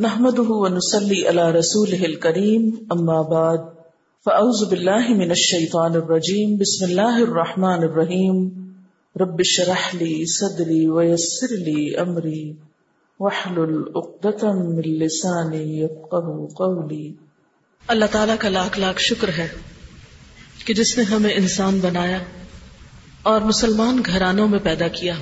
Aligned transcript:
نحمده 0.00 0.46
ونصلي 0.48 1.26
على 1.26 1.50
رسوله 1.50 2.04
الكريم، 2.04 2.70
أما 2.94 3.22
بعد، 3.22 3.58
فأعوذ 4.24 4.70
بالله 4.70 5.14
من 5.14 5.30
الشيطان 5.30 5.92
الرجيم، 5.94 6.56
بسم 6.56 6.84
الله 6.84 7.22
الرحمن 7.22 7.82
الرحيم، 7.82 8.48
رب 9.20 9.36
اشرح 9.38 9.94
لي 9.94 10.24
صدري 10.24 10.86
ويسر 10.86 11.46
لي 11.50 12.00
أمري، 12.00 12.52
واحلل 13.20 13.82
عقدة 13.96 14.52
من 14.52 14.82
لساني 14.82 15.82
يفقهوا 15.82 16.46
قولي. 16.46 17.12
اللہ 17.86 18.04
تعالیٰ 18.12 18.36
کا 18.40 18.48
لاکھ 18.48 18.78
لاکھ 18.78 19.00
شکر 19.00 19.28
ہے 19.28 19.48
کہ 20.64 20.74
جس 20.74 20.98
نے 20.98 21.04
ہمیں 21.04 21.34
انسان 21.34 21.78
بنایا 21.82 22.18
اور 23.22 23.40
مسلمان 23.40 24.02
گھرانوں 24.06 24.48
میں 24.48 24.58
پیدا 24.58 24.88
کیا۔ 24.88 25.14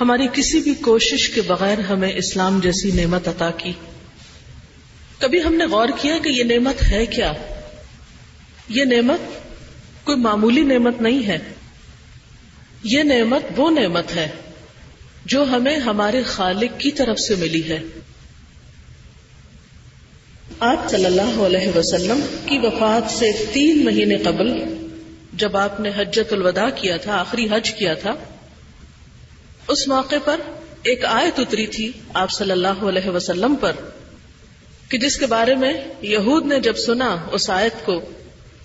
ہماری 0.00 0.26
کسی 0.32 0.60
بھی 0.60 0.74
کوشش 0.74 1.28
کے 1.28 1.42
بغیر 1.42 1.78
ہمیں 1.78 2.12
اسلام 2.12 2.60
جیسی 2.60 2.90
نعمت 2.90 3.28
عطا 3.28 3.50
کی۔ 3.50 3.72
کبھی 5.18 5.42
ہم 5.44 5.54
نے 5.54 5.64
غور 5.66 5.88
کیا 6.00 6.18
کہ 6.24 6.28
یہ 6.28 6.44
نعمت 6.44 6.82
ہے 6.82 7.06
کیا؟ 7.06 7.32
یہ 8.68 8.84
نعمت 8.84 9.20
کوئی 10.04 10.18
معمولی 10.18 10.62
نعمت 10.62 11.02
نہیں 11.02 11.26
ہے۔ 11.26 11.38
یہ 12.84 13.02
نعمت 13.02 13.42
وہ 13.56 13.70
نعمت 13.70 14.16
ہے 14.16 14.28
جو 15.24 15.42
ہمیں 15.42 15.76
ہمارے 15.76 16.22
خالق 16.22 16.80
کی 16.80 16.90
طرف 16.90 17.18
سے 17.18 17.34
ملی 17.34 17.68
ہے۔ 17.68 17.78
آج 20.58 20.90
صلی 20.90 21.04
اللہ 21.04 21.38
علیہ 21.38 21.78
وسلم 21.78 22.20
کی 22.46 22.58
وفات 22.58 23.10
سے 23.10 23.32
تین 23.52 23.84
مہینے 23.84 24.16
قبل 24.16 24.52
جب 25.32 25.56
آپ 25.56 25.80
نے 25.80 25.90
حجت 25.96 26.32
الوداع 26.32 26.70
کیا 26.76 26.96
تھا، 26.96 27.16
آخری 27.16 27.48
حج 27.50 27.70
کیا 27.70 27.94
تھا 27.94 28.10
اس 29.70 29.88
موقع 29.88 30.16
پر 30.24 30.40
ایک 30.82 31.04
آیت 31.04 31.40
اتری 31.40 31.66
تھی 31.66 31.92
آپ 32.14 32.30
صلی 32.30 32.50
اللہ 32.50 32.68
علیہ 32.68 33.10
وسلم 33.10 33.56
پر 33.56 33.72
کہ 34.88 34.98
جس 34.98 35.16
کے 35.16 35.26
بارے 35.26 35.54
میں 35.54 35.72
یہود 36.02 36.46
نے 36.46 36.60
جب 36.60 36.76
سنا 36.76 37.16
اس 37.32 37.50
آیت 37.50 37.86
کو 37.86 38.00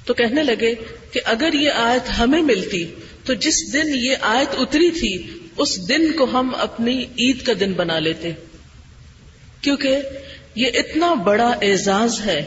تو 0.06 0.14
کہنے 0.14 0.44
لگے 0.44 0.76
کہ 1.12 1.20
اگر 1.26 1.54
یہ 1.54 1.72
آیت 1.72 2.20
ہمیں 2.20 2.42
ملتی 2.42 2.88
تو 3.26 3.34
جس 3.34 3.74
دن 3.74 3.88
یہ 3.88 4.16
آیت 4.22 4.56
اتری 4.58 4.92
تھی 4.92 5.38
اس 5.58 5.90
دن 5.90 6.12
کو 6.12 6.24
ہم 6.24 6.56
اپنی 6.56 7.04
عید 7.04 7.46
کا 7.46 7.54
دن 7.60 7.74
بنا 7.74 8.00
لیتے۔ 8.00 8.32
کیونکہ 9.62 9.98
یہ 10.56 10.68
اتنا 10.74 11.14
بڑا 11.14 11.52
اعزاز 11.62 12.22
ہے 12.26 12.46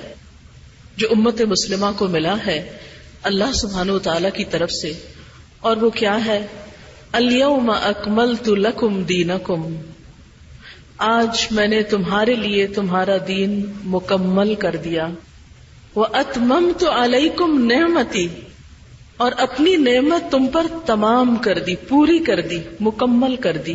جو 0.96 1.08
امت 1.10 1.40
مسلمہ 1.40 1.86
کو 1.98 2.08
ملا 2.08 2.34
ہے 2.46 2.78
اللہ 3.22 3.52
سبحانہ 3.52 3.92
و 3.92 3.98
تعالی 3.98 4.28
کی 4.34 4.44
طرف 4.44 4.70
سے۔ 4.70 4.92
اور 5.60 5.76
وہ 5.76 5.90
کیا 5.90 6.24
ہے؟ 6.24 6.46
اليوم 7.12 7.70
اکملت 7.70 8.48
لکم 8.48 9.02
دینکم۔ 9.02 9.76
آج 10.98 11.46
میں 11.50 11.66
نے 11.66 11.82
تمہارے 11.82 12.34
لیے 12.34 12.66
تمہارا 12.66 13.16
دین 13.28 13.72
مکمل 13.84 14.54
کر 14.54 14.76
دیا۔ 14.76 15.08
وہ 15.94 16.06
اتمم 16.12 16.72
تو 16.78 17.04
علیکم 17.04 17.64
نعمتی 17.64 18.28
اور 19.16 19.32
اپنی 19.38 19.76
نعمت 19.76 20.32
تم 20.32 20.46
پر 20.46 20.66
تمام 20.86 21.36
کر 21.36 21.58
دی، 21.58 21.76
پوری 21.76 22.18
کر 22.18 22.40
دی، 22.40 22.60
مکمل 22.80 23.36
کر 23.36 23.56
دی۔ 23.56 23.74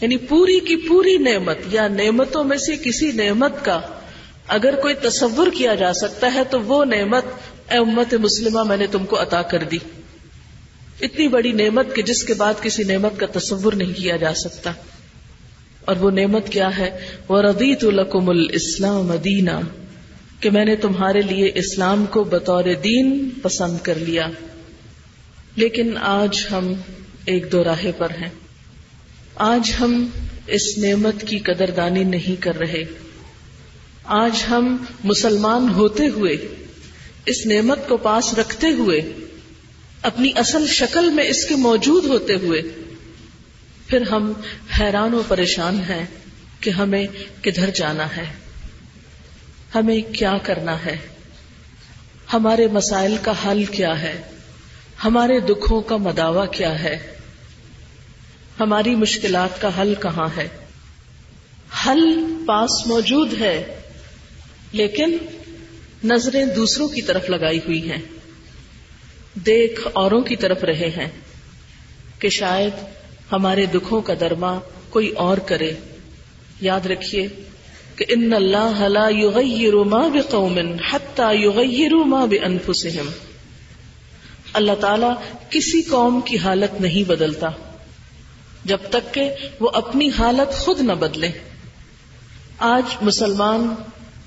یعنی 0.00 0.16
پوری 0.16 0.60
کی 0.60 0.76
پوری 0.76 1.18
نعمت، 1.18 1.58
یا 1.66 1.88
نعمتوں 1.88 2.44
میں 2.44 2.56
سے 2.56 2.76
کسی 2.76 3.12
نعمت 3.12 3.64
کا 3.64 3.80
اگر 4.48 4.74
کوئی 4.74 4.94
تصور 4.94 5.46
کیا 5.54 5.74
جا 5.74 5.92
سکتا 5.92 6.34
ہے 6.34 6.44
تو 6.44 6.60
وہ 6.60 6.84
نعمت، 6.84 7.24
اے 7.70 7.78
امت 7.78 8.14
مسلمہ، 8.14 8.62
میں 8.62 8.76
نے 8.76 8.86
تم 8.86 9.06
کو 9.06 9.22
عطا 9.22 9.42
کر 9.42 9.62
دی۔ 9.62 9.78
اتنی 11.00 11.28
بڑی 11.28 11.52
نعمت 11.52 11.94
کہ 11.94 12.02
جس 12.02 12.24
کے 12.24 12.34
بعد 12.34 12.54
کسی 12.62 12.82
نعمت 12.82 13.20
کا 13.20 13.26
تصور 13.38 13.72
نہیں 13.72 13.98
کیا 13.98 14.16
جا 14.16 14.34
سکتا۔ 14.34 14.72
اور 15.84 15.96
وہ 15.96 16.10
نعمت 16.10 16.48
کیا 16.48 16.78
ہے؟ 16.78 17.06
وہ 17.28 17.42
ردیت 17.42 17.84
القم 17.84 18.28
الاسلام 18.28 19.16
دینا 19.24 19.60
کہ 20.40 20.50
میں 20.50 20.64
نے 20.64 20.76
تمہارے 20.76 21.20
لیے 21.20 21.52
اسلام 21.54 22.06
کو 22.06 22.24
بطور 22.24 22.64
دین 22.84 23.28
پسند 23.42 23.78
کر 23.82 23.94
لیا۔ 23.94 24.26
لیکن 25.56 25.98
آج 25.98 26.46
ہم 26.50 26.72
ایک 27.24 27.52
دو 27.52 27.64
راہ 27.64 27.86
پر 27.98 28.10
ہیں۔ 28.10 28.30
آج 29.34 29.72
ہم 29.80 30.06
اس 30.46 30.78
نعمت 30.78 31.22
کی 31.22 31.38
قدردانی 31.38 32.04
نہیں 32.04 32.42
کر 32.42 32.58
رہے۔ 32.58 32.84
آج 34.04 34.44
ہم 34.50 34.76
مسلمان 35.04 35.68
ہوتے 35.68 36.08
ہوئے، 36.08 36.36
اس 37.26 37.46
نعمت 37.46 37.88
کو 37.88 37.96
پاس 37.96 38.34
رکھتے 38.38 38.66
ہوئے 38.66 39.00
اپنی 40.02 40.32
اصل 40.36 40.66
شکل 40.66 41.10
میں 41.10 41.24
اس 41.24 41.44
کے 41.44 41.56
موجود 41.56 42.04
ہوتے 42.04 42.34
ہوئے، 42.34 42.62
پھر 43.86 44.08
ہم 44.08 44.32
حیران 44.80 45.14
و 45.14 45.22
پریشان 45.28 45.80
ہیں 45.88 46.06
کہ 46.60 46.70
ہمیں 46.70 47.06
کدھر 47.42 47.70
جانا 47.70 48.16
ہے، 48.16 48.24
ہمیں 49.74 50.00
کیا 50.14 50.38
کرنا 50.42 50.84
ہے، 50.84 50.96
ہمارے 52.32 52.66
مسائل 52.66 53.16
کا 53.22 53.32
حل 53.46 53.64
کیا 53.64 54.02
ہے، 54.02 54.22
ہمارے 55.04 55.40
دکھوں 55.40 55.80
کا 55.80 55.96
مداوع 55.96 56.44
کیا 56.46 56.82
ہے، 56.82 57.12
ہماری 58.60 58.94
مشکلات 58.94 59.60
کا 59.60 59.80
حل 59.80 59.94
کہاں 60.02 60.28
ہے۔ 60.36 60.48
حل 61.86 62.34
پاس 62.46 62.86
موجود 62.86 63.40
ہے، 63.40 63.80
لیکن 64.72 65.16
نظریں 66.04 66.44
دوسروں 66.46 66.88
کی 66.88 67.02
طرف 67.02 67.30
لگائی 67.30 67.58
ہوئی 67.58 67.90
ہیں۔ 67.90 68.02
دیکھ 69.34 69.88
اوروں 69.92 70.20
کی 70.20 70.36
طرف 70.36 70.64
رہے 70.64 70.90
ہیں 70.96 71.08
کہ 72.18 72.28
شاید 72.28 72.72
ہمارے 73.32 73.66
دکھوں 73.66 74.00
کا 74.00 74.14
درما 74.20 74.58
کوئی 74.90 75.08
اور 75.08 75.38
کرے۔ 75.38 75.72
یاد 76.60 76.86
رکھیے 76.86 77.28
کہ 77.96 78.04
ان 78.08 78.32
اللہ 78.32 78.80
لا 78.80 79.08
یغیر 79.10 79.74
ما 79.74 80.08
بقوم 80.08 80.58
حتى 80.92 81.36
یغیروا 81.36 82.04
ما 82.04 82.24
بانفسهم 82.24 83.08
اللہ 84.52 84.72
تعالی 84.80 85.06
کسی 85.50 85.82
قوم 85.82 86.20
کی 86.20 86.38
حالت 86.38 86.80
نہیں 86.80 87.08
بدلتا 87.08 87.48
جب 88.64 88.78
تک 88.90 89.14
کہ 89.14 89.30
وہ 89.60 89.70
اپنی 89.74 90.10
حالت 90.18 90.54
خود 90.54 90.80
نہ 90.80 90.92
بدلے۔ 90.92 91.30
آج 92.58 92.96
مسلمان 93.02 93.74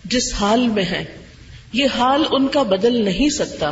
جس 0.05 0.33
حال 0.33 0.67
میں 0.67 0.83
ہیں، 0.83 1.03
یہ 1.73 1.87
حال 1.97 2.23
ان 2.31 2.47
کا 2.47 2.63
بدل 2.63 3.05
نہیں 3.05 3.29
سکتا۔ 3.29 3.71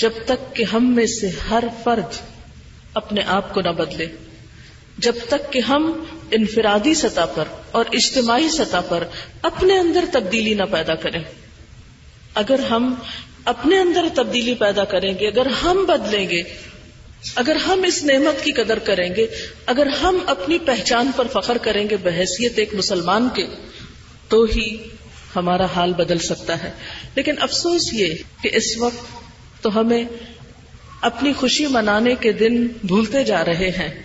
جب 0.00 0.10
تک 0.26 0.56
کہ 0.56 0.64
ہم 0.64 0.94
میں 0.94 1.06
سے 1.06 1.30
ہر 1.50 1.64
فرد 1.84 2.16
اپنے 2.94 3.20
آپ 3.26 3.54
کو 3.54 3.60
نہ 3.60 3.68
بدلے، 3.68 4.06
جب 4.98 5.12
تک 5.28 5.52
کہ 5.52 5.58
ہم 5.58 6.04
انفرادی 6.30 6.94
سطح 6.94 7.20
پر 7.34 7.44
اور 7.70 7.84
اجتماعی 7.92 8.48
سطح 8.48 8.80
پر 8.88 9.04
اپنے 9.42 9.78
اندر 9.78 10.04
تبدیلی 10.12 10.54
نہ 10.54 10.62
پیدا 10.70 10.94
کریں۔ 10.94 11.24
اگر 12.34 12.58
ہم 12.58 12.94
اپنے 13.44 13.78
اندر 13.78 14.04
تبدیلی 14.14 14.54
پیدا 14.54 14.84
کریں 14.84 15.14
گے، 15.18 15.26
اگر 15.26 15.46
ہم 15.46 15.84
بدلیں 15.84 16.30
گے، 16.30 16.42
اگر 17.34 17.56
ہم 17.56 17.82
اس 17.82 18.04
نعمت 18.04 18.44
کی 18.44 18.52
قدر 18.52 18.78
کریں 18.78 19.14
گے، 19.16 19.26
اگر 19.66 19.86
ہم 19.86 20.18
اپنی 20.26 20.58
پہچان 20.58 21.10
پر 21.16 21.26
فخر 21.32 21.58
کریں 21.58 21.90
گے 21.90 21.96
بحثیت 21.96 22.58
ایک 22.58 22.74
مسلمان 22.74 23.28
کے، 23.34 23.46
تو 24.28 24.42
ہی 24.42 24.76
ہمارا 25.36 25.64
حال 25.64 25.92
بدل 25.92 26.18
سکتا 26.18 26.62
ہے۔ 26.62 26.70
لیکن 27.14 27.34
افسوس 27.40 27.92
یہ 27.92 28.14
کہ 28.42 28.50
اس 28.52 28.76
وقت 28.76 29.19
تو 29.60 29.80
ہمیں 29.80 30.04
اپنی 31.00 31.32
خوشی 31.32 31.66
منانے 31.66 32.14
کے 32.14 32.32
دن 32.32 32.66
بھولتے 32.84 33.24
جا 33.24 33.44
رہے 33.44 33.70
ہیں۔ 33.70 34.02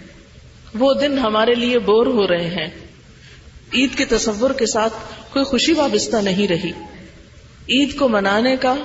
وہ 0.80 0.94
دن 0.94 1.18
ہمارے 1.18 1.54
لیے 1.54 1.80
بور 1.80 2.08
ہو 2.08 2.28
رہے 2.28 2.48
ہیں۔ 2.48 2.68
عید 3.74 3.96
کے 3.96 4.06
تصور 4.06 4.52
کے 4.52 4.66
ساتھ 4.66 4.94
کوئی 5.34 5.46
خوشی 5.46 5.74
وابستہ 5.74 6.18
نہیں 6.18 6.48
رہی۔ 6.48 6.72
عید 7.70 7.98
کو 7.98 8.10
منانے 8.10 8.56
کا 8.56 8.76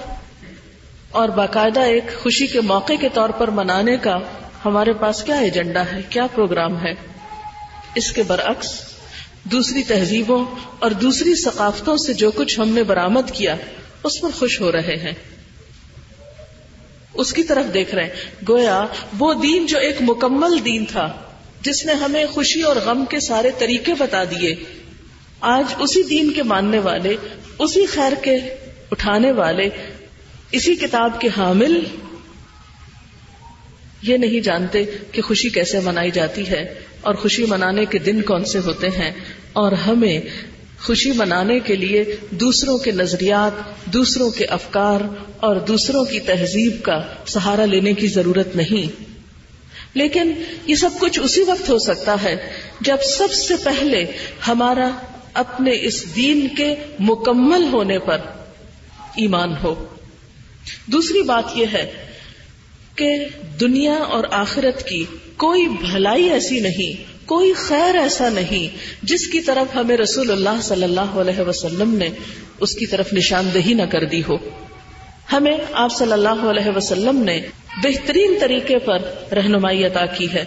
اور 1.11 1.29
باقاعدہ 1.29 1.81
ایک 1.81 2.05
خوشی 2.23 2.47
کے 2.47 2.61
موقع 2.61 2.93
کے 3.01 3.09
طور 3.09 3.29
پر 3.29 3.49
منانے 3.49 3.97
کا 3.97 4.19
ہمارے 4.65 4.93
پاس 4.93 5.23
کیا 5.23 5.37
ایجنڈا 5.37 5.83
ہے، 5.93 6.01
کیا 6.09 6.27
پروگرام 6.27 6.77
ہے؟ 6.77 6.93
اس 7.95 8.13
کے 8.13 8.23
برعکس، 8.23 8.81
دوسری 9.45 9.83
تہذیبوں 9.83 10.45
اور 10.79 10.91
دوسری 10.91 11.35
ثقافتوں 11.35 11.97
سے 11.97 12.15
جو 12.15 12.31
کچھ 12.31 12.61
ہم 12.61 12.69
نے 12.69 12.83
برآمد 12.83 13.31
کیا، 13.33 13.57
اس 14.03 14.21
پر 14.21 14.29
خوش 14.39 14.61
ہو 14.61 14.73
رہے 14.73 14.97
ہیں۔ 14.97 15.40
اس 17.15 17.33
کی 17.33 17.43
طرف 17.43 17.75
دیکھ 17.75 17.95
رہے 17.95 18.05
ہیں۔ 18.05 18.11
گویا 18.49 18.87
وہ 19.19 19.35
دین 19.35 19.67
جو 19.67 19.79
ایک 19.79 19.97
مکمل 20.01 20.65
دین 20.65 20.85
تھا، 20.85 21.13
جس 21.61 21.87
نے 21.87 21.93
ہمیں 21.93 22.27
خوشی 22.27 22.63
اور 22.63 22.77
غم 22.77 23.05
کے 23.05 23.21
سارے 23.21 23.51
طریقے 23.59 23.95
بتا 23.99 24.25
دیے، 24.25 24.55
آج 25.41 25.75
اسی 25.79 26.03
دین 26.03 26.33
کے 26.33 26.43
ماننے 26.43 26.79
والے، 26.79 27.17
اسی 27.59 27.87
خیر 27.87 28.13
کے 28.23 28.37
اٹھانے 28.91 29.33
والے، 29.33 29.69
اسی 30.51 30.75
کتاب 30.75 31.21
کے 31.21 31.29
حامل، 31.37 31.85
یہ 34.03 34.17
نہیں 34.17 34.41
جانتے 34.41 34.85
کہ 35.13 35.23
خوشی 35.23 35.49
کیسے 35.49 35.81
منائی 35.81 36.11
جاتی 36.11 36.49
ہے 36.49 36.75
اور 37.01 37.15
خوشی 37.15 37.45
منانے 37.45 37.85
کے 37.85 37.99
دن 37.99 38.23
کون 38.23 38.45
سے 38.45 38.59
ہوتے 38.59 38.89
ہیں۔ 38.89 39.13
اور 39.53 39.73
ہمیں 39.73 40.21
خوشی 40.85 41.13
منانے 41.13 41.61
کے 41.61 41.77
لیے 41.77 42.05
دوسروں 42.31 42.79
کے 42.79 42.91
نظریات، 42.91 43.87
دوسروں 43.87 44.31
کے 44.31 44.45
افکار 44.45 45.01
اور 45.37 45.57
دوسروں 45.57 46.05
کی 46.05 46.21
تہذیب 46.21 46.83
کا 46.83 47.03
سہارا 47.27 47.65
لینے 47.65 47.93
کی 47.93 48.07
ضرورت 48.07 48.57
نہیں۔ 48.57 49.11
لیکن 49.95 50.33
یہ 50.67 50.75
سب 50.75 50.91
کچھ 50.99 51.21
اسی 51.21 51.43
وقت 51.43 51.71
ہو 51.71 51.79
سکتا 51.79 52.17
ہے 52.23 52.37
جب 52.81 52.97
سب 53.05 53.33
سے 53.33 53.55
پہلے 53.65 54.05
ہمارا 54.49 54.91
اپنے 55.35 55.71
اس 55.83 56.17
دین 56.17 56.49
کے 56.57 56.75
مکمل 57.01 57.65
ہونے 57.73 57.99
پر 57.99 58.19
ایمان 59.17 59.55
ہو۔ 59.63 59.87
دوسری 60.87 61.23
بات 61.23 61.45
یہ 61.55 61.67
ہے 61.73 61.91
کہ 62.95 63.11
دنیا 63.61 63.95
اور 63.95 64.25
آخرت 64.31 64.89
کی 64.89 65.05
کوئی 65.37 65.69
بھلائی 65.69 66.31
ایسی 66.31 66.61
نہیں 66.61 67.10
کوئی 67.31 67.53
خیر 67.53 67.95
ایسا 67.95 68.29
نہیں 68.29 68.77
جس 69.03 69.27
کی 69.27 69.41
طرف 69.41 69.77
ہمیں 69.77 69.97
رسول 69.97 70.31
اللہ 70.31 70.63
صلی 70.63 70.85
اللہ 70.85 71.01
علیہ 71.01 71.41
وسلم 71.41 71.95
نے 71.95 72.09
اس 72.61 72.75
کی 72.75 72.87
طرف 72.87 73.13
نشاندہی 73.13 73.75
نہ 73.75 73.83
کر 73.83 74.05
دی 74.05 74.23
ہو۔ 74.29 74.37
ہمیں 75.33 75.59
آپ 75.73 75.93
صلی 75.93 76.13
اللہ 76.13 76.45
علیہ 76.51 76.77
وسلم 76.77 77.23
نے 77.23 77.41
بہترین 77.83 78.39
طریقے 78.41 78.79
پر 78.79 78.99
رہنمائی 79.33 79.85
عطا 79.87 80.07
کی 80.07 80.33
ہے۔ 80.33 80.45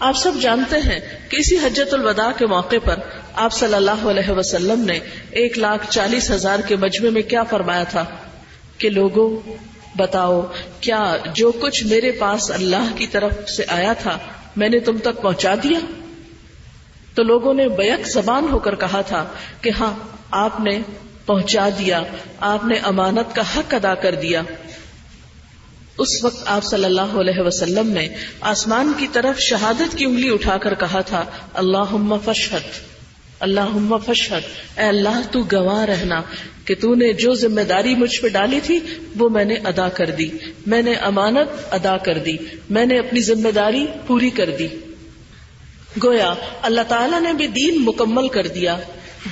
آپ 0.00 0.16
سب 0.16 0.30
جانتے 0.40 0.76
ہیں 0.76 1.00
کہ 1.28 1.36
اسی 1.36 1.56
حجت 1.56 1.94
الوداع 1.94 2.30
کے 2.38 2.46
موقع 2.46 2.76
پر 2.84 2.94
آپ 3.34 3.52
صلی 3.52 3.74
اللہ 3.74 4.04
علیہ 4.04 4.30
وسلم 4.30 4.80
نے 4.80 4.98
ایک 5.30 5.58
لاکھ 5.58 5.90
چالیس 5.90 6.30
ہزار 6.30 6.58
کے 6.58 6.76
مجمے 6.76 7.10
میں 7.10 7.22
کیا 7.22 7.42
فرمایا 7.42 7.84
تھا 7.84 8.04
کہ 8.78 8.90
لوگوں، 8.90 9.52
بتاؤ، 9.96 10.42
کیا 10.80 11.16
جو 11.34 11.52
کچھ 11.52 11.84
میرے 11.84 12.12
پاس 12.12 12.50
اللہ 12.50 12.92
کی 12.96 13.06
طرف 13.06 13.50
سے 13.50 13.64
آیا 13.68 13.92
تھا 13.92 14.18
میں 14.56 14.68
نے 14.68 14.78
تم 14.78 14.98
تک 14.98 15.22
پہنچا 15.22 15.54
دیا؟ 15.62 15.78
تو 17.14 17.22
لوگوں 17.22 17.54
نے 17.54 17.68
بیک 17.68 18.06
زبان 18.06 18.46
ہو 18.52 18.58
کر 18.58 18.74
کہا 18.74 19.00
تھا 19.00 19.24
کہ 19.60 19.70
ہاں 19.80 19.94
آپ 20.30 20.60
نے 20.60 20.78
پہنچا 21.26 21.68
دیا، 21.78 22.02
آپ 22.40 22.64
نے 22.64 22.74
امانت 22.82 23.34
کا 23.34 23.42
حق 23.56 23.74
ادا 23.74 23.94
کر 23.94 24.14
دیا۔ 24.14 24.42
اس 25.98 26.24
وقت 26.24 26.42
آپ 26.46 26.64
صلی 26.64 26.84
اللہ 26.84 27.14
علیہ 27.14 27.40
وسلم 27.40 27.88
نے 27.90 28.08
آسمان 28.40 28.92
کی 28.96 29.06
طرف 29.12 29.38
شہادت 29.38 29.98
کی 29.98 30.04
انگلی 30.04 30.30
اٹھا 30.30 30.58
کر 30.58 30.74
کہا 30.74 31.00
تھا 31.00 31.24
اللہ 31.54 31.96
فشحت 32.24 32.80
اللہ 33.40 33.96
فشحت 34.06 34.42
اے 34.78 34.84
اللہ، 34.84 35.20
تو 35.30 35.40
گواہ 35.52 35.84
رہنا 35.84 36.22
کہ 36.64 36.74
تو 36.74 36.94
نے 36.94 37.12
جو 37.12 37.34
ذمہ 37.34 37.60
داری 37.60 37.94
مجھ 37.94 38.20
پہ 38.20 38.28
ڈالی 38.28 38.60
تھی، 38.62 38.80
وہ 39.18 39.28
میں 39.28 39.44
نے 39.44 39.54
ادا 39.54 39.88
کر 39.88 40.10
دی۔ 40.10 40.28
میں 40.66 40.82
نے 40.82 40.94
امانت 40.94 41.74
ادا 41.74 41.96
کر 41.96 42.18
دی، 42.18 42.36
میں 42.70 42.86
نے 42.86 42.98
اپنی 42.98 43.20
ذمہ 43.20 43.50
داری 43.50 43.86
پوری 44.06 44.30
کر 44.30 44.50
دی۔ 44.58 44.68
گویا 46.04 46.34
اللہ 46.62 46.80
تعالیٰ 46.88 47.20
نے 47.20 47.32
بھی 47.32 47.46
دین 47.46 47.84
مکمل 47.84 48.28
کر 48.28 48.46
دیا۔ 48.46 48.76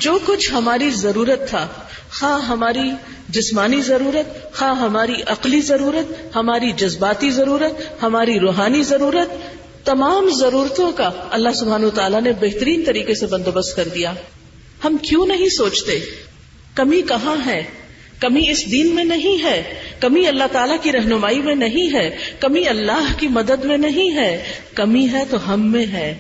جو 0.00 0.18
کچھ 0.26 0.52
ہماری 0.52 0.90
ضرورت 0.90 1.48
تھا، 1.48 1.68
خواہ 2.20 2.46
ہماری 2.46 2.90
جسمانی 3.28 3.80
ضرورت، 3.80 4.54
خواہ 4.54 4.80
ہماری 4.80 5.14
عقلی 5.26 5.60
ضرورت، 5.60 6.36
ہماری 6.36 6.72
جذباتی 6.72 7.30
ضرورت، 7.30 8.02
ہماری 8.02 8.40
روحانی 8.40 8.82
ضرورت، 8.82 9.60
تمام 9.86 10.30
ضرورتوں 10.30 10.92
کا 10.92 11.10
اللہ 11.30 11.48
سبحان 11.50 11.90
تعالیٰ 11.94 12.22
نے 12.22 12.32
بہترین 12.32 12.82
طریقے 12.86 13.14
سے 13.14 13.26
بندوبست 13.26 13.76
کر 13.76 13.88
دیا۔ 13.94 14.12
ہم 14.84 14.96
کیوں 14.96 15.26
نہیں 15.26 15.48
سوچتے؟ 15.48 16.00
کمی 16.74 17.02
کہاں 17.02 17.36
ہے؟ 17.46 17.64
کمی 18.18 18.50
اس 18.50 18.72
دین 18.72 18.94
میں 18.94 19.04
نہیں 19.04 19.44
ہے۔ 19.44 19.62
کمی 20.00 20.26
اللہ 20.26 20.44
تعالیٰ 20.52 20.76
کی 20.82 20.92
رہنمائی 20.92 21.42
میں 21.42 21.54
نہیں 21.54 21.94
ہے۔ 21.94 22.16
کمی 22.40 22.68
اللہ 22.68 23.12
کی 23.16 23.28
مدد 23.28 23.64
میں 23.64 23.78
نہیں 23.78 24.14
ہے۔ 24.14 24.42
کمی 24.74 25.08
ہے 25.12 25.22
تو 25.30 25.54
ہم 25.54 25.72
میں 25.72 25.86
ہے۔ 25.86 26.18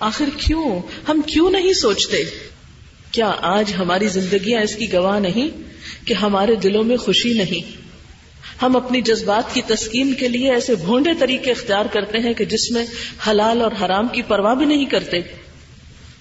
آخر 0.00 0.24
کیوں؟ 0.36 0.80
ہم 1.08 1.20
کیوں 1.26 1.50
نہیں 1.50 1.72
سوچتے؟ 1.72 2.24
کیا 3.12 3.32
آج 3.40 3.72
ہماری 3.78 4.08
زندگیاں 4.08 4.62
اس 4.62 4.76
کی 4.76 4.92
گواہ 4.92 5.20
نہیں 5.20 5.48
کہ 6.06 6.14
ہمارے 6.14 6.54
دلوں 6.54 6.84
میں 6.84 6.96
خوشی 6.96 7.32
نہیں؟ 7.32 7.80
ہم 8.62 8.76
اپنی 8.76 9.00
جذبات 9.00 9.54
کی 9.54 9.62
تسکین 9.66 10.14
کے 10.14 10.28
لیے 10.28 10.52
ایسے 10.52 10.74
بھونڈے 10.74 11.10
طریقے 11.18 11.50
اختیار 11.50 11.84
کرتے 11.92 12.18
ہیں 12.18 12.34
کہ 12.34 12.44
جس 12.44 12.70
میں 12.70 12.84
حلال 13.30 13.60
اور 13.60 13.70
حرام 13.82 14.08
کی 14.08 14.22
پرواہ 14.22 14.54
بھی 14.54 14.66
نہیں 14.66 14.84
کرتے۔ 14.84 15.16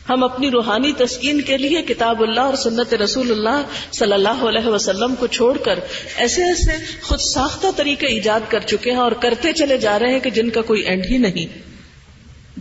ہم 0.10 0.24
اپنی 0.24 0.52
روحانی 0.52 0.94
تسکین 0.94 1.42
کے 1.42 1.58
لیے 1.58 1.82
کتاب 1.82 2.22
اللہ 2.22 2.40
اور 2.40 2.56
سنت 2.56 2.94
رسول 2.94 3.32
اللہ 3.32 3.64
صلی 3.92 4.14
اللہ 4.14 4.44
علیہ 4.44 4.68
وسلم 4.68 5.16
کو 5.16 5.28
چھوڑ 5.28 5.58
کر 5.58 5.80
ایسے 6.16 6.44
ایسے 6.44 6.86
خود 7.02 7.20
ساختہ 7.20 7.68
طریقے 7.76 8.08
ایجاد 8.08 8.40
کر 8.48 8.60
چکے 8.60 8.92
ہیں 8.92 8.98
اور 8.98 9.12
کرتے 9.12 9.54
چلے 9.54 9.78
جا 9.78 10.00
رہے 10.00 10.12
ہیں 10.12 10.20
کہ 10.20 10.30
جن 10.30 10.50
کا 10.50 10.62
کوئی 10.62 10.82
اینڈ 10.82 11.06
ہی 11.06 11.18
نہیں۔ 11.18 11.69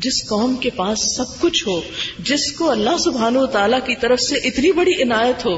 جس 0.00 0.28
قوم 0.28 0.56
کے 0.56 0.70
پاس 0.70 1.16
سب 1.16 1.40
کچھ 1.40 1.68
ہو، 1.68 1.80
جس 2.18 2.52
کو 2.52 2.70
اللہ 2.70 2.98
سبحان 2.98 3.36
و 3.36 3.46
تعالی 3.46 3.76
کی 3.86 3.94
طرف 3.96 4.20
سے 4.20 4.36
اتنی 4.36 4.72
بڑی 4.72 5.02
عنایت 5.02 5.46
ہو، 5.46 5.56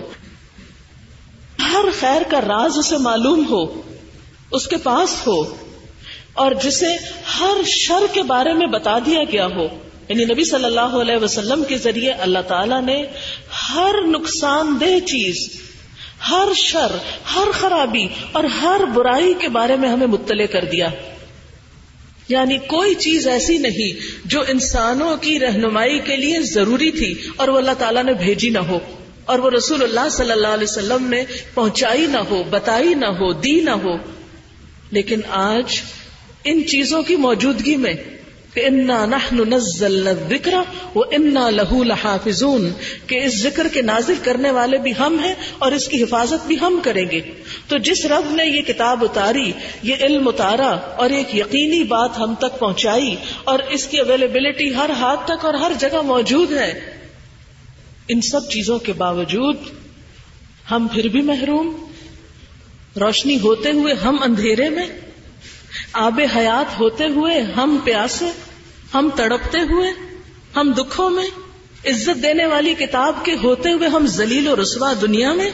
ہر 1.73 1.85
خیر 2.01 2.23
کا 2.31 2.41
راز 2.41 2.79
اسے 2.79 2.97
معلوم 2.97 3.47
ہو، 3.51 3.81
اس 4.51 4.67
کے 4.67 4.77
پاس 4.77 5.27
ہو، 5.27 5.57
اور 6.33 6.53
جسے 6.53 6.97
ہر 7.41 7.57
شر 7.67 8.07
کے 8.13 8.23
بارے 8.23 8.53
میں 8.53 8.67
بتا 8.67 8.99
دیا 8.99 9.25
گیا 9.33 9.47
ہو۔ 9.47 9.69
یعنی 10.09 10.25
نبی 10.25 10.45
صلی 10.45 10.65
اللہ 10.65 10.81
علیہ 10.81 11.17
وسلم 11.17 11.65
کے 11.65 11.79
ذریعے 11.79 12.11
اللہ 12.11 12.39
تعالیٰ 12.49 12.83
نے 12.83 13.05
ہر 13.75 13.95
نقصان 14.07 14.77
دہ 14.81 14.99
چیز، 14.99 15.61
ہر 16.31 16.49
شر، 16.57 16.97
ہر 17.35 17.51
خرابی 17.53 18.07
اور 18.33 18.45
ہر 18.45 18.85
برائی 18.95 19.35
کے 19.39 19.49
بارے 19.49 19.77
میں 19.77 19.89
ہمیں 19.89 20.07
مطلع 20.07 20.47
کر 20.47 20.65
دیا۔ 20.65 20.89
یعنی 22.31 22.59
کوئی 22.59 22.95
چیز 22.95 23.29
ایسی 23.29 23.59
نہیں 23.59 24.19
جو 24.25 24.41
انسانوں 24.49 25.17
کی 25.17 25.39
رہنمائی 25.39 25.99
کے 25.99 26.17
لیے 26.17 26.41
ضروری 26.41 26.91
تھی 26.91 27.15
اور 27.37 27.49
وہ 27.49 27.59
اللہ 27.59 27.71
تعالیٰ 27.79 28.05
نے 28.05 28.13
بھیجی 28.13 28.51
نہ 28.51 28.59
ہو 28.59 28.79
اور 29.25 29.39
وہ 29.39 29.51
رسول 29.51 29.83
اللہ 29.83 30.09
صلی 30.11 30.31
اللہ 30.31 30.47
علیہ 30.47 30.67
وسلم 30.71 31.07
نے 31.09 31.25
پہنچائی 31.55 32.07
نہ 32.07 32.19
ہو، 32.19 32.43
بتائی 32.51 32.95
نہ 32.95 33.07
ہو، 33.07 33.33
دی 33.33 33.61
نہ 33.61 33.71
ہو۔ 33.71 33.97
لیکن 34.91 35.21
آج 35.29 35.81
ان 36.45 36.67
چیزوں 36.67 37.03
کی 37.03 37.17
موجودگی 37.17 37.77
میں 37.77 37.95
انا 38.57 39.07
نحن 39.07 39.59
ذکر 39.59 40.55
وہ 40.95 41.05
انا 41.11 41.51
لہو 41.51 41.85
لحافظون، 41.85 42.73
کہ 43.07 43.25
اس 43.25 43.43
ذکر 43.43 43.69
کے 43.69 43.83
نازل 43.83 44.15
کرنے 44.23 44.51
والے 44.51 44.79
بھی 44.79 44.93
ہم 44.99 45.19
ہیں 45.19 45.35
اور 45.59 45.73
اس 45.73 45.89
کی 45.89 46.03
حفاظت 46.03 46.47
بھی 46.47 46.57
ہم 46.61 46.81
کریں 46.83 47.05
گے۔ 47.11 47.21
تو 47.69 47.79
جس 47.79 48.07
رب 48.07 48.35
نے 48.35 48.45
یہ 48.45 48.63
کتاب 48.63 49.05
اتاری، 49.05 49.53
یہ 49.83 49.95
علم 50.01 50.29
اتارا 50.29 50.71
اور 50.97 51.11
ایک 51.11 51.35
یقینی 51.35 51.83
بات 51.83 52.19
ہم 52.19 52.35
تک 52.35 52.59
پہنچائی 52.59 53.17
اور 53.45 53.59
اس 53.59 53.87
کی 53.87 53.99
اویلیبلٹی 53.99 54.75
ہر 54.75 54.91
ہاتھ 54.91 55.27
تک 55.27 55.45
اور 55.45 55.55
ہر 55.55 55.73
جگہ 55.79 56.03
موجود 56.03 56.53
ہے۔ 56.53 56.81
ان 58.09 58.21
سب 58.21 58.51
چیزوں 58.51 58.79
کے 58.79 58.93
باوجود 58.93 59.57
ہم 60.71 60.87
پھر 60.95 61.09
بھی 61.09 61.21
محروم، 61.21 61.87
روشنی 63.01 63.41
ہوتے 63.41 63.71
ہوئے 63.71 63.95
ہم 63.95 64.17
اندھیرے 64.23 64.69
میں 64.69 64.87
آب 65.93 66.21
حیات 66.37 66.81
ہوتے 66.81 67.05
ہوئے 67.05 67.41
ہم 67.41 67.79
پیاسے، 67.85 68.31
ہم 68.95 69.11
تڑپتے 69.17 69.59
ہوئے، 69.59 69.91
ہم 70.57 70.73
دکھوں 70.77 71.11
میں، 71.11 71.27
عزت 71.87 72.23
دینے 72.23 72.47
والی 72.47 72.75
کتاب 72.75 73.25
کے 73.25 73.33
ہوتے 73.43 73.73
ہوئے 73.73 73.89
ہم 73.89 74.07
زلیل 74.07 74.49
و 74.49 74.63
رسوا 74.63 74.93
دنیا 75.01 75.33
میں۔ 75.33 75.51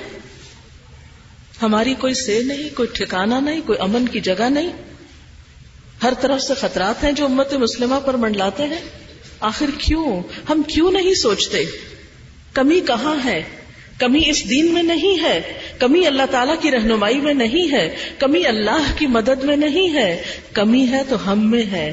ہماری 1.63 1.95
کوئی 1.95 2.15
سے 2.15 2.43
نہیں، 2.43 2.77
کوئی 2.77 2.89
ٹھکانا 2.93 3.41
نہیں، 3.41 3.61
کوئی 3.67 3.79
امن 3.79 4.09
کی 4.09 4.21
جگہ 4.21 4.49
نہیں۔ 4.49 4.73
ہر 6.03 6.13
طرف 6.21 6.43
سے 6.43 6.55
خطرات 6.55 7.05
ہیں 7.05 7.13
جو 7.13 7.25
امت 7.25 7.55
مسلمہ 7.55 8.01
پر 8.05 8.15
منڈلاتے 8.15 8.63
ہیں۔ 8.63 8.81
آخر 9.41 9.67
کیوں؟ 9.79 10.23
ہم 10.51 10.63
کیوں 10.63 10.93
نہیں 10.93 11.15
سوچتے؟ 11.15 11.65
کمی 12.53 12.81
کہاں 12.81 13.17
ہے؟ 13.25 13.43
کمی 13.99 14.23
اس 14.27 14.51
دین 14.51 14.75
میں 14.75 14.83
نہیں 14.83 15.23
ہے۔ 15.23 15.59
کمی 15.79 16.07
اللہ 16.07 16.23
تعالیٰ 16.31 16.55
کی 16.61 16.71
رہنمائی 16.71 17.21
میں 17.21 17.35
نہیں 17.35 17.73
ہے، 17.73 17.97
کمی 18.19 18.47
اللہ 18.47 18.93
کی 18.99 19.07
مدد 19.07 19.45
میں 19.45 19.57
نہیں 19.57 19.95
ہے۔ 19.95 20.23
کمی 20.53 20.87
ہے 20.91 21.03
تو 21.09 21.33
ہم 21.33 21.51
میں 21.51 21.63
ہے۔ 21.73 21.93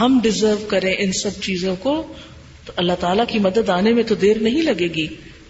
ہم 0.00 0.20
ڈیزرو 0.22 0.64
کریں 0.68 0.94
ان 0.98 1.12
سب 1.12 1.42
چیزوں 1.42 1.76
کو۔ 1.76 2.14
تو 2.66 2.72
اللہ 2.76 2.92
تعالیٰ 3.00 3.24
کی 3.28 3.38
مدد 3.38 3.68
آنے 3.68 3.92
میں 3.92 4.02
تو 4.02 4.14
دیر 4.14 4.36
نہیں 4.40 4.62
لگے 4.62 4.86
گی۔ 4.86 5.06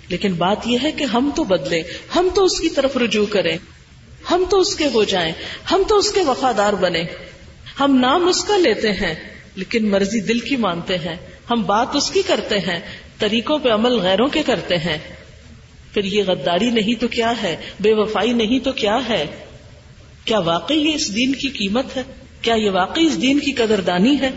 لیکن 0.09 0.33
بات 0.33 0.57
یہ 0.67 0.79
ہے 0.83 0.93
کہ 0.93 1.05
ہم 1.05 1.31
تو 1.37 1.45
بدلے 1.45 1.83
ہم 2.17 2.29
تو 2.35 2.45
اس 2.45 2.61
کی 2.61 2.69
طرف 2.69 2.97
رجوع 2.97 3.27
کریں۔ 3.27 3.59
ہم 4.31 4.45
تو 4.51 4.61
اس 4.61 4.75
کے 4.75 4.85
ہو 4.95 5.05
جائیں، 5.05 5.33
ہم 5.71 5.83
تو 5.89 5.99
اس 5.99 6.13
کے 6.13 6.21
وفادار 6.21 6.73
بنے 6.73 7.05
ہم 7.81 7.99
نام 8.01 8.29
اس 8.29 8.45
کا 8.45 8.57
لیتے 8.57 8.93
ہیں، 8.93 9.15
لیکن 9.55 9.91
مرضی 9.91 10.21
دل 10.21 10.39
کی 10.39 10.57
مانتے 10.57 10.99
ہیں۔ 10.99 11.17
ہم 11.51 11.63
بات 11.63 11.97
اس 11.97 12.11
کی 12.11 12.23
کرتے 12.27 12.59
ہیں، 12.59 12.81
طریقوں 13.19 13.59
پہ 13.59 13.69
عمل 13.69 13.93
غیروں 13.93 14.29
کے 14.29 14.43
کرتے 14.43 14.77
ہیں۔ 14.77 14.99
پھر 15.95 16.05
یہ 16.05 16.23
غداری 16.27 16.71
نہیں 16.71 17.01
تو 17.01 17.09
کیا 17.09 17.43
ہے؟ 17.43 17.57
بے 17.81 17.93
وفائی 17.93 18.33
نہیں 18.33 18.59
تو 18.59 18.73
کیا 18.73 18.99
ہے؟ 19.09 19.27
کیا 20.25 20.39
واقعی 20.39 20.79
یہ 20.79 20.95
اس 20.95 21.15
دین 21.15 21.35
کی 21.35 21.49
قیمت 21.49 21.97
ہے؟ 21.97 22.03
کیا 22.43 22.55
یہ 22.55 22.71
واقعی 22.71 23.07
اس 23.07 23.23
دین 23.23 23.39
کی 23.39 23.53
قدردانی 23.53 24.21
ہے؟ 24.21 24.31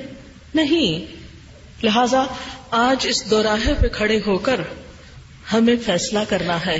نہیں۔ 0.53 1.15
لہذا 1.83 2.23
آج 2.71 3.07
اس 3.09 3.29
دوراہے 3.29 3.73
پہ 3.73 3.87
کھڑے 3.87 4.17
ہو 4.17 4.37
کر 4.37 4.61
ہمیں 5.53 5.75
فیصلہ 5.85 6.19
کرنا 6.29 6.65
ہے 6.65 6.79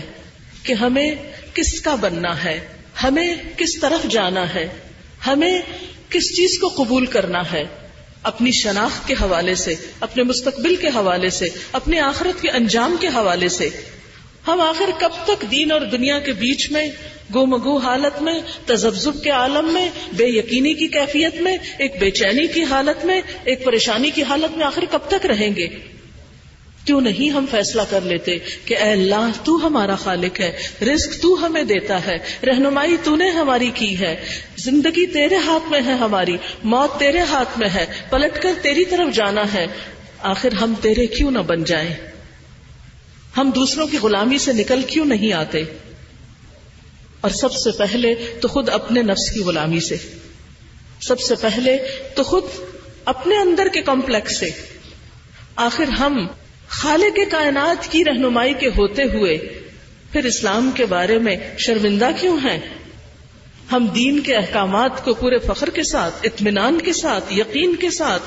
کہ 0.64 0.74
ہمیں 0.74 1.16
کس 1.54 1.82
کا 1.82 1.96
بننا 1.96 2.44
ہے؟ 2.44 2.68
ہمیں 3.04 3.36
کس 3.58 3.80
طرف 3.80 4.12
جانا 4.12 4.54
ہے؟ 4.54 4.68
ہمیں 5.28 5.62
کس 6.10 6.36
چیز 6.36 6.60
کو 6.60 6.68
قبول 6.68 7.06
کرنا 7.06 7.42
ہے؟ 7.52 7.64
اپنی 8.24 8.52
شناخت 8.52 9.08
کے 9.08 9.14
حوالے 9.14 9.56
سے، 9.56 9.76
اپنے 10.00 10.24
مستقبل 10.24 10.76
کے 10.76 10.88
حوالے 10.88 11.30
سے، 11.30 11.50
اپنے 11.72 12.00
آخرت 12.00 12.42
کے 12.42 12.50
انجام 12.50 12.96
کے 13.00 13.08
حوالے 13.08 13.50
سے۔ 13.50 13.70
ہم 14.48 14.62
آخر 14.62 14.90
کب 14.98 15.10
تک 15.26 15.52
دین 15.52 15.72
اور 15.72 15.82
دنیا 15.82 16.20
کے 16.20 16.34
بیچ 16.34 16.72
میں 16.72 16.88
گو 17.34 17.78
حالت 17.78 18.22
میں 18.22 18.40
تجزب 18.66 19.24
کے 19.24 19.30
عالم 19.30 19.74
میں، 19.74 19.90
بے 20.14 20.26
یقینی 20.26 20.74
کی 20.74 20.88
کیفیت 20.88 21.42
میں، 21.42 21.58
ایک 21.78 22.00
بے 22.00 22.12
چینی 22.12 22.48
کی 22.48 22.64
حالت 22.64 23.06
میں، 23.06 23.22
ایک 23.44 23.66
پریشانی 23.66 24.10
کی 24.10 24.24
حالت 24.24 24.58
میں 24.58 24.66
آخر 24.66 24.86
کب 24.92 25.00
تک 25.08 25.26
رہیں 25.26 25.56
گے؟ 25.56 25.68
کیوں 26.86 27.02
نہیں 27.02 27.30
ہم 27.30 27.46
فیصلہ 27.52 27.82
کر 27.90 28.02
لیتے 28.02 28.40
کہ 28.66 28.78
اے 28.78 28.92
اللہ 28.92 29.30
تو 29.44 29.68
ہمارا 29.68 29.96
خالق 29.96 30.40
ہے، 30.40 30.58
رزق 30.82 31.22
تو 31.22 31.46
ہمیں 31.46 31.64
دیتا 31.64 32.06
ہے، 32.06 32.18
رہنمائی 32.46 32.98
تو 33.04 33.16
نے 33.16 33.30
ہماری 33.30 33.72
کی 33.74 34.00
ہے، 34.00 34.16
زندگی 34.58 35.06
تیرے 35.06 35.36
ہاتھ 35.36 35.72
میں 35.72 35.82
ہے 35.86 35.94
ہماری، 35.94 36.38
موت 36.64 37.00
تیرے 37.00 37.20
ہاتھ 37.20 37.60
میں 37.60 37.70
ہے، 37.70 37.86
پلٹ 38.10 38.42
کر 38.42 38.54
تیری 38.62 38.86
طرف 38.86 39.16
جانا 39.16 39.54
ہے، 39.54 39.68
آخر 40.20 40.54
ہم 40.54 40.74
تیرے 40.82 41.08
کیوں 41.08 41.32
نہ 41.32 41.40
بن 41.40 41.64
جائیں؟ 41.64 42.15
ہم 43.38 43.52
دوسروں 43.56 43.88
کی 43.88 43.98
غلامی 43.98 44.38
سے 44.38 44.54
نکل 44.54 44.82
کیوں 44.82 45.06
نہیں 45.06 45.34
آتے؟ 45.34 45.64
اور 47.22 47.32
سب 47.32 47.54
سے 47.54 47.72
پہلے 47.72 48.16
تو 48.42 48.48
خود 48.48 48.70
اپنے 48.70 49.02
نفس 49.02 49.32
کی 49.32 49.40
غلامی 49.40 49.80
سے۔ 49.80 49.98
سب 51.02 51.20
سے 51.20 51.36
پہلے 51.36 51.78
تو 52.16 52.24
خود 52.24 52.44
اپنے 53.06 53.38
اندر 53.38 53.68
کے 53.68 53.82
کمپلیکس 53.82 54.40
سے۔ 54.40 54.50
آخر 55.56 55.84
ہم 55.84 56.28
خالے 56.68 57.12
کے 57.12 57.26
کائنات 57.26 57.92
کی 57.92 58.06
رہنمائی 58.06 58.54
کے 58.54 58.68
ہوتے 58.68 59.04
ہوئے 59.04 59.38
پھر 60.12 60.26
اسلام 60.26 60.72
کے 60.76 60.86
بارے 60.86 61.20
میں 61.20 61.38
شرمندہ 61.58 62.10
کیوں 62.22 62.38
ہیں؟ 62.38 62.60
ہم 63.72 63.88
دین 63.96 64.20
کے 64.20 64.36
احکامات 64.36 65.06
کو 65.06 65.14
پورے 65.14 65.38
فخر 65.38 65.70
کے 65.70 65.84
ساتھ، 65.84 66.14
اطمینان 66.24 66.82
کے 66.82 66.94
ساتھ، 66.94 67.34
یقین 67.34 67.76
کے 67.76 67.90
ساتھ 67.90 68.24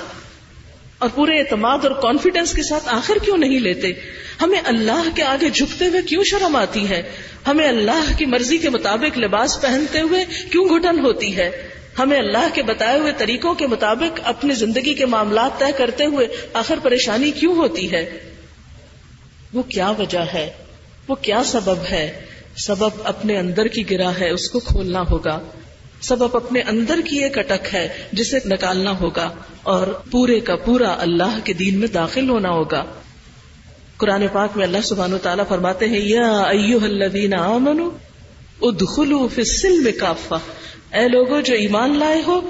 اور 0.99 1.09
پورے 1.15 1.39
اعتماد 1.39 1.79
اور 1.83 1.91
کانفیڈینس 1.91 2.53
کے 2.53 2.63
ساتھ 2.63 2.85
آخر 2.87 3.19
کیوں 3.25 3.37
نہیں 3.37 3.61
لیتے؟ 3.61 3.93
ہمیں 4.41 4.61
اللہ 4.65 5.09
کے 5.15 5.23
آگے 5.23 5.49
جھکتے 5.49 5.87
ہوئے 5.87 6.03
کیوں 6.03 6.25
شرم 6.25 6.57
آتی 6.57 6.89
ہے؟ 6.89 7.03
ہمیں 7.47 7.69
اللہ 7.69 8.19
کی 8.19 8.27
مرضی 8.27 8.59
کے 8.59 8.71
مطابق 8.71 9.19
لباس 9.19 9.61
پہنتے 9.61 10.01
ہوئے 10.01 10.25
کیوں 10.53 10.65
گھٹن 10.65 10.99
ہوتی 10.99 11.37
ہے؟ 11.37 11.69
ہمیں 11.99 12.19
اللہ 12.19 12.49
کے 12.55 12.63
بتائے 12.63 12.99
ہوئے 12.99 13.13
طریقوں 13.19 13.55
کے 13.55 13.67
مطابق 13.67 14.21
اپنی 14.25 14.55
زندگی 14.55 14.95
کے 14.95 15.07
معاملات 15.07 15.59
طے 15.59 15.73
کرتے 15.77 16.05
ہوئے 16.05 16.27
آخر 16.53 16.79
پریشانی 16.83 17.31
کیوں 17.31 17.55
ہوتی 17.55 17.93
ہے؟ 17.93 18.19
وہ 19.53 19.63
کیا 19.63 19.91
وجہ 19.91 20.25
ہے؟ 20.35 20.51
وہ 21.09 21.15
کیا 21.15 21.45
سبب 21.45 21.85
ہے؟ 21.91 22.21
سبب 22.57 22.91
اپنے 23.05 23.39
اندر 23.39 23.67
کی 23.67 23.91
گرا 23.91 24.11
ہے، 24.11 24.31
اس 24.31 24.51
کو 24.51 24.61
کھولنا 24.61 25.01
ہوگا۔ 25.01 25.41
سبب 26.01 26.37
اپنے 26.37 26.61
اندر 26.61 27.01
کی 27.11 27.23
ایک 27.23 27.39
اٹک 27.39 27.75
ہے 27.75 27.89
جسے 28.13 28.39
نکالنا 28.45 29.01
ہوگا 29.01 29.31
اور 29.63 29.87
پورے 29.87 30.41
کا 30.41 30.57
پورا 30.57 30.97
اللہ 30.99 31.39
کے 31.45 31.53
دین 31.53 31.79
میں 31.79 31.89
داخل 31.89 32.31
ہونا 32.31 32.51
ہوگا۔ 32.51 32.85
قرآن 33.97 34.27
پاک 34.33 34.57
میں 34.57 34.67
اللہ 34.67 34.81
سبحانہ 34.85 35.15
و 35.15 35.19
تعالیٰ 35.19 35.45
فرماتے 35.49 35.89
ہیں، 35.89 36.01
یا 36.01 36.41
ایوہ 36.41 36.85
الذین 36.85 37.35
آمنوا 37.35 37.91
ادخلوا 38.61 39.29
فی 39.35 39.41
السلم 39.41 39.89
کافہ۔ 40.01 40.35
اے 40.95 41.09
لوگو، 41.09 41.41
جو 41.41 41.55
ایمان 41.55 41.99
لائے 41.99 42.23
ہو، 42.27 42.41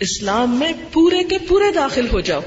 اسلام 0.00 0.58
میں 0.58 0.72
پورے 0.92 1.24
کے 1.24 1.38
پورے 1.48 1.72
داخل 1.72 2.06
ہو 2.12 2.20
جاؤ۔ 2.20 2.40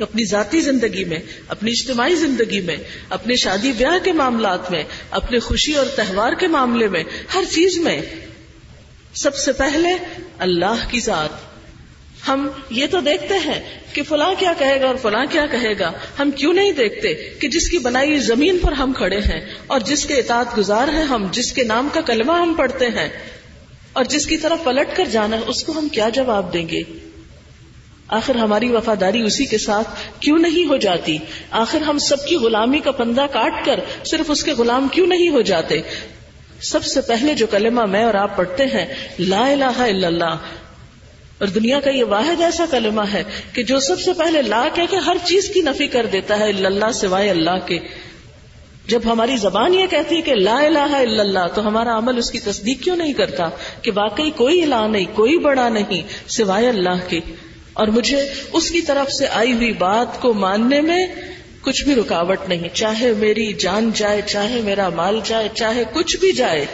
اپنی 0.00 0.24
ذاتی 0.24 0.60
زندگی 0.60 1.04
میں، 1.04 1.18
اپنی 1.48 1.70
اجتماعی 1.70 2.14
زندگی 2.14 2.60
میں، 2.60 2.76
اپنے 3.08 3.36
شادی 3.36 3.72
بیاہ 3.72 4.04
کے 4.04 4.12
معاملات 4.12 4.70
میں، 4.70 4.84
اپنے 5.10 5.38
خوشی 5.38 5.74
اور 5.74 5.86
تہوار 5.86 6.32
کے 6.32 6.46
معاملے 6.46 6.88
میں، 6.88 7.04
ہر 7.34 7.44
چیز 7.50 7.78
میں 7.78 8.00
سب 9.14 9.34
سے 9.34 9.52
پہلے 9.52 9.90
اللہ 10.38 10.90
کی 10.90 11.00
ذات۔ 11.00 11.50
ہم 12.28 12.48
یہ 12.70 12.86
تو 12.90 13.00
دیکھتے 13.00 13.34
ہیں 13.34 13.80
کہ 13.92 14.02
فلاں 14.02 14.34
کیا 14.38 14.52
کہے 14.58 14.80
گا 14.80 14.86
اور 14.86 14.94
فلاں 14.94 15.24
کیا 15.30 15.46
کہے 15.46 15.78
گا۔ 15.78 15.92
ہم 16.18 16.30
کیوں 16.30 16.52
نہیں 16.54 16.72
دیکھتے 16.72 17.14
کہ 17.14 17.48
جس 17.48 17.68
کی 17.68 17.78
بنائی 17.78 18.18
زمین 18.18 18.58
پر 18.58 18.72
ہم 18.72 18.92
کھڑے 18.92 19.18
ہیں 19.18 19.40
اور 19.66 19.80
جس 19.80 20.06
کے 20.06 20.14
اطاعت 20.14 20.58
گزار 20.58 20.88
ہیں 20.88 21.04
ہم، 21.04 21.26
جس 21.32 21.52
کے 21.52 21.64
نام 21.64 21.88
کا 21.92 22.00
کلمہ 22.00 22.32
ہم 22.32 22.54
پڑھتے 22.54 22.86
ہیں 22.86 23.08
اور 23.92 24.04
جس 24.04 24.26
کی 24.26 24.36
طرف 24.36 24.64
پلٹ 24.64 24.96
کر 24.96 25.04
جانا 25.04 25.36
ہے، 25.36 25.42
اس 25.46 25.64
کو 25.64 25.78
ہم 25.78 25.88
کیا 25.88 26.08
جواب 26.08 26.52
دیں 26.52 26.68
گے؟ 26.68 26.80
آخر 28.08 28.34
ہماری 28.34 28.68
وفاداری 28.68 29.20
اسی 29.20 29.44
کے 29.44 29.58
ساتھ 29.58 29.88
کیوں 30.20 30.38
نہیں 30.38 30.68
ہو 30.68 30.76
جاتی؟ 30.76 31.18
آخر 31.50 31.80
ہم 31.80 31.98
سب 31.98 32.26
کی 32.26 32.36
غلامی 32.36 32.78
کا 32.78 32.90
پندہ 32.90 33.26
کاٹ 33.32 33.64
کر 33.64 33.80
صرف 34.04 34.30
اس 34.30 34.44
کے 34.44 34.52
غلام 34.52 34.88
کیوں 34.88 35.06
نہیں 35.06 35.28
ہو 35.28 35.40
جاتے؟ 35.40 35.80
سب 36.62 36.84
سے 36.84 37.00
پہلے 37.00 37.34
جو 37.34 37.46
کلمہ 37.46 37.84
میں 37.84 38.04
اور 38.04 38.14
آپ 38.14 38.36
پڑھتے 38.36 38.64
ہیں، 38.66 38.86
لا 39.18 39.46
الہ 39.48 39.78
الا 39.78 40.06
اللہ، 40.06 40.36
اور 41.38 41.46
دنیا 41.46 41.80
کا 41.80 41.90
یہ 41.90 42.04
واحد 42.04 42.40
ایسا 42.40 42.64
کلمہ 42.70 43.02
ہے 43.12 43.22
کہ 43.52 43.62
جو 43.62 43.80
سب 43.80 44.00
سے 44.00 44.12
پہلے 44.12 44.42
لا 44.42 44.68
کہہ 44.74 44.90
کے 44.90 44.96
ہر 44.96 45.16
چیز 45.24 45.48
کی 45.48 45.60
نفی 45.60 45.86
کر 45.86 46.06
دیتا 46.06 46.38
ہے 46.38 46.50
اللہ 46.50 46.92
سوائے 46.94 47.30
اللہ 47.30 47.66
کے۔ 47.66 47.78
جب 48.86 49.00
ہماری 49.04 49.36
زبان 49.36 49.74
یہ 49.74 49.86
کہتی 49.86 50.16
ہے 50.16 50.20
کہ 50.20 50.34
لا 50.34 50.58
الہ 50.58 50.78
الا 50.78 51.22
اللہ، 51.22 51.46
تو 51.54 51.66
ہمارا 51.68 51.98
عمل 51.98 52.18
اس 52.18 52.30
کی 52.30 52.38
تصدیق 52.38 52.82
کیوں 52.82 52.96
نہیں 52.96 53.12
کرتا 53.12 53.48
کہ 53.82 53.90
واقعی 53.94 54.30
کوئی 54.30 54.62
الہ 54.62 54.86
نہیں، 54.90 55.04
کوئی 55.14 55.38
بڑا 55.38 55.68
نہیں، 55.68 56.02
سوائے 56.28 56.68
اللہ 56.68 57.08
کے۔ 57.08 57.20
اور 57.72 57.88
مجھے 57.88 58.28
اس 58.52 58.70
کی 58.70 58.80
طرف 58.80 59.12
سے 59.12 59.26
آئی 59.26 59.52
ہوئی 59.52 59.72
بات 59.72 60.20
کو 60.20 60.32
ماننے 60.32 60.80
میں 60.80 61.06
کچھ 61.60 61.84
بھی 61.84 61.94
رکاوٹ 61.94 62.48
نہیں، 62.48 62.68
چاہے 62.74 63.12
میری 63.12 63.52
جان 63.52 63.90
جائے، 63.94 64.22
چاہے 64.26 64.60
میرا 64.60 64.88
مال 64.88 65.20
جائے، 65.24 65.48
چاہے 65.54 65.84
کچھ 65.92 66.16
بھی 66.16 66.32
جائے، 66.32 66.66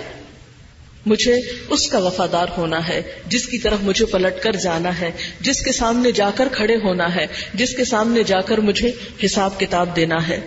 مجھے 1.07 1.40
اس 1.69 1.88
کا 1.88 1.99
وفادار 1.99 2.47
ہونا 2.59 2.88
ہے، 2.88 3.02
جس 3.26 3.47
کی 3.47 3.59
طرف 3.59 3.78
مجھے 3.83 4.07
پلٹ 4.07 4.43
کر 4.43 4.52
جانا 4.52 5.00
ہے، 5.00 5.11
جس 5.40 5.61
کے 5.61 5.73
سامنے 5.73 6.12
جا 6.12 6.31
کر 6.35 6.49
کھڑے 6.52 6.76
ہونا 6.76 7.14
ہے، 7.14 7.26
جس 7.55 7.75
کے 7.75 7.85
سامنے 7.85 8.23
جا 8.23 8.40
کر 8.40 8.59
مجھے 8.59 8.93
حساب 9.25 9.61
کتاب 9.61 9.97
دینا 9.97 10.28
ہے۔ 10.28 10.40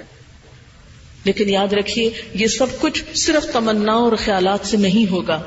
لیکن 1.24 1.50
یاد 1.50 1.74
رکھیے، 1.74 2.12
یہ 2.34 2.48
سب 2.48 2.79
کچھ 2.79 3.03
صرف 3.15 3.53
تمنا 3.53 3.93
اور 3.93 4.12
خیالات 4.15 4.60
سے 4.63 4.77
نہیں 4.77 5.12
ہوگا۔ 5.12 5.41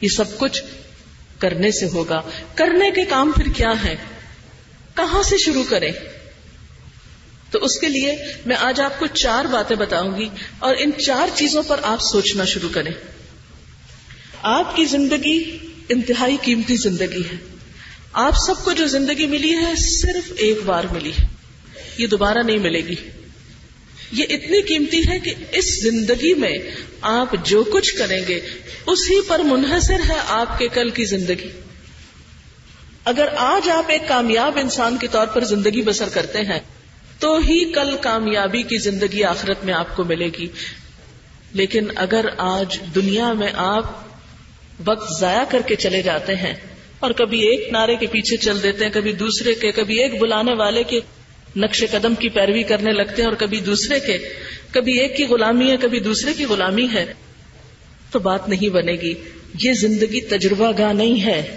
یہ 0.00 0.08
سب 0.08 0.38
کچھ 0.38 0.62
کرنے 1.38 1.70
سے 1.70 1.86
ہوگا۔ 1.86 2.22
کرنے 2.54 2.90
کے 2.90 3.04
کام 3.04 3.32
پھر 3.36 3.52
کیا 3.52 3.72
ہے 3.84 3.96
کہاں 4.96 5.22
سے 5.22 5.38
شروع 5.38 5.64
کریں؟ 5.68 5.92
تو 7.54 7.64
اس 7.64 7.78
کے 7.78 7.88
لیے 7.88 8.16
میں 8.46 8.56
آج 8.56 8.80
آپ 8.80 8.98
کو 8.98 9.06
چار 9.06 9.44
باتیں 9.44 9.76
بتاؤں 9.76 10.18
گی 10.18 10.28
اور 10.58 10.74
ان 10.78 10.90
چار 11.06 11.28
چیزوں 11.34 11.62
پر 11.62 11.80
آپ 11.82 12.02
سوچنا 12.02 12.44
شروع 12.44 12.68
کریں۔ 12.72 12.90
آپ 14.42 14.76
کی 14.76 14.84
زندگی 14.84 15.58
انتہائی 15.88 16.36
قیمتی 16.42 16.76
زندگی 16.76 17.22
ہے۔ 17.32 17.36
آپ 18.12 18.32
سب 18.46 18.64
کو 18.64 18.72
جو 18.72 18.86
زندگی 18.86 19.26
ملی 19.26 19.56
ہے، 19.56 19.72
صرف 19.76 20.32
ایک 20.36 20.58
بار 20.64 20.84
ملی 20.84 21.10
ہے۔ 21.10 21.26
یہ 21.98 22.06
دوبارہ 22.06 22.38
نہیں 22.38 22.58
ملے 22.58 22.80
گی۔ 22.80 22.94
یہ 24.12 24.24
اتنی 24.30 24.62
قیمتی 24.62 25.08
ہے 25.08 25.18
کہ 25.18 25.34
اس 25.52 25.82
زندگی 25.82 26.34
میں 26.34 26.58
آپ 27.00 27.28
جو 27.44 27.64
کچھ 27.64 27.94
کریں 27.94 28.22
گے، 28.28 28.40
اسی 28.86 29.20
پر 29.28 29.38
منحصر 29.38 30.00
ہے 30.08 30.20
آپ 30.26 30.58
کے 30.58 30.68
کل 30.68 30.90
کی 30.90 31.04
زندگی۔ 31.04 31.48
اگر 33.04 33.28
آج 33.36 33.70
آپ 33.70 33.84
ایک 33.88 34.08
کامیاب 34.08 34.58
انسان 34.58 34.96
کے 34.96 35.06
طور 35.06 35.26
پر 35.26 35.44
زندگی 35.44 35.82
بسر 35.82 36.08
کرتے 36.08 36.38
ہیں 36.38 36.60
تو 37.18 37.38
ہی 37.38 37.72
کل 37.72 37.96
کامیابی 38.00 38.62
کی 38.62 38.78
زندگی 38.78 39.24
آخرت 39.24 39.64
میں 39.64 39.74
آپ 39.74 39.96
کو 39.96 40.04
ملے 40.04 40.28
گی۔ 40.38 40.46
لیکن 41.52 41.86
اگر 41.96 42.24
آج 42.38 42.78
دنیا 42.94 43.32
میں 43.32 43.48
آپ 43.54 43.84
وقت 44.84 45.20
ضائع 45.20 45.44
کر 45.48 45.62
کے 45.66 45.76
چلے 45.76 46.02
جاتے 46.02 46.34
ہیں 46.34 46.54
اور 46.98 47.10
کبھی 47.10 47.40
ایک 47.40 47.72
نعرے 47.72 47.96
کے 47.96 48.06
پیچھے 48.06 48.36
چل 48.36 48.62
دیتے 48.62 48.84
ہیں، 48.84 48.92
کبھی 48.92 49.12
دوسرے 49.12 49.54
کے، 49.54 49.72
کبھی 49.72 50.02
ایک 50.02 50.20
بلانے 50.20 50.54
والے 50.54 50.82
کے 50.82 51.00
نقش 51.56 51.84
قدم 51.90 52.14
کی 52.14 52.28
پیروی 52.28 52.62
کرنے 52.62 52.92
لگتے 52.92 53.22
ہیں 53.22 53.28
اور 53.28 53.36
کبھی 53.36 53.60
دوسرے 53.60 54.00
کے، 54.00 54.18
کبھی 54.70 55.00
ایک 55.00 55.16
کی 55.16 55.24
غلامی 55.24 55.70
ہے، 55.70 55.76
کبھی 55.76 56.00
دوسرے 56.00 56.34
کی 56.34 56.44
غلامی 56.44 56.88
ہے، 56.92 57.14
تو 58.10 58.18
بات 58.18 58.48
نہیں 58.48 58.68
بنے 58.68 58.92
گی۔ 58.92 59.14
یہ 59.62 59.72
زندگی 59.72 60.20
تجربہ 60.20 60.72
گاہ 60.78 60.92
نہیں 60.92 61.24
ہے۔ 61.24 61.56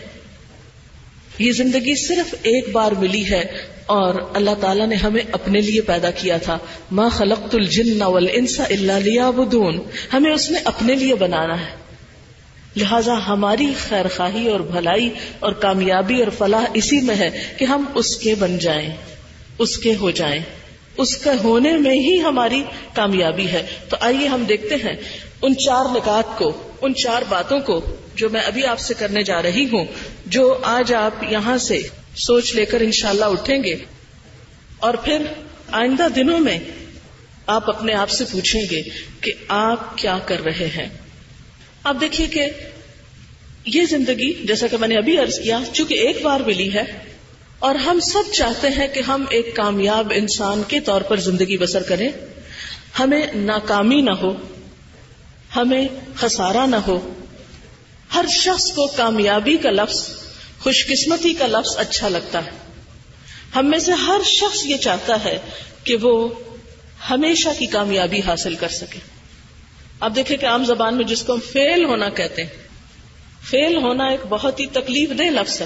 یہ 1.39 1.51
زندگی 1.51 2.07
صرف 2.07 2.35
ایک 2.43 2.69
بار 2.69 2.91
ملی 2.91 3.29
ہے۔ 3.29 3.76
اور 3.87 4.15
اللہ 4.33 4.49
تعالیٰ 4.61 4.87
نے 4.87 4.95
ہمیں 4.95 5.21
اپنے 5.31 5.61
لیے 5.61 5.81
پیدا 5.81 6.11
کیا 6.11 6.37
تھا۔ 6.37 6.57
ماں 6.91 7.09
خلقت 7.09 7.55
الجن 7.55 8.01
والانس 8.01 8.59
الا 8.59 8.97
لیعبدون 8.97 9.79
ہمیں 10.13 10.31
اس 10.31 10.51
میں 10.51 10.59
اپنے 10.63 10.95
لیے 10.95 11.15
بنانا 11.15 11.61
ہے۔ 11.61 11.71
لہذا 12.75 13.27
ہماری 13.27 13.73
خیر 13.89 14.05
خواہی 14.15 14.49
اور 14.49 14.59
بھلائی 14.59 15.09
اور 15.39 15.51
کامیابی 15.51 16.19
اور 16.19 16.31
فلاح 16.37 16.65
اسی 16.73 17.01
میں 17.01 17.15
ہے 17.15 17.53
کہ 17.57 17.65
ہم 17.65 17.83
اس 17.95 18.17
کے 18.17 18.35
بن 18.35 18.57
جائیں، 18.57 18.89
اس 19.59 19.77
کے 19.77 19.95
ہو 19.95 20.11
جائیں۔ 20.11 20.39
اس 20.97 21.17
کے 21.17 21.29
ہونے 21.43 21.77
میں 21.77 21.93
ہی 21.93 22.21
ہماری 22.21 22.63
کامیابی 22.93 23.47
ہے۔ 23.47 23.65
تو 23.89 23.97
آئیے 23.99 24.27
ہم 24.27 24.43
دیکھتے 24.43 24.75
ہیں 24.75 24.95
ان 25.41 25.55
چار 25.55 25.85
نکات 25.95 26.37
کو، 26.37 26.53
ان 26.81 26.95
چار 26.95 27.21
باتوں 27.29 27.59
کو 27.59 27.81
جو 28.15 28.29
میں 28.29 28.41
ابھی 28.41 28.65
آپ 28.65 28.79
سے 28.79 28.93
کرنے 28.93 29.23
جا 29.23 29.41
رہی 29.41 29.65
ہوں، 29.65 29.85
جو 30.25 30.57
آج 30.63 30.93
آپ 30.93 31.23
یہاں 31.23 31.57
سے 31.57 31.81
سوچ 32.17 32.55
لے 32.55 32.65
کر 32.65 32.81
انشاءاللہ 32.81 33.25
اٹھیں 33.25 33.63
گے 33.63 33.75
اور 34.77 34.93
پھر 34.93 35.17
آئندہ 35.71 36.07
دنوں 36.15 36.39
میں 36.39 36.59
آپ 37.45 37.69
اپنے 37.69 37.93
آپ 37.93 38.09
سے 38.09 38.25
پوچھیں 38.31 38.61
گے 38.71 38.81
کہ 39.21 39.31
آپ 39.47 39.97
کیا 39.97 40.19
کر 40.25 40.41
رہے 40.41 40.67
ہیں۔ 40.77 40.89
اب 41.83 42.01
دیکھیے 42.01 42.27
کہ 42.27 42.45
یہ 43.65 43.85
زندگی 43.85 44.33
جیسا 44.33 44.67
کہ 44.67 44.77
میں 44.77 44.87
نے 44.87 44.97
ابھی 44.97 45.19
ارض 45.19 45.39
کیا، 45.39 45.59
چونکہ 45.73 45.93
ایک 45.93 46.21
بار 46.21 46.39
ملی 46.39 46.73
ہے 46.73 46.83
اور 47.59 47.75
ہم 47.75 47.99
سب 47.99 48.33
چاہتے 48.33 48.67
ہیں 48.67 48.87
کہ 48.87 48.99
ہم 48.99 49.25
ایک 49.29 49.55
کامیاب 49.55 50.13
انسان 50.15 50.61
کے 50.67 50.79
طور 50.79 51.01
پر 51.01 51.19
زندگی 51.19 51.57
بسر 51.57 51.83
کریں۔ 51.83 52.09
ہمیں 52.99 53.21
ناکامی 53.35 54.01
نہ 54.01 54.11
ہو، 54.11 54.33
ہمیں 55.55 55.87
خسارا 56.15 56.65
نہ 56.65 56.75
ہو، 56.75 57.13
ہر 58.13 58.25
شخص 58.35 58.71
کو 58.71 58.87
کامیابی 58.87 59.57
کا 59.57 59.71
لفظ 59.71 60.26
خوش 60.59 60.87
قسمتی 60.87 61.33
کا 61.33 61.47
لفظ 61.47 61.77
اچھا 61.77 62.09
لگتا 62.09 62.45
ہے۔ 62.45 62.51
ہم 63.55 63.69
میں 63.69 63.79
سے 63.79 63.91
ہر 63.91 64.21
شخص 64.25 64.65
یہ 64.65 64.77
چاہتا 64.77 65.23
ہے 65.25 65.37
کہ 65.83 65.95
وہ 66.01 66.29
ہمیشہ 67.09 67.49
کی 67.59 67.65
کامیابی 67.65 68.19
حاصل 68.19 68.55
کر 68.55 68.67
سکے۔ 68.67 68.99
اب 69.99 70.15
دیکھیں 70.15 70.37
کہ 70.37 70.45
عام 70.45 70.65
زبان 70.65 70.95
میں 70.95 71.05
جس 71.05 71.23
کو 71.23 71.33
ہم 71.33 71.39
فیل 71.51 71.85
ہونا 71.85 72.09
کہتے 72.09 72.43
ہیں، 72.43 72.49
فیل 73.49 73.75
ہونا 73.75 74.07
ایک 74.07 74.19
بہت 74.29 74.59
ہی 74.59 74.65
تکلیف 74.65 75.09
دہ 75.09 75.23
لفظ 75.23 75.61
ہے۔ 75.61 75.65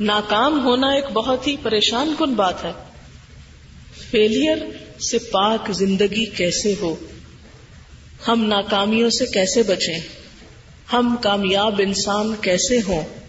ناکام 0.00 0.64
ہونا 0.64 0.90
ایک 0.90 1.04
بہت 1.12 1.46
ہی 1.46 1.56
پریشان 1.62 2.14
کن 2.18 2.34
بات 2.34 2.64
ہے۔ 2.64 2.70
فیلئر 4.10 4.58
سے 5.00 5.18
پاک 5.18 5.70
زندگی 5.70 6.24
کیسے 6.24 6.74
ہو؟ 6.80 6.96
ہم 8.28 8.44
ناکامیوں 8.44 9.10
سے 9.10 9.26
کیسے 9.26 9.62
بچیں؟ 9.62 10.00
ہم 10.92 11.16
کامیاب 11.20 11.80
انسان 11.84 12.34
کیسے 12.40 12.80
ہوں؟ 12.86 13.21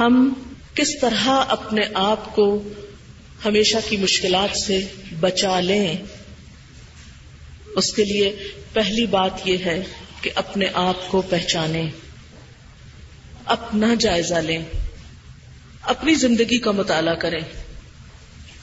ہم 0.00 0.32
کس 0.74 1.00
طرح 1.00 1.28
اپنے 1.48 1.82
آپ 1.94 2.34
کو 2.34 2.68
ہمیشہ 3.44 3.76
کی 3.88 3.96
مشکلات 3.96 4.58
سے 4.58 4.86
بچا 5.20 5.60
لیں؟ 5.60 5.96
اس 7.76 7.92
کے 7.92 8.04
لیے 8.04 8.36
پہلی 8.72 9.06
بات 9.06 9.30
یہ 9.44 9.56
ہے 9.64 9.82
کہ 10.20 10.30
اپنے 10.34 10.66
آپ 10.74 11.08
کو 11.08 11.22
پہچانیں، 11.22 11.90
اپنا 13.44 13.94
جائزہ 13.94 14.34
لیں، 14.34 14.62
اپنی 15.82 16.14
زندگی 16.14 16.58
کا 16.58 16.70
مطالعہ 16.70 17.14
کریں، 17.14 17.40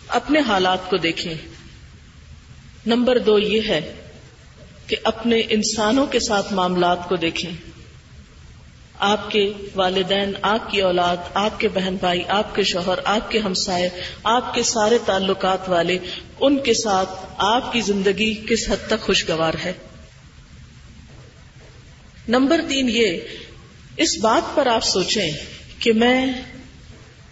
اپنے 0.07 0.39
حالات 0.39 0.89
کو 0.89 0.97
دیکھیں۔ 0.97 1.33
نمبر 2.85 3.19
دو 3.19 3.39
یہ 3.39 3.61
ہے 3.67 3.93
کہ 4.87 4.95
اپنے 5.03 5.41
انسانوں 5.49 6.05
کے 6.05 6.19
ساتھ 6.19 6.53
معاملات 6.53 7.09
کو 7.09 7.15
دیکھیں۔ 7.15 7.51
آپ 8.99 9.31
کے 9.31 9.53
والدین، 9.75 10.31
آپ 10.41 10.71
کی 10.71 10.81
اولاد، 10.81 11.17
آپ 11.33 11.59
کے 11.59 11.67
بہن 11.67 11.95
بھائی، 11.99 12.21
آپ 12.27 12.55
کے 12.55 12.63
شوہر، 12.63 12.99
آپ 13.05 13.31
کے 13.31 13.39
ہمسائے، 13.39 13.89
آپ 14.23 14.53
کے 14.53 14.63
سارے 14.63 14.97
تعلقات 15.05 15.69
والے، 15.69 15.97
ان 16.39 16.57
کے 16.59 16.73
ساتھ 16.73 17.09
آپ 17.37 17.73
کی 17.73 17.81
زندگی 17.81 18.33
کس 18.33 18.69
حد 18.69 18.87
تک 18.87 19.01
خوشگوار 19.01 19.53
ہے؟ 19.65 19.73
نمبر 22.27 22.61
تین 22.69 22.89
یہ، 22.89 23.17
اس 23.97 24.17
بات 24.21 24.55
پر 24.55 24.67
آپ 24.67 24.83
سوچیں 24.83 25.31
کہ 25.79 25.93
میں 25.93 26.25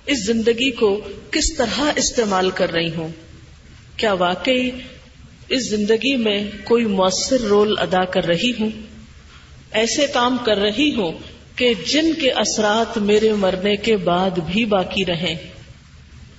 اس 0.05 0.25
زندگی 0.25 0.71
کو 0.71 1.01
کس 1.31 1.53
طرح 1.53 1.81
استعمال 1.95 2.49
کر 2.49 2.71
رہی 2.71 2.95
ہوں۔ 2.95 3.09
کیا 3.97 4.13
واقعی 4.13 4.71
اس 5.49 5.69
زندگی 5.69 6.15
میں 6.15 6.43
کوئی 6.63 6.85
مؤثر 6.85 7.41
رول 7.41 7.75
ادا 7.77 8.05
کر 8.05 8.25
رہی 8.25 8.51
ہوں؟ 8.59 8.69
ایسے 9.71 10.07
کام 10.07 10.37
کر 10.45 10.57
رہی 10.57 10.95
ہوں 10.95 11.36
کہ 11.57 11.73
جن 11.87 12.13
کے 12.13 12.31
اثرات 12.31 12.97
میرے 12.97 13.33
مرنے 13.33 13.75
کے 13.75 13.97
بعد 13.97 14.29
بھی 14.45 14.65
باقی 14.65 15.05
رہیں۔ 15.05 15.35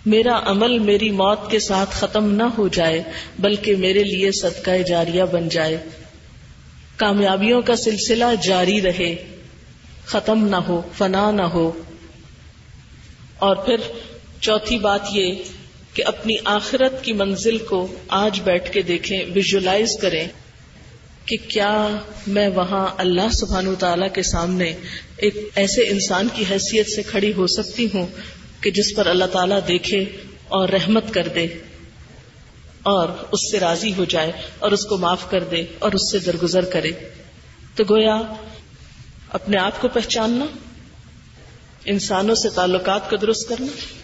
میرا 0.06 0.40
عمل 0.50 0.78
میری 0.78 1.10
موت 1.10 1.50
کے 1.50 1.58
ساتھ 1.58 1.90
ختم 1.90 2.32
نہ 2.32 2.42
ہو 2.42 2.68
جائے، 2.68 3.02
بلکہ 3.38 3.76
میرے 3.76 4.02
لیے 4.02 4.30
صدقہ 4.32 4.82
جاریہ 4.88 5.22
بن 5.22 5.48
جائے۔ 5.48 5.76
کامیابیوں 6.96 7.62
کا 7.62 7.76
سلسلہ 7.76 8.24
جاری 8.42 8.82
رہے، 8.82 9.16
ختم 10.04 10.48
نہ 10.48 10.56
ہو، 10.56 10.82
فنا 10.98 11.30
نہ 11.30 11.42
ہو۔ 11.42 11.82
اور 13.38 13.56
پھر 13.56 13.76
چوتھی 14.40 14.78
بات 14.78 15.00
یہ 15.12 15.32
کہ 15.94 16.02
اپنی 16.06 16.34
آخرت 16.44 17.04
کی 17.04 17.12
منزل 17.12 17.58
کو 17.58 17.88
آج 18.08 18.40
بیٹھ 18.40 18.72
کے 18.72 18.82
دیکھیں 18.82 19.24
ویژلائز 19.34 19.88
کریں۔ 20.02 20.28
کہ 21.28 21.36
کیا 21.48 21.96
میں 22.26 22.48
وہاں 22.48 22.86
اللہ 22.98 23.30
سبحان 23.32 23.74
تعالی 23.78 24.06
کے 24.12 24.22
سامنے 24.22 24.72
ایک 25.16 25.36
ایسے 25.54 25.82
انسان 25.82 26.28
کی 26.34 26.44
حیثیت 26.50 26.86
سے 26.96 27.02
کھڑی 27.02 27.32
ہو 27.32 27.46
سکتی 27.46 27.86
ہوں 27.94 28.06
کہ 28.60 28.70
جس 28.70 28.96
پر 28.96 29.06
اللہ 29.06 29.24
تعالیٰ 29.24 29.60
دیکھے 29.68 30.04
اور 30.48 30.68
رحمت 30.68 31.14
کر 31.14 31.28
دے 31.28 31.46
اور 32.82 33.08
اس 33.32 33.50
سے 33.50 33.60
راضی 33.60 33.92
ہو 33.98 34.04
جائے 34.04 34.32
اور 34.58 34.72
اس 34.72 34.84
کو 34.84 34.96
معاف 34.96 35.30
کر 35.30 35.44
دے 35.44 35.64
اور 35.78 35.92
اس 35.92 36.12
سے 36.12 36.18
درگزر 36.18 36.64
کرے؟ 36.64 36.90
تو 37.74 37.84
گویا 37.84 38.20
اپنے 39.32 39.58
آپ 39.58 39.80
کو 39.80 39.88
پہچاننا، 39.88 40.44
انسانوں 41.84 42.34
سے 42.34 42.48
تعلقات 42.48 43.10
کو 43.10 43.16
درست 43.16 43.48
کرنا 43.48 43.97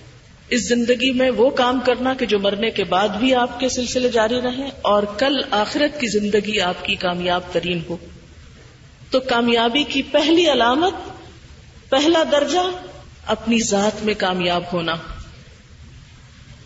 اس 0.55 0.69
زندگی 0.69 1.12
میں 1.12 1.31
وہ 1.31 1.51
کام 1.51 1.81
کرنا 1.81 2.14
کہ 2.14 2.27
جو 2.27 2.38
مرنے 2.38 2.71
کے 2.71 2.85
بعد 2.85 3.09
بھی 3.09 3.35
آپ 3.35 3.61
کے 3.61 3.69
سلسلے 3.69 4.09
جاری 4.09 4.40
رہیں 4.40 4.71
اور 4.83 5.03
کل 5.03 5.40
آخرت 5.51 6.01
کی 6.01 6.07
زندگی 6.07 6.61
آپ 6.61 6.85
کی 6.85 6.95
کامیاب 6.95 7.40
ترین 7.53 7.81
ہو۔ 7.88 7.97
تو 9.11 9.21
کامیابی 9.21 9.85
کی 9.85 10.03
پہلی 10.03 10.53
علامت، 10.53 10.93
پہلا 11.90 12.23
درجہ 12.33 12.87
اپنی 13.27 13.59
ذات 13.59 14.05
میں 14.05 14.14
کامیاب 14.19 14.62
ہونا۔ 14.73 14.95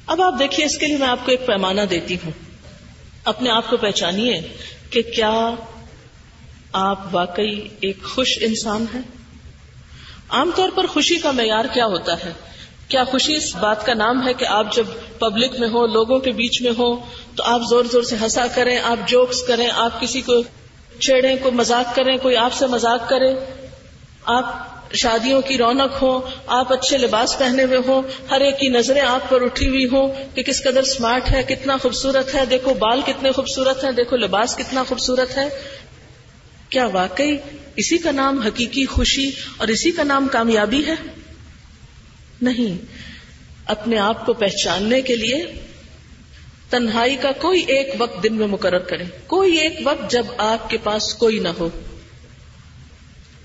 اب 0.07 0.23
آپ 0.23 0.35
دیکھیے، 0.39 0.67
اس 0.67 0.79
کے 0.79 0.87
لیے 0.87 0.97
میں 0.97 1.09
آپ 1.09 1.19
کو 1.25 1.31
ایک 1.31 1.47
پیمانہ 1.47 1.81
دیتی 1.81 2.15
ہوں۔ 2.15 2.33
اپنے 3.25 3.51
آپ 3.51 3.71
کو 3.71 3.77
پہچانیے 3.77 4.41
کہ 4.91 5.03
کیا 5.03 5.51
آپ 6.73 7.01
واقعی 7.13 7.61
ایک 7.81 8.03
خوش 8.03 8.39
انسان 8.41 8.85
ہیں۔ 8.95 9.03
عام 10.29 10.51
طور 10.57 10.69
پر 10.75 10.87
خوشی 10.87 11.17
کا 11.17 11.31
معیار 11.31 11.65
کیا 11.75 11.85
ہوتا 11.85 12.13
ہے؟ 12.13 12.33
کیا 12.89 13.05
خوشی 13.05 13.37
اس 13.37 13.57
بات 13.57 13.87
کا 13.87 13.95
نام 13.95 14.29
ہے 14.29 14.35
کہ 14.35 14.45
آپ 14.45 14.77
جب 14.77 14.85
پبلک 15.19 15.61
میں 15.61 15.69
ہو 15.69 15.87
لوگوں 15.87 16.19
کے 16.19 16.33
بیچ 16.33 16.63
میں 16.63 16.73
ہو 16.79 16.97
تو 17.37 17.43
آپ 17.45 17.61
زور 17.71 17.85
زور 17.85 18.03
سے 18.03 18.17
ہنسا 18.23 18.47
کریں، 18.55 18.79
آپ 18.79 19.09
جوکس 19.09 19.43
کریں، 19.43 19.69
آپ 19.75 20.01
کسی 20.01 20.21
کو 20.21 20.33
چھیڑیں، 21.01 21.37
کوئی 21.43 21.55
مزاق 21.55 21.97
کریں، 21.97 22.17
کوئی 22.17 22.37
آپ 22.37 22.53
سے 22.53 22.67
مزاق 22.67 23.09
کرے۔ 23.09 23.35
آپ 24.25 24.69
شادیوں 24.95 25.41
کی 25.41 25.59
رونق 25.59 26.03
ہو 26.03 26.21
آپ 26.47 26.73
اچھے 26.73 26.99
لباس 26.99 27.39
پہنے 27.39 27.65
ہوئے 27.65 27.79
ہوں، 27.87 28.03
ہر 28.31 28.41
ایک 28.41 28.59
کی 28.59 28.69
نظریں 28.69 29.03
آپ 29.03 29.29
پر 29.29 29.43
اٹھی 29.43 29.69
ہوئی 29.69 29.85
ہوں 29.85 30.13
کہ 30.35 30.43
کس 30.43 30.63
قدر 30.63 30.81
اسمارٹ 30.81 31.31
ہے، 31.31 31.43
کتنا 31.43 31.77
خوبصورت 31.77 32.35
ہے۔ 32.35 32.47
دیکھو 32.47 32.75
بال 32.75 33.01
کتنے 33.07 33.33
خوبصورت 33.33 33.85
ہیں، 33.85 33.93
دیکھو 33.93 34.17
لباس 34.17 34.57
کتنا 34.57 34.85
خوبصورت 34.89 35.37
ہے۔ 35.37 35.49
کیا 36.69 36.87
واقعی 36.87 37.37
اسی 37.77 37.99
کا 37.99 38.11
نام 38.11 38.39
حقیقی 38.39 38.87
خوشی 38.87 39.31
اور 39.57 39.69
اسی 39.69 39.91
کا 39.91 40.03
نام 40.03 40.29
کامیابی 40.33 40.87
ہے؟ 40.87 41.18
نہیں، 42.43 42.85
اپنے 43.67 43.99
آپ 43.99 44.27
کو 44.27 44.33
پہچاننے 44.33 45.03
کے 45.03 45.17
لیے 45.17 45.45
تنہائی 46.71 47.17
کا 47.17 47.33
کوئی 47.33 47.65
ایک 47.67 47.89
وقت 47.99 48.23
دن 48.23 48.35
میں 48.35 48.47
مقرر 48.47 48.79
کریں۔ 48.79 49.05
کوئی 49.27 49.57
ایک 49.57 49.79
وقت 49.85 50.11
جب 50.11 50.27
آپ 50.39 50.71
کے 50.71 50.77
پاس 50.79 51.15
کوئی 51.15 51.39
نہ 51.39 51.49
ہو۔ 51.49 51.69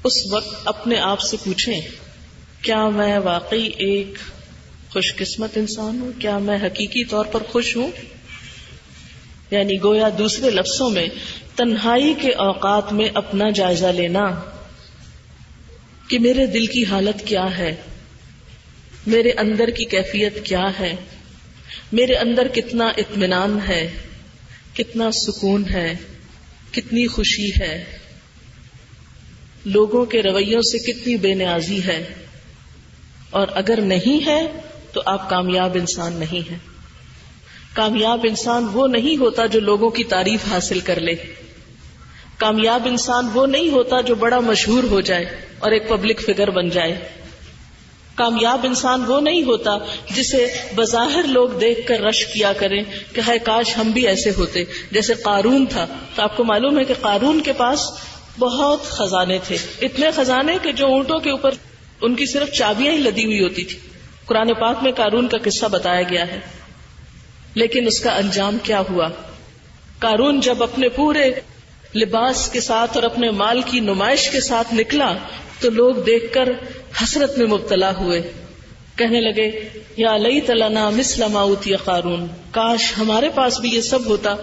اس 0.04 0.14
وقت 0.32 0.56
اپنے 0.66 1.00
آپ 1.00 1.22
سے 1.22 1.38
پوچھیں، 1.44 1.82
کیا 2.62 2.90
میں 2.90 3.20
واقعی 3.20 3.70
ایک 3.78 4.18
خوش 4.94 5.16
قسمت 5.16 5.58
انسان 5.58 6.00
ہوں؟ 6.00 6.12
کیا 6.20 6.38
میں 6.38 6.58
حقیقی 6.58 7.06
طور 7.06 7.26
پر 7.26 7.44
خوش 7.44 7.76
ہوں؟ 7.76 7.92
یعنی 9.52 9.84
گویا 9.84 10.10
دوسرے 10.18 10.50
لفظوں 10.50 10.90
میں، 10.90 11.08
تنہائی 11.56 12.14
کے 12.22 12.32
اوقات 12.32 12.94
میں 12.94 13.10
اپنا 13.14 13.50
جائزہ 13.50 13.88
لینا 13.88 14.42
کہ 16.08 16.20
میرے 16.20 16.46
دل 16.46 16.66
کی 16.66 16.86
حالت 16.86 17.28
کیا 17.28 17.58
ہے؟ 17.58 17.76
میرے 19.08 19.32
اندر 19.32 19.70
کی 19.70 19.86
کیفیت 19.86 20.46
کیا 20.46 20.80
ہے؟ 20.80 20.96
میرے 21.92 22.16
اندر 22.16 22.48
کتنا 22.48 22.88
اطمینان 22.98 23.60
ہے؟ 23.68 23.92
کتنا 24.74 25.12
سکون 25.12 25.64
ہے؟ 25.70 25.96
کتنی 26.72 27.08
خوشی 27.08 27.52
ہے؟ 27.60 27.84
لوگوں 29.66 30.06
کے 30.06 30.22
رویوں 30.24 30.62
سے 30.62 30.78
کتنی 30.78 31.16
بے 31.16 31.34
نیازی 31.34 31.84
ہے؟ 31.84 32.14
اور 33.30 33.48
اگر 33.52 33.82
نہیں 33.82 34.26
ہے 34.26 34.48
تو 34.94 35.02
آپ 35.06 35.30
کامیاب 35.30 35.76
انسان 35.76 36.14
نہیں 36.14 36.52
ہیں۔ 36.52 36.60
کامیاب 37.74 38.20
انسان 38.30 38.68
وہ 38.74 38.88
نہیں 38.88 39.18
ہوتا 39.18 39.46
جو 39.46 39.60
لوگوں 39.60 39.90
کی 39.90 40.04
تعریف 40.04 40.40
حاصل 40.52 40.80
کر 40.80 41.00
لے۔ 41.00 41.16
کامیاب 42.38 42.82
انسان 42.86 43.28
وہ 43.34 43.48
نہیں 43.48 43.70
ہوتا 43.70 44.02
جو 44.02 44.16
بڑا 44.16 44.40
مشہور 44.40 44.84
ہو 44.84 45.02
جائے 45.02 45.26
اور 45.60 45.72
ایک 45.72 45.90
پبلک 45.90 46.22
فگر 46.22 46.50
بن 46.50 46.70
جائے۔ 46.70 47.23
کامیاب 48.16 48.60
انسان 48.64 49.04
وہ 49.08 49.22
نہیں 49.22 49.44
ہوتا 49.44 49.78
جسے 50.16 50.48
بظاہر 50.76 51.24
لوگ 51.28 51.50
دیکھ 51.50 51.88
کر 51.88 52.00
رش 52.00 52.26
کیا 52.26 52.54
کریں 52.54 52.84
کہ 53.14 53.22
ہے 53.28 53.40
کاش 53.40 53.78
ہم 53.78 53.92
بھی 53.92 54.08
ایسے 54.08 54.30
ہوتے۔ 54.38 54.64
جیسے 54.92 55.14
قارون 55.14 55.66
تھا۔ 55.66 55.88
تو 56.16 56.22
آپ 56.22 56.38
کو 56.38 56.44
معلوم 56.44 56.80
ہے 56.80 56.84
کہ 56.84 56.94
قارون 57.02 57.42
کے 57.42 57.54
پاس 57.54 57.92
بہت 58.40 58.84
خزانے 58.84 59.38
تھے۔ 59.48 59.58
اتنے 59.82 60.12
خزانے 60.16 60.58
کہ 60.62 60.72
جو 60.72 60.88
اونٹوں 60.88 61.20
کے 61.20 61.32
اوپر 61.32 61.52
ان 62.02 62.16
کی 62.16 62.26
صرف 62.26 62.52
چابیاں 62.52 62.94
ہی 62.94 62.98
لدی 62.98 63.26
ہوئی 63.26 63.44
ہوتی 63.44 63.64
تھی۔ 63.64 63.80
قرآن 64.26 64.54
پاک 64.54 64.78
میں 64.82 64.92
قارون 64.92 65.28
کا 65.28 65.38
قصہ 65.44 65.66
بتایا 65.66 66.02
گیا 66.02 66.28
ہے۔ 66.28 66.40
لیکن 67.54 67.88
اس 67.88 68.00
کا 68.00 68.16
انجام 68.16 68.58
کیا 68.64 68.82
ہوا؟ 68.90 69.08
قارون 70.00 70.40
جب 70.40 70.64
اپنے 70.64 70.90
پورے 70.90 71.32
لباس 71.96 72.50
کے 72.50 72.60
ساتھ 72.60 72.92
اور 72.96 73.04
اپنے 73.04 73.32
مال 73.32 73.62
کی 73.62 73.80
نمائش 73.80 74.30
کے 74.30 74.42
ساتھ 74.42 74.74
نکلا 74.74 75.14
تو 75.60 75.70
لوگ 75.70 75.96
دیکھ 75.96 76.34
کر 76.34 76.50
حسرت 77.04 77.38
میں 77.38 77.48
مبتلا 77.48 77.96
ہوئے۔ 77.96 78.32
کہنے 78.96 79.22
لگے، 79.22 79.70
یا 79.98 80.18
لئی 80.18 80.42
تلانا 80.42 80.90
مسلم 80.90 81.56
یا 81.66 81.78
قارون۔ 81.84 82.28
کاش 82.52 82.94
ہمارے 82.98 83.30
پاس 83.36 83.60
بھی 83.60 83.70
یہ 83.70 83.82
سب 83.82 84.06
ہوتا 84.06 84.36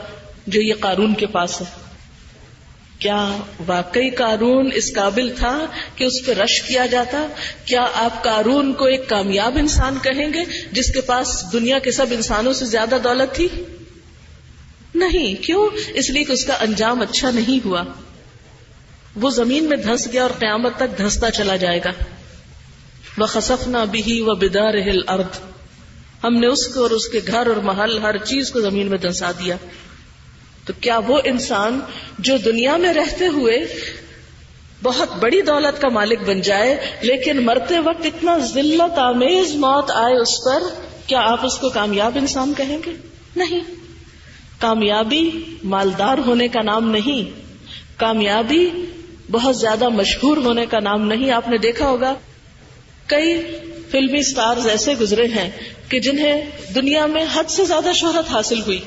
جو 0.47 0.61
یہ 0.61 0.75
قارون 0.81 1.15
کے 1.15 1.27
پاس 1.27 1.61
ہے۔ 1.61 1.67
کیا 2.99 3.37
واقعی 3.67 4.11
قارون 4.11 4.71
اس 4.75 4.95
قابل 4.95 5.31
تھا 5.39 5.67
کہ 5.97 6.05
اس 6.05 6.27
پہ 6.27 6.33
رش 6.33 6.63
کیا 6.63 6.87
جاتا؟ 6.87 7.27
کیا 7.65 7.87
آپ 7.95 8.25
قارون 8.25 8.73
کو 8.73 8.85
ایک 8.85 9.09
کامیاب 9.09 9.59
انسان 9.59 9.99
کہیں 10.03 10.33
گے 10.33 10.41
جس 10.73 10.93
کے 10.93 11.01
پاس 11.01 11.45
دنیا 11.53 11.79
کے 11.79 11.91
سب 11.91 12.07
انسانوں 12.11 12.53
سے 12.53 12.65
زیادہ 12.65 12.97
دولت 13.05 13.35
تھی؟ 13.35 13.49
نہیں، 14.95 15.43
کیوں؟ 15.43 15.69
اس 15.95 16.11
لیے 16.11 16.25
کہ 16.25 16.33
اس 16.33 16.45
کا 16.45 16.55
انجام 16.61 17.01
اچھا 17.01 17.31
نہیں 17.31 17.67
ہوا۔ 17.67 17.83
وہ 19.17 19.31
زمین 19.31 19.65
میں 19.65 19.77
دھس 19.77 20.09
گیا 20.13 20.23
اور 20.23 20.31
قیامت 20.31 20.77
تک 20.77 20.99
دھستا 20.99 21.31
چلا 21.31 21.57
جائے 21.57 21.79
گا۔ 21.79 21.91
وہ 23.19 23.27
خسف 23.27 23.69
نہ 23.69 23.79
بھی 23.91 24.21
وہ 24.21 24.35
بدا 24.35 24.73
رہل 24.73 25.01
ارد 25.09 25.51
ہم 26.25 26.37
نے 26.37 26.47
اس 26.47 26.69
کو 26.69 26.83
اور 26.83 26.91
اس 26.91 27.09
کے 27.09 27.21
گھر 27.27 27.47
اور 27.47 27.57
محل، 27.57 27.99
ہر 27.99 28.17
چیز 28.17 28.51
کو 28.51 28.61
زمین 28.61 28.87
میں 28.87 28.99
دھسا 28.99 29.31
دیا۔ 29.31 29.57
تو 30.65 30.73
کیا 30.81 30.99
وہ 30.99 31.21
انسان 31.25 31.81
جو 32.19 32.37
دنیا 32.37 32.77
میں 32.77 32.95
رہتے 32.95 33.27
ہوئے 33.27 33.59
بہت 34.83 35.17
بڑی 35.17 35.43
دولت 35.43 35.83
کا 35.83 35.89
مالک 35.89 36.19
بن 36.27 36.41
جائے، 36.41 36.77
لیکن 37.03 37.45
مرتے 37.45 37.79
وقت 37.79 38.07
اتنا 38.07 38.39
ذلت، 38.39 38.99
آمیز 38.99 39.55
موت 39.55 39.91
آئے 39.91 40.21
اس 40.21 40.45
پر، 40.45 40.63
کیا 41.07 41.21
آپ 41.21 41.47
اس 41.47 41.59
کو 41.59 41.69
کامیاب 41.69 42.13
انسان 42.15 42.53
کہیں 42.57 42.79
گے؟ 42.87 42.91
نہیں۔ 43.37 43.61
کامیابی 44.61 45.31
مالدار 45.65 46.19
ہونے 46.19 46.49
کا 46.49 46.63
نام 46.63 46.91
نہیں۔ 46.91 47.41
کامیابی 47.97 48.71
بہت 49.31 49.57
زیادہ 49.57 49.89
مشہور 49.89 50.37
ہونے 50.37 50.67
کا 50.67 50.79
نام 50.81 51.09
نہیں۔ 51.09 51.31
آپ 51.31 51.49
نے 51.49 51.59
دیکھا 51.59 51.87
ہوگا، 51.87 52.15
کئی 53.07 53.43
فلمی 53.91 54.23
سٹارز 54.23 54.67
ایسے 54.67 54.95
گزرے 55.01 55.27
ہیں 55.27 55.51
کہ 55.89 56.01
جنہیں 56.01 56.51
دنیا 56.75 57.07
میں 57.07 57.25
حد 57.33 57.51
سے 57.51 57.65
زیادہ 57.65 57.89
شہرت 57.95 58.31
حاصل 58.31 58.61
ہوئی۔ 58.61 58.81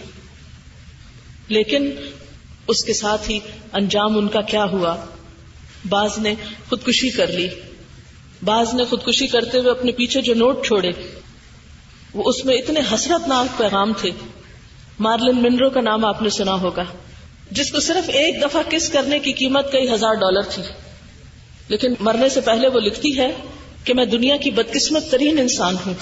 لیکن 1.48 1.92
اس 2.68 2.84
کے 2.84 2.94
ساتھ 2.94 3.32
ہی 3.32 3.40
انجام 3.74 4.18
ان 4.18 4.28
کا 4.28 4.42
کیا 4.42 4.66
ہوا؟ 4.66 5.06
بعض 5.90 6.18
نے 6.18 6.36
خودکشی 6.70 7.10
کر 7.10 7.28
لی۔ 7.28 7.48
بعض 8.44 8.74
نے 8.74 8.86
خودکشی 8.86 9.28
کرتے 9.28 9.58
ہوئے 9.58 9.72
اپنے 9.72 9.92
پیچھے 9.92 10.22
جو 10.22 10.34
نوٹ 10.34 10.66
چھوڑے، 10.66 10.92
وہ 12.14 12.24
اس 12.26 12.46
میں 12.46 12.56
اتنے 12.56 12.80
حسرت 12.94 13.28
ناک 13.28 13.58
پیغام 13.58 13.94
تھے۔ 13.94 14.10
مارلن 15.00 15.42
منرو 15.42 15.70
کا 15.70 15.82
نام 15.82 16.06
آپ 16.06 16.22
نے 16.22 16.30
سنا 16.30 16.54
ہوگا، 16.54 16.84
جس 17.52 17.72
کو 17.72 17.80
صرف 17.80 18.10
ایک 18.10 18.42
دفعہ 18.42 18.62
کس 18.70 18.90
کرنے 18.90 19.20
کی 19.20 19.32
قیمت 19.32 19.72
کئی 19.72 19.90
ہزار 19.90 20.14
ڈالر 20.14 20.42
تھی۔ 20.42 20.64
لیکن 21.68 21.94
مرنے 22.00 22.30
سے 22.30 22.42
پہلے 22.42 22.68
وہ 22.68 22.80
لکھتی 22.80 23.18
ہے 23.18 23.32
کہ 23.84 23.94
میں 23.94 24.06
دنیا 24.06 24.38
کی 24.38 24.52
بدقسمت 24.52 25.12
ترین 25.12 25.40
انسان 25.40 25.76
ہوں، 25.86 25.94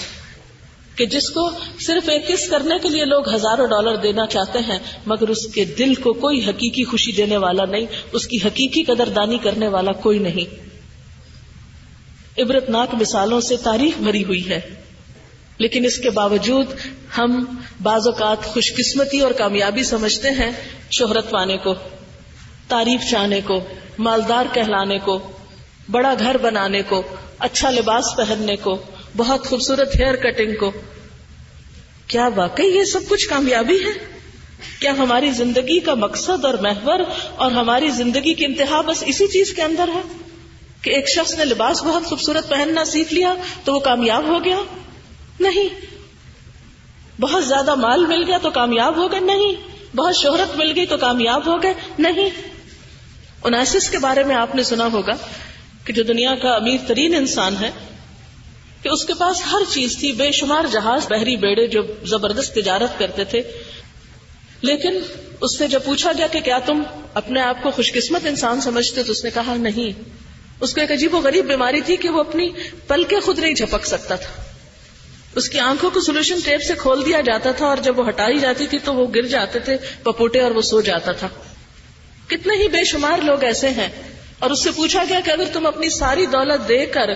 کہ 0.96 1.06
جس 1.06 1.30
کو 1.30 1.50
صرف 1.80 2.10
ایک 2.10 2.28
کس 2.28 2.50
کرنے 2.50 2.76
کے 2.84 2.90
لیے 2.90 3.06
لوگ 3.06 3.34
ہزاروں 3.34 3.68
ڈالر 3.68 3.96
دینا 3.96 4.26
چاہتے 4.26 4.60
ہیں، 4.60 4.80
مگر 5.06 5.28
اس 5.28 5.48
کے 5.48 5.66
دل 5.66 5.96
کو 5.96 6.14
کوئی 6.14 6.46
حقیقی 6.46 6.84
خوشی 6.84 7.12
دینے 7.12 7.38
والا 7.38 7.66
نہیں، 7.66 7.86
اس 8.12 8.28
کی 8.28 8.38
حقیقی 8.46 8.84
قدر 8.84 9.10
دانی 9.10 9.38
کرنے 9.38 9.68
والا 9.68 9.92
کوئی 9.92 10.20
نہیں۔ 10.20 10.62
عبرت 12.42 12.70
ناک 12.70 12.94
مثالوں 12.94 13.42
سے 13.42 13.58
تاریخ 13.58 14.02
بھری 14.02 14.24
ہوئی 14.24 14.50
ہے۔ 14.50 14.81
لیکن 15.62 15.86
اس 15.86 15.98
کے 15.98 16.10
باوجود 16.10 16.66
ہم 17.18 17.46
بعض 17.84 18.08
اوقات 18.08 18.44
خوش 18.44 18.74
قسمتی 18.74 19.20
اور 19.20 19.32
کامیابی 19.32 19.84
سمجھتے 19.84 20.30
ہیں 20.30 20.52
شہرت 20.92 21.30
پانے 21.30 21.58
کو، 21.58 21.74
تعریف 22.68 23.12
چاہنے 23.12 23.42
کو، 23.42 23.60
مالدار 23.98 24.46
کہلانے 24.54 25.00
کو، 25.00 25.32
بڑا 25.92 26.14
گھر 26.20 26.38
بنانے 26.38 26.82
کو 26.82 27.04
اچھا 27.40 27.72
لباس 27.72 28.06
پہننے 28.18 28.56
کو، 28.56 28.82
بہت 29.18 29.46
خوبصورت 29.46 29.96
ہیئر 29.96 30.16
کٹنگ 30.16 30.56
کو۔ 30.56 30.72
کیا 32.08 32.30
واقعی 32.36 32.66
یہ 32.66 32.84
سب 32.84 33.00
کچھ 33.10 33.30
کامیابی 33.30 33.76
ہے؟ 33.76 34.16
کیا 34.80 34.92
ہماری 34.92 35.32
زندگی 35.32 35.80
کا 35.80 35.94
مقصد 35.94 36.46
اور 36.46 36.54
محور 36.54 37.00
اور 37.36 37.52
ہماری 37.52 37.90
زندگی 37.90 38.34
کی 38.34 38.46
انتہا 38.46 38.82
بس 38.82 39.04
اسی 39.08 39.28
چیز 39.28 39.54
کے 39.54 39.62
اندر 39.62 39.88
ہے؟ 39.88 40.02
کہ 40.82 40.90
ایک 40.90 41.10
شخص 41.10 41.36
نے 41.38 41.46
لباس 41.46 41.84
بہت 41.84 42.04
خوبصورت 42.04 42.50
پہننا 42.50 42.86
سیکھ 42.86 43.14
لیا 43.14 43.34
تو 43.64 43.74
وہ 43.74 43.80
کامیاب 43.80 44.28
ہو 44.28 44.44
گیا؟ 44.44 44.58
نہیں۔ 45.42 45.70
بہت 47.22 47.48
زیادہ 47.48 47.76
مال 47.76 48.06
مل 48.06 48.24
گیا 48.28 48.38
تو 48.38 48.50
کامیاب 48.50 48.98
ہو 48.98 49.12
گئے، 49.12 49.20
نہیں۔ 49.20 49.72
بہت 49.96 50.16
شہرت 50.16 50.58
مل 50.58 50.74
گئی 50.76 50.86
تو 50.86 50.98
کامیاب 50.98 51.48
ہو 51.48 51.64
گئے، 51.64 51.74
نہیں۔ 52.00 52.30
اناسس 53.44 53.90
کے 53.90 53.98
بارے 53.98 54.24
میں 54.24 54.36
آپ 54.36 54.56
نے 54.56 54.64
سنا 54.64 54.88
ہوگا 54.92 55.14
کہ 55.86 55.94
جو 55.94 56.04
دنیا 56.04 56.36
کا 56.36 56.50
امیر 56.50 56.78
ترین 56.88 57.16
انسان 57.16 57.56
ہے، 57.62 57.72
کہ 58.82 58.90
اس 58.90 59.06
کے 59.06 59.14
پاس 59.14 59.42
ہر 59.52 59.72
چیز 59.72 59.98
تھی، 59.98 60.12
بے 60.12 60.32
شمار 60.32 60.66
جہاز، 60.72 61.08
بحری 61.10 61.38
بیڑے 61.38 61.68
جو 61.68 61.82
زبردست 62.04 62.56
تجارت 62.56 63.00
کرتے 63.00 63.24
تھے۔ 63.24 63.42
لیکن 64.62 65.00
اس 65.42 65.58
سے 65.58 65.68
جب 65.68 65.80
پوچھا 65.86 66.12
گیا 66.18 66.28
کہ 66.28 66.40
کیا 66.40 66.58
تم 66.58 66.84
اپنے 67.14 67.42
آپ 67.42 67.64
کو 67.64 67.72
خوش 67.72 67.94
قسمت 67.94 68.26
انسان 68.26 68.62
سمجھتے، 68.62 69.04
تو 69.04 69.12
اس 69.12 69.24
نے 69.24 69.30
کہا، 69.30 69.56
نہیں۔ 69.56 70.10
اس 70.60 70.74
کو 70.74 70.82
ایک 70.82 70.92
عجیب 70.92 71.14
و 71.14 71.18
غریب 71.18 71.46
بیماری 71.46 71.82
تھی 71.82 71.96
کہ 71.96 72.10
وہ 72.10 72.20
اپنی 72.20 72.50
پل 72.88 73.04
کے 73.04 73.20
خود 73.20 73.40
نہیں 73.40 73.54
جھپک 73.54 73.86
سکتا 73.86 74.16
تھا۔ 74.16 74.51
اس 75.36 75.50
کی 75.50 75.60
آنکھوں 75.60 75.90
کو 75.90 76.02
سولوشن 76.02 76.40
ٹیپ 76.44 76.62
سے 76.62 76.74
کھول 76.78 77.06
دیا 77.06 77.22
جاتا 77.22 77.52
تھا 77.52 77.66
اور 77.66 77.78
جب 77.78 78.00
وہ 78.00 78.10
ہٹائی 78.10 78.40
جاتی 78.40 78.68
تھی 78.68 78.80
تو 78.80 78.94
وہ 78.94 79.08
گر 79.16 79.22
جاتے 79.22 79.60
تھے، 79.60 79.78
پپوٹے 80.04 80.40
اور 80.40 80.52
وہ 80.52 80.62
سو 80.62 80.82
جاتا 80.82 81.12
تھا۔ 81.12 81.28
کتنے 82.28 82.64
ہی 82.64 82.68
بے 82.68 82.84
شمار 82.84 83.20
لوگ 83.24 83.44
ایسے 83.44 83.70
ہیں۔ 83.70 83.90
اور 84.40 84.50
اس 84.50 84.64
سے 84.64 84.72
پوچھا 84.72 85.04
گیا 85.10 85.20
کہ 85.26 85.32
اگر 85.32 85.44
تم 85.54 85.66
اپنی 85.66 85.90
ساری 85.90 86.26
دولت 86.26 86.70
دے 86.70 86.86
کر 86.86 87.10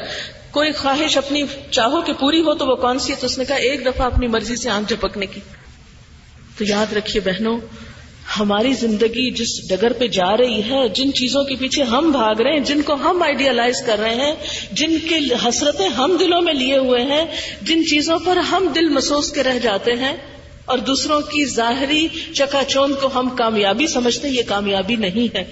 کوئی 0.52 0.72
خواہش 0.72 1.18
اپنی 1.18 1.44
چاہو 1.72 2.02
کہ 2.02 2.14
پوری 2.14 2.42
ہو، 2.42 2.56
تو 2.56 2.66
وہ 2.68 2.76
کون 2.76 3.00
سی 3.00 3.14
ہے؟ 3.14 3.18
تو 3.20 3.26
اس 3.26 3.38
نے 3.38 3.46
کہا، 3.46 3.56
ایک 3.56 3.86
دفعہ 3.86 4.06
اپنی 4.06 4.28
مرضی 4.28 4.56
سے 4.56 4.70
آنکھ 4.70 4.94
جھپکنے 4.94 5.26
کی۔ 5.26 5.42
تو 6.58 6.64
یاد 6.64 6.94
رکھیے 6.94 7.22
بہنوں 7.22 7.58
ہماری 8.40 8.74
زندگی 8.74 9.32
جس 9.32 9.70
ڈگر 9.70 9.94
پہ 9.94 10.08
جا 10.08 10.38
رہی 10.38 10.62
ہے، 10.70 10.90
جن 10.90 11.14
چیزوں 11.14 11.44
کے 11.44 11.56
پیچھے 11.56 11.84
ہم 11.84 12.12
بھاگ 12.12 12.42
رہے 12.42 12.52
ہیں، 12.52 12.60
جن 12.60 12.82
کو 12.82 12.94
ہم 12.94 13.24
آئیڈیالائز 13.24 13.82
کر 13.86 14.00
رہے 14.00 14.16
ہیں، 14.16 14.36
جن 14.72 14.98
کی 15.00 15.34
حسرتیں 15.48 15.90
ہم 15.90 16.18
دلوں 16.20 16.42
میں 16.42 16.54
لیے 16.54 16.78
ہوئے 16.78 17.04
ہیں، 17.04 17.26
جن 17.62 17.86
چیزوں 17.86 18.20
پر 18.26 18.38
ہم 18.38 18.68
دل 18.76 18.90
محسوس 18.90 19.32
کے 19.32 19.44
رہ 19.44 19.60
جاتے 19.60 19.92
ہیں 19.92 20.16
اور 20.66 20.78
دوسروں 20.78 21.22
کی 21.22 21.46
ظاہری 21.46 22.08
چکا 22.34 22.64
چوند 22.68 22.96
کو 23.02 23.10
ہم 23.16 23.30
کامیابی 23.30 23.88
سمجھتے 23.88 24.28
ہیں، 24.28 24.36
یہ 24.36 24.44
کامیابی 24.46 24.96
نہیں 24.96 25.36
ہے۔ 25.38 25.44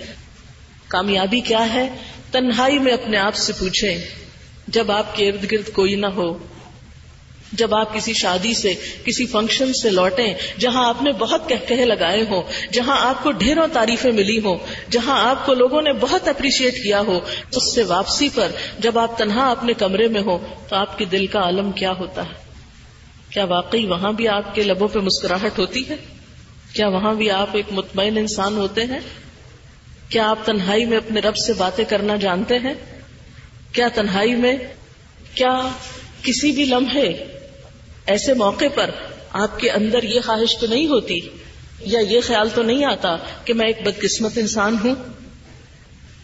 کامیابی 0.87 1.39
کیا 1.39 1.73
ہے؟ 1.73 1.89
تنہائی 2.31 2.79
میں 2.79 2.93
اپنے 2.93 3.17
آپ 3.17 3.35
سے 3.35 3.53
پوچھیں، 3.59 3.97
جب 4.67 4.91
آپ 4.91 5.15
کے 5.15 5.29
ارد 5.29 5.51
گرد 5.51 5.73
کوئی 5.73 5.95
نہ 5.95 6.07
ہو۔ 6.07 6.52
جب 7.53 7.75
آپ 7.75 7.93
کسی 7.93 8.13
شادی 8.13 8.53
سے، 8.53 8.73
کسی 9.05 9.25
فنکشن 9.25 9.73
سے 9.73 9.89
لوٹیں، 9.89 10.33
جہاں 10.59 10.89
آپ 10.89 11.03
نے 11.03 11.11
بہت 11.11 11.49
کہہ 11.49 11.73
لگائے 11.73 12.21
ہوں، 12.21 12.43
جہاں 12.73 12.97
آپ 12.99 13.23
کو 13.23 13.31
ڈھیروں 13.31 13.67
تعریفیں 13.73 14.11
ملی 14.11 14.39
ہوں، 14.39 14.57
جہاں 14.91 15.29
آپ 15.29 15.45
کو 15.45 15.53
لوگوں 15.53 15.81
نے 15.81 15.93
بہت 15.93 16.27
اپریشیٹ 16.27 16.73
کیا 16.75 16.99
ہو، 16.99 17.19
اس 17.51 17.75
سے 17.75 17.83
واپسی 17.83 18.29
پر 18.35 18.51
جب 18.79 18.99
آپ 18.99 19.17
تنہا 19.17 19.51
اپنے 19.51 19.73
کمرے 19.73 20.07
میں 20.07 20.21
ہو 20.21 20.37
تو 20.69 20.75
آپ 20.75 20.97
کے 20.97 21.05
دل 21.05 21.27
کا 21.27 21.39
عالم 21.39 21.71
کیا 21.71 21.91
ہوتا 21.91 22.25
ہے؟ 22.25 22.33
کیا 23.29 23.43
واقعی 23.43 23.85
وہاں 23.85 24.11
بھی 24.11 24.27
آپ 24.27 24.55
کے 24.55 24.63
لبوں 24.63 24.87
پہ 24.87 24.99
مسکراہٹ 24.99 25.59
ہوتی 25.59 25.89
ہے؟ 25.89 25.95
کیا 26.73 26.87
وہاں 26.87 27.13
بھی 27.13 27.31
آپ 27.31 27.47
ایک 27.53 27.65
مطمئن 27.71 28.17
انسان 28.17 28.57
ہوتے 28.57 28.85
ہیں؟ 28.85 28.99
کیا 30.09 30.29
آپ 30.29 30.45
تنہائی 30.45 30.85
میں 30.85 30.97
اپنے 30.97 31.19
رب 31.19 31.37
سے 31.37 31.53
باتیں 31.53 31.85
کرنا 31.85 32.15
جانتے 32.15 32.59
ہیں؟ 32.59 32.73
کیا 33.71 33.87
تنہائی 33.87 34.35
میں، 34.35 34.57
کیا 35.35 35.69
کسی 36.23 36.51
بھی 36.51 36.65
لمحے 36.65 37.13
ایسے 38.05 38.33
موقع 38.33 38.65
پر 38.75 38.89
آپ 39.29 39.59
کے 39.59 39.71
اندر 39.71 40.03
یہ 40.03 40.19
خواہش 40.25 40.57
تو 40.57 40.67
نہیں 40.67 40.87
ہوتی 40.87 41.19
یا 41.79 41.99
یہ 41.99 42.21
خیال 42.21 42.49
تو 42.49 42.63
نہیں 42.63 42.85
آتا 42.85 43.15
کہ 43.45 43.53
میں 43.53 43.67
ایک 43.67 43.81
بدقسمت 43.81 44.37
انسان 44.37 44.77
ہوں؟ 44.83 44.95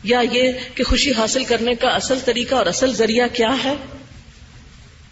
یا 0.04 0.22
یہ 0.32 0.52
کہ 0.76 0.84
خوشی 0.84 1.12
حاصل 1.14 1.44
کرنے 1.44 1.76
کا 1.76 1.88
اصل 1.88 2.18
طریقہ 2.26 2.56
اور 2.56 2.66
اصل 2.66 2.94
ذریعہ 2.94 3.28
کیا 3.28 3.64
ہے؟ 3.64 3.74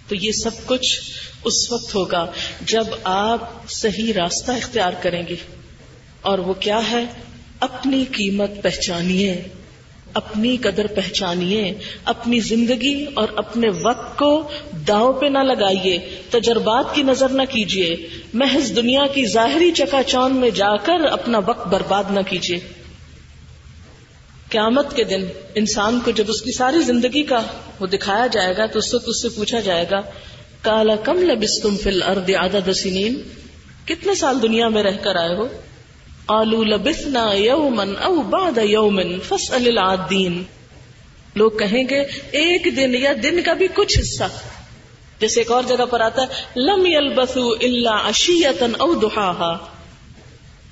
تو 0.08 0.16
یہ 0.16 0.32
سب 0.32 0.52
کچھ 0.66 1.00
اس 1.44 1.72
وقت 1.72 1.96
ہوگا 1.96 2.32
جب 2.62 2.84
آپ 3.04 3.70
صحیح 3.70 4.14
راستہ 4.14 4.52
اختیار 4.52 4.94
کریں 5.02 5.24
گے 5.28 5.36
اور 6.22 6.40
وہ 6.40 6.54
کیا 6.54 6.92
ہے؟ 6.92 7.06
اپنی 7.60 8.06
قیمت 8.06 8.52
پہچانیے۔ 8.64 9.44
اپنی 10.14 10.58
قدر 10.58 10.88
پہچانیے، 10.88 11.74
اپنی 12.06 12.40
زندگی 12.40 13.06
اور 13.14 13.28
اپنے 13.36 13.68
وقت 13.70 14.18
کو 14.18 14.50
داؤ 14.88 15.14
پہ 15.14 15.26
نہ 15.26 15.40
لگائیے، 15.40 15.98
تجربات 16.30 16.96
کی 16.96 17.04
نظر 17.04 17.30
نہ 17.30 17.42
کیجیے، 17.50 17.96
محض 18.34 18.76
دنیا 18.76 19.08
کی 19.14 19.26
ظاہری 19.26 19.72
چکا 19.72 20.04
چون 20.04 20.36
میں 20.36 20.50
جا 20.50 20.76
کر 20.84 21.06
اپنا 21.12 21.38
وقت 21.38 21.68
برباد 21.68 22.04
نہ 22.10 22.20
کیجیے۔ 22.30 22.60
قیامت 24.50 24.96
کے 24.96 25.04
دن 25.04 25.26
انسان 25.56 26.00
کو 26.06 26.12
جب 26.12 26.24
اس 26.28 26.42
کی 26.42 26.52
ساری 26.52 26.82
زندگی 26.82 27.24
کا 27.24 27.42
وہ 27.80 27.88
دکھایا 27.88 28.28
جائے 28.28 28.58
گا 28.58 28.66
تو 28.66 28.80
اس 28.80 28.94
وقت 28.94 29.04
اس 29.08 29.22
سے 29.22 29.30
پوچھا 29.30 29.60
جائے 29.60 29.86
گا 29.92 30.02
کالا 30.62 30.96
کم 30.96 31.18
لبس 31.18 31.62
تم 31.62 31.78
فل 31.78 32.04
ارد 32.04 32.30
آدھا 32.40 32.60
دسینین 32.72 33.22
کتنے 33.86 34.16
سال 34.16 34.42
دنیا 34.42 34.68
میں 34.68 34.84
رہ 34.84 34.98
کر 35.02 35.16
آئے 35.16 35.36
ہو؟ 35.36 35.48
آلو 36.28 36.64
لبسنا 36.64 37.34
یومن 37.34 37.94
او 38.02 38.22
بعد 38.22 38.58
یومن 38.64 39.20
فسأل 39.20 39.68
العادین۔ 39.68 40.44
لوگ 41.36 41.52
کہیں 41.52 41.84
گے، 41.90 42.02
ایک 42.32 42.68
دن 42.78 42.96
یا 42.96 43.14
دن 43.24 43.42
کا 43.42 43.54
بھی 43.54 43.68
کچھ 43.74 44.00
حصہ۔ 44.00 44.24
جیسے 45.20 45.40
ایک 45.40 45.52
اور 45.52 45.64
جگہ 45.68 45.86
پر 45.90 46.00
آتا 46.00 46.22
ہے، 46.22 46.28
لم 46.56 46.86
یلبثو 46.86 47.50
الا 47.50 48.10
عشیتا 48.10 48.66
او 48.78 48.94
دحاہا 48.94 49.58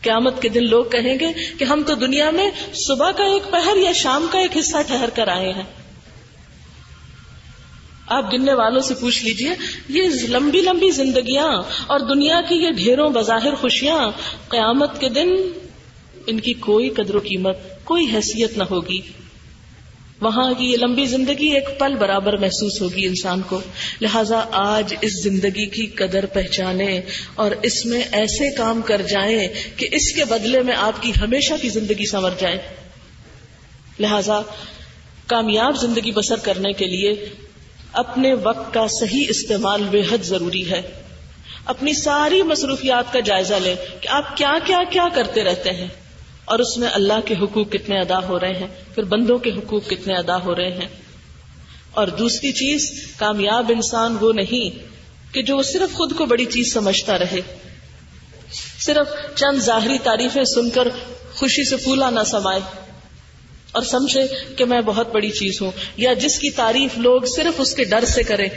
قیامت 0.02 0.42
کے 0.42 0.50
دن 0.50 0.70
لوگ 0.70 0.86
کہیں 0.86 1.20
گے 1.20 1.28
کہ 1.60 1.64
ہم 1.64 1.84
تو 1.88 1.96
دنیا 1.96 2.30
میں 2.30 2.52
صبح 2.74 3.12
کا 3.12 3.24
ایک 3.24 3.52
پہر 3.52 3.78
یا 3.78 3.92
شام 3.92 4.28
کا 4.32 4.40
ایک 4.40 4.58
حصہ 4.58 4.78
ٹھہر 4.88 5.10
کر 5.10 5.28
آئے 5.28 5.54
ہیں۔ 5.54 5.85
آپ 8.08 8.34
گننے 8.34 8.54
والوں 8.54 8.82
سے 8.82 8.94
پوچھ 8.94 9.24
لیجیے، 9.24 9.50
یہ 9.90 10.04
لمبی 10.28 10.62
لمبی 10.62 10.90
زندگیاں 10.90 11.64
اور 11.88 12.00
دنیا 12.00 12.42
کی 12.50 12.56
یہ 12.56 12.72
ڈھیروں 12.72 13.10
بظاہر 13.10 13.56
خوشیاں، 13.56 14.12
قیامت 14.50 15.00
کے 15.00 15.10
دن 15.10 15.30
ان 16.28 16.40
کی 16.40 16.54
کوئی 16.54 16.90
قدر 16.90 17.16
و 17.16 17.20
قیمت، 17.20 17.58
کوئی 17.84 18.06
حیثیت 18.14 18.58
نہ 18.58 18.64
ہوگی۔ 18.64 19.00
وہاں 20.22 20.54
کی 20.54 20.66
یہ 20.66 20.78
لمبی 20.78 21.06
زندگی 21.06 21.48
ایک 21.48 21.80
پل 21.80 21.96
برابر 21.96 22.38
محسوس 22.38 22.82
ہوگی 22.82 23.06
انسان 23.06 23.42
کو۔ 23.42 23.62
لہذا 24.02 24.46
آج 24.52 24.96
اس 25.02 25.24
زندگی 25.24 25.66
کی 25.66 25.88
قدر 25.88 26.26
پہچانے 26.26 27.02
اور 27.36 27.52
اس 27.64 27.86
میں 27.86 28.02
ایسے 28.12 28.56
کام 28.56 28.82
کر 28.82 29.02
جائیں 29.02 29.48
کہ 29.76 29.88
اس 29.92 30.16
کے 30.16 30.26
بدلے 30.26 30.62
میں 30.62 30.76
آپ 30.76 31.02
کی 31.02 31.12
ہمیشہ 31.22 31.54
کی 31.62 31.70
زندگی 31.70 32.06
سنور 32.06 32.32
جائے۔ 32.40 32.58
لہذا 34.00 34.42
کامیاب 35.28 35.82
زندگی 35.82 36.12
بسر 36.12 36.36
کرنے 36.36 36.74
کے 36.74 36.86
لیے 36.86 37.30
اپنے 37.96 38.34
وقت 38.34 38.74
کا 38.74 38.88
صحیح 38.88 39.26
استعمال 39.30 39.84
بے 39.84 40.02
حد 40.12 40.24
ضروری 40.24 40.72
ہے۔ 40.72 40.82
اپنی 41.66 41.94
ساری 41.94 42.44
مصروفیات 42.44 43.14
کا 43.14 43.20
جائزہ 43.20 43.54
لیں 43.54 43.76
کہ 44.02 44.08
آپ 44.08 44.38
کیا 44.38 44.54
کیا 44.66 44.80
کیا 44.90 45.06
کرتے 45.14 45.44
رہتے 45.44 45.70
ہیں۔ 45.70 45.88
اور 46.46 46.60
اس 46.60 46.78
میں 46.78 46.90
اللہ 46.94 47.20
کے 47.26 47.36
حقوق 47.42 47.72
کتنے 47.72 48.00
ادا 48.00 48.28
ہو 48.28 48.40
رہے 48.40 48.54
ہیں، 48.54 48.68
پھر 48.96 49.04
بندوں 49.04 49.38
کے 49.38 49.50
حقوق 49.50 49.88
کتنے 49.88 50.16
ادا 50.16 50.44
ہو 50.44 50.56
رہے 50.56 50.72
ہیں۔ 50.72 50.88
اور 51.92 52.08
دوسری 52.08 52.52
چیز، 52.52 53.08
کامیاب 53.18 53.72
انسان 53.76 54.18
وہ 54.22 54.34
نہیں 54.34 54.80
کہ 55.34 55.42
جو 55.42 55.62
صرف 55.62 55.94
خود 55.94 56.16
کو 56.16 56.26
بڑی 56.26 56.46
چیز 56.46 56.74
سمجھتا 56.74 57.18
رہے۔ 57.18 57.42
صرف 58.80 59.38
چند 59.38 59.60
ظاہری 59.60 59.98
تعریفیں 59.98 60.44
سن 60.44 60.70
کر 60.70 60.88
خوشی 61.36 61.70
سے 61.70 61.78
پھولا 61.78 62.10
نہ 62.10 62.24
سمائے۔ 62.26 62.85
اور 63.76 63.84
سمجھے 63.84 64.26
کہ 64.58 64.66
میں 64.66 64.82
بہت 64.82 65.14
بڑی 65.14 65.30
چیز 65.32 65.62
ہوں، 65.62 65.72
یا 65.98 66.14
جس 66.14 66.40
کی 66.40 66.50
تعریف 66.56 66.98
لوگ 66.98 67.22
صرف 67.36 67.54
اس 67.58 67.74
کے 67.76 67.84
ڈر 67.84 68.06
سے 68.06 68.24
کریں، 68.24 68.48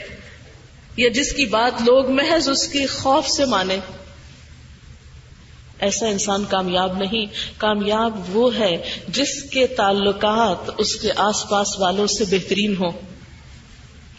یا 0.97 1.09
جس 1.15 1.33
کی 1.33 1.45
بات 1.47 1.83
لوگ 1.83 2.11
محض 2.11 2.49
اس 2.49 2.67
کے 2.69 2.87
خوف 2.87 3.27
سے 3.29 3.45
مانے 3.45 3.79
ایسا 5.81 6.07
انسان 6.07 6.45
کامیاب 6.45 6.97
نہیں، 6.99 7.27
کامیاب 7.57 8.37
وہ 8.37 8.49
ہے 8.59 8.77
جس 9.09 9.43
کے 9.43 9.67
تعلقات 9.67 10.71
اس 10.79 10.95
کے 10.97 11.13
آس 11.17 11.45
پاس 11.49 11.79
والوں 11.79 12.07
سے 12.07 12.25
بہترین 12.31 12.75
ہو 12.77 12.91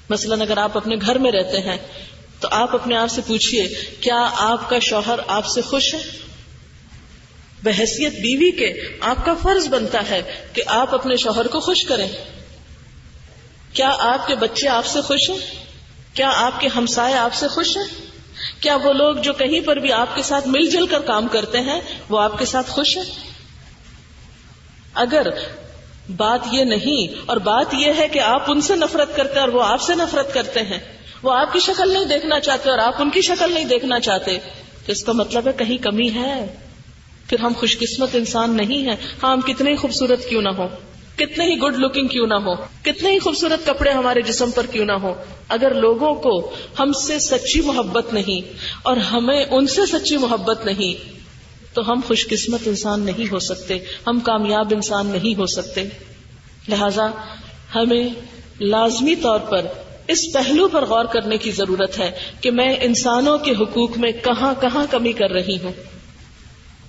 مثلا 0.10 0.36
اگر 0.42 0.58
آپ 0.58 0.78
اپنے 0.78 0.96
گھر 1.02 1.18
میں 1.18 1.32
رہتے 1.32 1.62
ہیں، 1.62 1.78
تو 2.40 2.48
آپ 2.52 2.76
اپنے 2.76 2.96
آپ 2.96 3.12
سے 3.12 3.22
پوچھئے، 3.28 3.68
کیا 4.00 4.20
آپ 4.44 4.70
کا 4.70 4.80
شوہر 4.80 5.20
آپ 5.28 5.46
سے 5.46 5.62
خوش 5.62 5.94
ہے؟ 5.94 6.00
بحثیت 7.63 8.13
بیوی 8.13 8.52
کے 8.52 8.98
آپ 9.00 9.26
کا 9.26 9.34
فرض 9.34 9.67
بنتا 9.67 10.00
ہے 10.10 10.22
کہ 10.54 10.63
آپ 10.65 10.93
اپنے 10.93 11.15
شوہر 11.15 11.48
کو 11.48 11.60
خوش 11.60 11.84
کریں۔ 11.84 12.08
کیا 13.74 13.95
آپ 14.00 14.28
کے 14.28 14.36
بچے 14.36 14.67
آپ 14.67 14.86
سے 14.86 15.02
خوش 15.02 15.30
ہیں؟ 15.30 15.38
کیا 16.13 16.32
آپ 16.36 16.60
کے 16.60 16.67
ہمسائے 16.76 17.13
آپ 17.13 17.34
سے 17.34 17.48
خوش 17.48 17.78
ہیں؟ 17.78 18.10
کیا 18.60 18.76
وہ 18.76 18.93
لوگ 18.93 19.15
جو 19.15 19.34
کہیں 19.34 19.62
پر 19.62 19.76
بھی 19.76 19.91
آپ 19.91 20.15
کے 20.15 20.24
ساتھ 20.24 20.48
مل 20.48 20.69
جل 20.69 20.88
کر 20.88 21.00
کام 21.00 21.28
کرتے 21.28 21.60
ہیں، 21.60 21.82
وہ 22.10 22.19
آپ 22.19 22.39
کے 22.39 22.45
ساتھ 22.45 22.69
خوش 22.69 22.98
ہیں؟ 22.98 23.04
اگر 24.93 25.28
بات 26.15 26.39
یہ 26.52 26.63
نہیں، 26.63 27.22
اور 27.26 27.38
بات 27.38 27.74
یہ 27.74 27.93
ہے 27.98 28.08
کہ 28.08 28.19
آپ 28.19 28.52
ان 28.52 28.62
سے 28.62 28.76
نفرت 28.76 29.15
کرتے 29.15 29.39
اور 29.39 29.50
وہ 29.50 29.63
آپ 29.63 29.82
سے 29.82 29.95
نفرت 29.95 30.34
کرتے 30.34 30.60
ہیں، 30.60 30.80
وہ 31.24 31.34
آپ 31.34 31.54
کی 31.54 31.60
شکل 31.60 31.93
نہیں 31.93 32.06
دیکھنا 32.06 32.39
چاہتے 32.39 32.69
اور 32.69 32.78
آپ 32.78 33.02
ان 33.02 33.10
کی 33.10 33.22
شکل 33.22 33.54
نہیں 33.54 33.65
دیکھنا 33.65 34.00
چاہتے، 34.00 34.38
تو 34.86 34.91
اس 34.91 35.04
کا 35.04 35.12
مطلب 35.12 35.48
ہے 35.48 35.54
کہیں 35.54 35.78
کمی 35.78 36.13
ہے۔ 36.13 36.56
پھر 37.30 37.39
ہم 37.39 37.54
خوش 37.58 37.78
قسمت 37.80 38.10
انسان 38.13 38.58
نہیں 38.58 38.82
ہیں۔ 38.89 38.96
ہاں 39.24 39.32
ہم 39.32 39.42
کتنے 39.42 39.72
ہی 39.72 39.76
خوبصورت 39.76 40.30
کیوں 40.30 40.42
نہ 40.42 40.50
ہو 40.50 40.68
کتنے 41.15 41.46
ہی 41.46 41.60
گڈ 41.60 41.76
لکنگ 41.78 42.08
کیوں 42.08 42.28
نہ 42.28 42.34
ہو 42.34 42.56
کتنے 42.82 43.12
ہی 43.12 43.20
خوبصورت 43.20 43.65
کپڑے 43.65 43.92
ہمارے 43.92 44.22
جسم 44.22 44.52
پر 44.52 44.65
کیوں 44.65 44.86
نہ 44.86 44.92
ہو 44.92 45.13
اگر 45.48 45.74
لوگوں 45.74 46.15
کو 46.15 46.52
ہم 46.80 46.92
سے 46.94 47.20
سچی 47.20 47.62
محبت 47.62 48.13
نہیں 48.13 48.54
اور 48.84 48.98
ہمیں 48.98 49.46
ان 49.52 49.68
سے 49.68 49.86
سچی 49.86 50.18
محبت 50.18 50.65
نہیں، 50.65 51.20
تو 51.76 51.92
ہم 51.92 52.00
خوش 52.08 52.28
قسمت 52.28 52.60
انسان 52.65 53.00
نہیں 53.00 53.32
ہو 53.32 53.39
سکتے۔ 53.39 53.80
ہم 54.08 54.20
کامیاب 54.20 54.68
انسان 54.72 55.08
نہیں 55.08 55.39
ہو 55.39 55.46
سکتے۔ 55.46 55.84
لہذا 56.68 57.08
ہمیں 57.76 58.10
لازمی 58.60 59.15
طور 59.15 59.39
پر 59.39 59.62
اس 60.08 60.34
پہلو 60.34 60.68
پر 60.68 60.86
غور 60.86 61.06
کرنے 61.06 61.38
کی 61.38 61.52
ضرورت 61.52 62.00
ہے 62.00 62.12
کہ 62.42 62.52
میں 62.52 62.76
انسانوں 62.82 63.38
کے 63.38 63.52
حقوق 63.52 63.98
میں 63.98 64.12
کہاں 64.12 64.54
کہاں 64.62 64.86
کمی 64.92 65.12
کر 65.12 65.32
رہی 65.32 65.58
ہوں۔ 65.63 65.99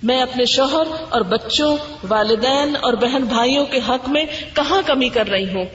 میں 0.03 0.21
اپنے 0.21 0.45
شوہر 0.45 0.87
اور 1.09 1.21
بچوں، 1.21 1.77
والدین 2.09 2.75
اور 2.75 2.93
بہن 2.93 3.23
بھائیوں 3.23 3.65
کے 3.65 3.79
حق 3.89 4.09
میں 4.09 4.25
کہاں 4.53 4.81
کمی 4.85 5.09
کر 5.09 5.27
رہی 5.27 5.53
ہوں؟ 5.53 5.65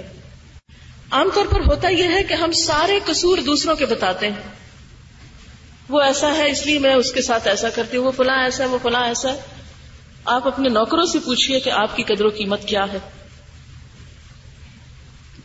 عام 1.11 1.29
طور 1.35 1.47
پر 1.47 1.61
ہوتا 1.61 1.89
یہ 1.89 2.05
ہے 2.05 2.23
کہ 2.23 2.35
ہم 2.35 2.53
سارے 2.53 3.01
قصور 3.07 3.39
دوسروں 3.39 3.77
کے 3.77 3.87
بتاتے 3.87 4.29
ہیں۔ 4.29 4.49
وہ 5.89 6.01
ایسا 6.01 6.35
ہے، 6.37 6.51
اس 6.51 6.67
لیے 6.67 6.79
میں 6.79 6.95
اس 6.95 7.13
کے 7.13 7.23
ساتھ 7.23 7.49
ایسا 7.49 7.69
کرتی 7.71 7.97
ہوں۔ 7.97 8.05
وہ 8.05 8.11
فلاں 8.11 8.45
ایسا 8.45 8.65
ہے، 8.65 8.69
وہ 8.69 8.79
فلاں 8.83 9.07
ایسا 9.07 9.33
ہے۔ 9.33 9.41
آپ 10.25 10.47
اپنے 10.47 10.69
نوکروں 10.69 11.07
سے 11.07 11.19
پوچھئے 11.19 11.61
کہ 11.61 11.71
آپ 11.71 11.97
کی 11.97 12.03
قدر 12.03 12.25
و 12.25 12.29
قیمت 12.29 12.65
کیا 12.65 12.85
ہے۔ 12.93 12.99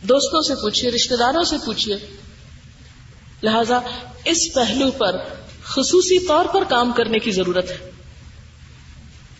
دوستوں 0.02 0.40
سے 0.40 0.54
پوچھئے 0.54 0.90
رشتے 0.90 1.16
داروں 1.16 1.44
سے 1.44 1.56
پوچھئے۔ 1.66 1.96
لہذا 3.42 3.78
اس 4.24 4.54
پہلو 4.54 4.90
پر 4.90 5.16
خصوصی 5.62 6.26
طور 6.26 6.44
پر 6.44 6.64
کام 6.68 6.92
کرنے 6.92 7.18
کی 7.18 7.30
ضرورت 7.30 7.70
ہے۔ 7.70 7.91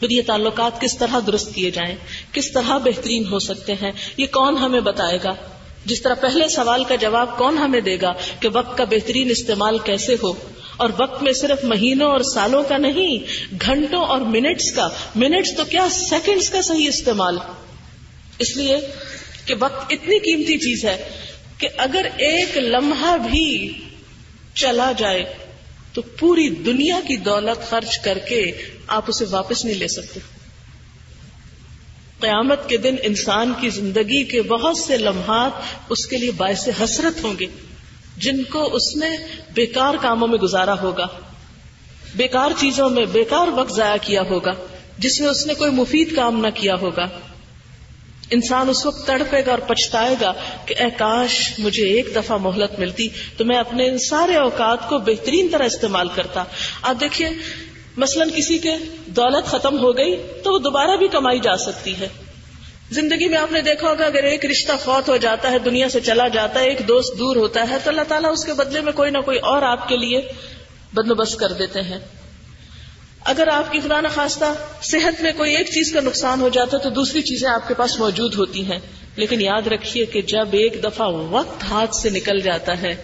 پھر 0.02 0.10
یہ 0.10 0.22
تعلقات 0.26 0.80
کس 0.80 0.98
طرح 0.98 1.18
درست 1.26 1.54
کیے 1.54 1.70
جائیں؟ 1.70 1.96
کس 2.32 2.52
طرح 2.52 2.78
بہترین 2.78 3.24
ہو 3.26 3.38
سکتے 3.38 3.74
ہیں؟ 3.74 3.92
یہ 4.16 4.26
کون 4.26 4.56
ہمیں 4.56 4.80
بتائے 4.80 5.18
گا؟ 5.24 5.34
جس 5.84 6.02
طرح 6.02 6.14
پہلے 6.14 6.48
سوال 6.48 6.84
کا 6.84 6.94
جواب 6.94 7.38
کون 7.38 7.58
ہمیں 7.58 7.80
دے 7.80 8.00
گا 8.00 8.12
کہ 8.40 8.48
وقت 8.52 8.78
کا 8.78 8.84
بہترین 8.84 9.30
استعمال 9.30 9.78
کیسے 9.78 10.16
ہو؟ 10.22 10.32
اور 10.76 10.90
وقت 10.98 11.22
میں 11.22 11.32
صرف 11.32 11.64
مہینوں 11.64 12.10
اور 12.10 12.20
سالوں 12.20 12.62
کا 12.68 12.76
نہیں، 12.76 13.18
گھنٹوں 13.60 14.04
اور 14.04 14.20
منٹس 14.20 14.72
کا۔ 14.72 14.88
منٹس 15.14 15.56
تو 15.56 15.64
کیا 15.64 15.88
سیکنڈز 15.90 16.50
کا 16.50 16.62
صحیح 16.62 16.88
استعمال؟ 16.88 17.38
اس 18.38 18.56
لیے 18.56 18.76
کہ 19.46 19.54
وقت 19.60 19.92
اتنی 19.92 20.18
قیمتی 20.18 20.58
چیز 20.58 20.84
ہے 20.84 21.10
کہ 21.58 21.68
اگر 21.76 22.06
ایک 22.16 22.58
لمحہ 22.58 23.16
بھی 23.16 23.72
چلا 24.54 24.92
جائے 24.98 25.41
تو 25.92 26.02
پوری 26.02 26.48
دنیا 26.48 27.00
کی 27.08 27.16
دولت 27.16 27.70
خرچ 27.70 27.98
کر 27.98 28.18
کے 28.18 28.52
آپ 28.86 29.04
اسے 29.08 29.24
واپس 29.30 29.64
نہیں 29.64 29.74
لے 29.74 29.88
سکتے۔ 29.88 30.20
قیامت 32.20 32.68
کے 32.68 32.76
دن 32.76 32.96
انسان 33.02 33.52
کی 33.60 33.68
زندگی 33.68 34.24
کے 34.24 34.42
بہت 34.42 34.76
سے 34.76 34.96
لمحات 34.96 35.52
اس 35.88 36.06
کے 36.06 36.16
لیے 36.16 36.30
باعث 36.30 36.68
حسرت 36.80 37.24
ہوں 37.24 37.34
گے، 37.38 37.46
جن 38.16 38.42
کو 38.42 38.74
اس 38.74 38.96
نے 38.96 39.10
بیکار 39.54 39.94
کاموں 40.00 40.28
میں 40.28 40.38
گزارا 40.38 40.80
ہوگا، 40.82 41.06
بیکار 42.16 42.50
چیزوں 42.58 42.90
میں 42.90 43.04
بیکار 43.04 43.48
وقت 43.48 43.72
ضائع 43.72 43.96
کیا 44.02 44.22
ہوگا، 44.22 44.52
جس 44.98 45.20
میں 45.20 45.28
اس 45.28 45.46
نے 45.46 45.54
کوئی 45.54 45.70
مفید 45.70 46.16
کام 46.16 46.40
نہ 46.40 46.48
کیا 46.54 46.74
ہوگا۔ 46.74 47.08
انسان 48.32 48.68
اس 48.68 48.86
وقت 48.86 49.06
تڑپے 49.06 49.46
گا 49.46 49.50
اور 49.50 49.58
پچھتائے 49.58 50.16
گا 50.20 50.32
کہ 50.66 50.74
اے 50.78 50.90
کاش 50.96 51.52
مجھے 51.58 51.86
ایک 51.86 52.08
دفعہ 52.16 52.36
مہلت 52.36 52.78
ملتی 52.78 53.08
تو 53.36 53.44
میں 53.44 53.56
اپنے 53.56 53.88
ان 53.88 53.98
سارے 53.98 54.34
اوقات 54.36 54.88
کو 54.88 54.98
بہترین 54.98 55.48
طرح 55.52 55.64
استعمال 55.64 56.08
کرتا۔ 56.08 56.44
آپ 56.82 57.00
دیکھیے، 57.00 57.28
مثلاً 57.96 58.30
کسی 58.36 58.58
کے 58.58 58.74
دولت 59.06 59.46
ختم 59.46 59.78
ہو 59.78 59.96
گئی 59.96 60.16
تو 60.44 60.52
وہ 60.52 60.58
دوبارہ 60.58 60.96
بھی 60.96 61.08
کمائی 61.08 61.40
جا 61.40 61.56
سکتی 61.56 61.94
ہے۔ 62.00 62.08
زندگی 62.90 63.28
میں 63.28 63.38
آپ 63.38 63.52
نے 63.52 63.60
دیکھا 63.60 63.88
ہوگا، 63.88 64.04
اگر 64.04 64.22
ایک 64.22 64.46
رشتہ 64.46 64.72
فوت 64.84 65.08
ہو 65.08 65.16
جاتا 65.16 65.50
ہے، 65.50 65.58
دنیا 65.58 65.88
سے 65.88 66.00
چلا 66.00 66.28
جاتا 66.28 66.60
ہے، 66.60 66.68
ایک 66.68 66.88
دوست 66.88 67.18
دور 67.18 67.36
ہوتا 67.36 67.70
ہے، 67.70 67.76
تو 67.84 67.90
اللہ 67.90 68.02
تعالیٰ 68.08 68.32
اس 68.32 68.44
کے 68.44 68.52
بدلے 68.52 68.80
میں 68.80 68.92
کوئی 68.92 69.10
نہ 69.10 69.18
کوئی 69.18 69.38
اور 69.38 69.62
آپ 69.62 69.88
کے 69.88 69.96
لیے 69.96 70.20
بندوبست 70.94 71.38
کر 71.38 71.52
دیتے 71.52 71.82
ہیں۔ 71.82 71.98
اگر 73.24 73.48
آپ 73.48 73.72
کی 73.72 73.80
خدا 73.80 74.00
نخواستہ 74.00 74.54
صحت 74.82 75.22
میں 75.22 75.32
کوئی 75.36 75.56
ایک 75.56 75.66
چیز 75.66 75.92
کا 75.92 76.00
نقصان 76.00 76.40
ہو 76.40 76.48
جاتا 76.48 76.76
ہے 76.76 76.82
تو 76.82 76.90
دوسری 76.90 77.22
چیزیں 77.22 77.48
آپ 77.48 77.68
کے 77.68 77.74
پاس 77.74 77.98
موجود 77.98 78.34
ہوتی 78.34 78.64
ہیں۔ 78.64 78.78
لیکن 79.16 79.40
یاد 79.40 79.66
رکھیے 79.66 80.06
کہ 80.06 80.22
جب 80.22 80.48
ایک 80.52 80.84
دفعہ 80.84 81.08
وقت 81.08 81.64
ہاتھ 81.64 81.96
سے 81.96 82.10
نکل 82.10 82.40
جاتا 82.40 82.82
ہے، 82.82 82.96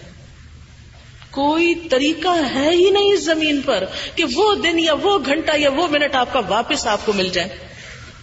کوئی 1.31 1.75
طریقہ 1.75 2.55
ہے 2.55 2.69
ہی 2.69 2.89
نہیں 2.89 3.13
اس 3.13 3.25
زمین 3.25 3.61
پر 3.61 3.83
کہ 4.15 4.23
وہ 4.33 4.55
دن 4.55 4.79
یا 4.79 4.93
وہ 4.93 5.17
گھنٹہ 5.25 5.51
یا 5.57 5.69
وہ 5.69 5.87
منٹ 5.87 6.15
آپ 6.15 6.33
کا 6.33 6.41
واپس 6.47 6.87
آپ 6.87 7.05
کو 7.05 7.13
مل 7.13 7.29
جائے۔ 7.29 7.49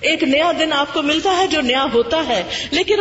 ایک 0.01 0.23
نیا 0.23 0.53
دن 0.59 0.73
آپ 0.73 0.95
کو 0.95 1.03
ملتا 1.03 1.37
ہے 1.37 1.47
جو 1.47 1.61
نیا 1.61 1.87
ہوتا 1.95 2.27
ہے، 2.29 2.43
لیکن 2.71 2.97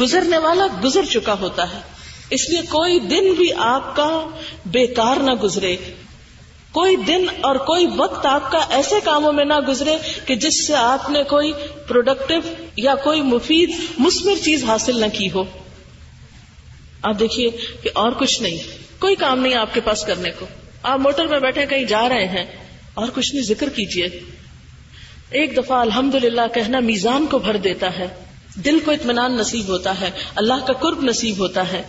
گزرنے 0.00 0.38
والا 0.38 0.66
گزر 0.84 1.04
چکا 1.04 1.34
ہوتا 1.40 1.72
ہے۔ 1.72 1.80
اس 2.30 2.50
لیے 2.50 2.62
کوئی 2.62 2.98
دن 3.00 3.32
بھی 3.32 3.50
آپ 3.56 3.96
کا 3.96 4.26
بیکار 4.66 5.16
نہ 5.16 5.30
گزرے۔ 5.30 5.76
کوئی 6.72 6.96
دن 6.96 7.24
اور 7.40 7.56
کوئی 7.66 7.86
وقت 7.96 8.26
آپ 8.26 8.50
کا 8.52 8.58
ایسے 8.70 8.94
کاموں 9.04 9.32
میں 9.32 9.44
نہ 9.44 9.58
گزرے 9.68 9.96
کہ 10.24 10.34
جس 10.34 10.66
سے 10.66 10.74
آپ 10.76 11.08
نے 11.10 11.22
کوئی 11.22 11.52
پروڈکٹیو 11.88 12.40
یا 12.76 12.94
کوئی 12.94 13.22
مفید 13.22 13.70
مسمر 13.98 14.42
چیز 14.44 14.64
حاصل 14.64 15.00
نہ 15.00 15.06
کی 15.12 15.30
ہو۔ 15.30 15.44
آپ 17.02 17.18
دیکھیے 17.18 17.50
کہ 17.82 17.90
اور 17.94 18.12
کچھ 18.12 18.42
نہیں، 18.42 18.58
کوئی 18.98 19.14
کام 19.14 19.40
نہیں 19.40 19.54
آپ 19.54 19.74
کے 19.74 19.80
پاس 19.80 20.04
کرنے 20.04 20.30
کو۔ 20.38 20.46
آپ 20.82 20.98
موٹر 21.00 21.26
میں 21.26 21.38
بیٹھے 21.40 21.66
کہیں 21.66 21.84
جا 21.84 22.08
رہے 22.08 22.26
ہیں، 22.26 22.44
اور 22.94 23.08
کچھ 23.14 23.34
نہیں، 23.34 23.44
ذکر 23.44 23.68
کیجیے 23.68 24.06
ایک 25.30 25.56
دفعہ 25.56 25.78
الحمد 25.78 26.14
للہ 26.14 26.46
کہنا 26.54 26.80
میزان 26.80 27.26
کو 27.26 27.38
بھر 27.38 27.56
دیتا 27.56 27.98
ہے۔ 27.98 28.06
دل 28.64 28.78
کو 28.84 28.90
اطمینان 28.90 29.36
نصیب 29.36 29.68
ہوتا 29.68 30.00
ہے، 30.00 30.10
اللہ 30.34 30.66
کا 30.66 30.72
قرب 30.72 31.02
نصیب 31.02 31.38
ہوتا 31.38 31.72
ہے۔ 31.72 31.82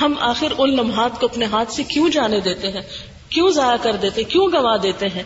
ہم 0.00 0.14
آخر 0.20 0.52
ان 0.58 0.76
لمحات 0.76 1.20
کو 1.20 1.26
اپنے 1.26 1.44
ہاتھ 1.44 1.72
سے 1.72 1.82
کیوں 1.82 2.08
جانے 2.08 2.40
دیتے 2.40 2.68
ہیں؟ 2.68 2.82
کیوں 3.34 3.50
ضائع 3.50 3.76
کر 3.82 3.96
دیتے، 3.96 4.24
کیوں 4.24 4.46
گنوا 4.46 4.76
دیتے 4.82 5.06
ہیں؟ 5.06 5.22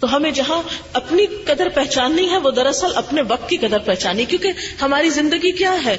تو 0.00 0.16
ہمیں 0.16 0.30
جہاں 0.30 0.62
اپنی 0.92 1.26
قدر 1.26 1.68
پہچاننی 1.68 2.30
ہے، 2.30 2.38
وہ 2.38 2.50
دراصل 2.50 2.86
اپنے 2.94 3.22
وقت 3.22 3.48
کی 3.48 3.56
قدر 3.56 3.78
پہچانی 3.78 4.24
کیونکہ 4.24 4.52
ہماری 4.82 5.10
زندگی 5.10 5.52
کیا 5.52 5.84
ہے؟ 5.84 5.96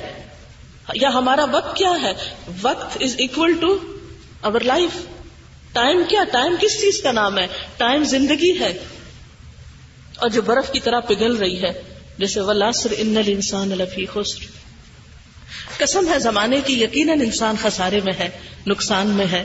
یا 0.93 1.09
ہمارا 1.09 1.45
وقت 1.51 1.75
کیا 1.75 1.91
ہے؟ 2.01 2.13
وقت 2.61 2.97
is 3.01 3.15
equal 3.19 3.53
to 3.59 3.77
our 4.41 4.61
lifetime 5.73 6.03
کیا؟ 6.09 6.23
ٹائم 6.31 6.55
کس 6.61 6.81
چیز 6.81 7.01
کا 7.01 7.11
نام 7.11 7.37
ہے؟ 7.37 7.47
ٹائم 7.77 8.03
زندگی 8.03 8.59
ہے۔ 8.59 8.73
اور 10.17 10.29
جو 10.29 10.41
برف 10.41 10.71
کی 10.71 10.79
طرح 10.79 10.99
پگھل 10.99 11.35
رہی 11.35 11.63
ہے، 11.63 11.81
جیسے 12.17 12.41
ولاسر 12.41 12.93
ان 12.97 13.17
انسان 13.27 13.71
الفی 13.71 14.05
خسر۔ 14.05 14.45
قسم 15.77 16.07
ہے، 16.13 16.19
زمانے 16.19 16.61
کی 16.65 16.83
یقیناً 16.83 17.21
انسان 17.21 17.55
خسارے 17.61 17.99
میں 18.03 18.13
ہے، 18.19 18.29
نقصان 18.67 19.07
میں 19.07 19.25
ہے۔ 19.25 19.43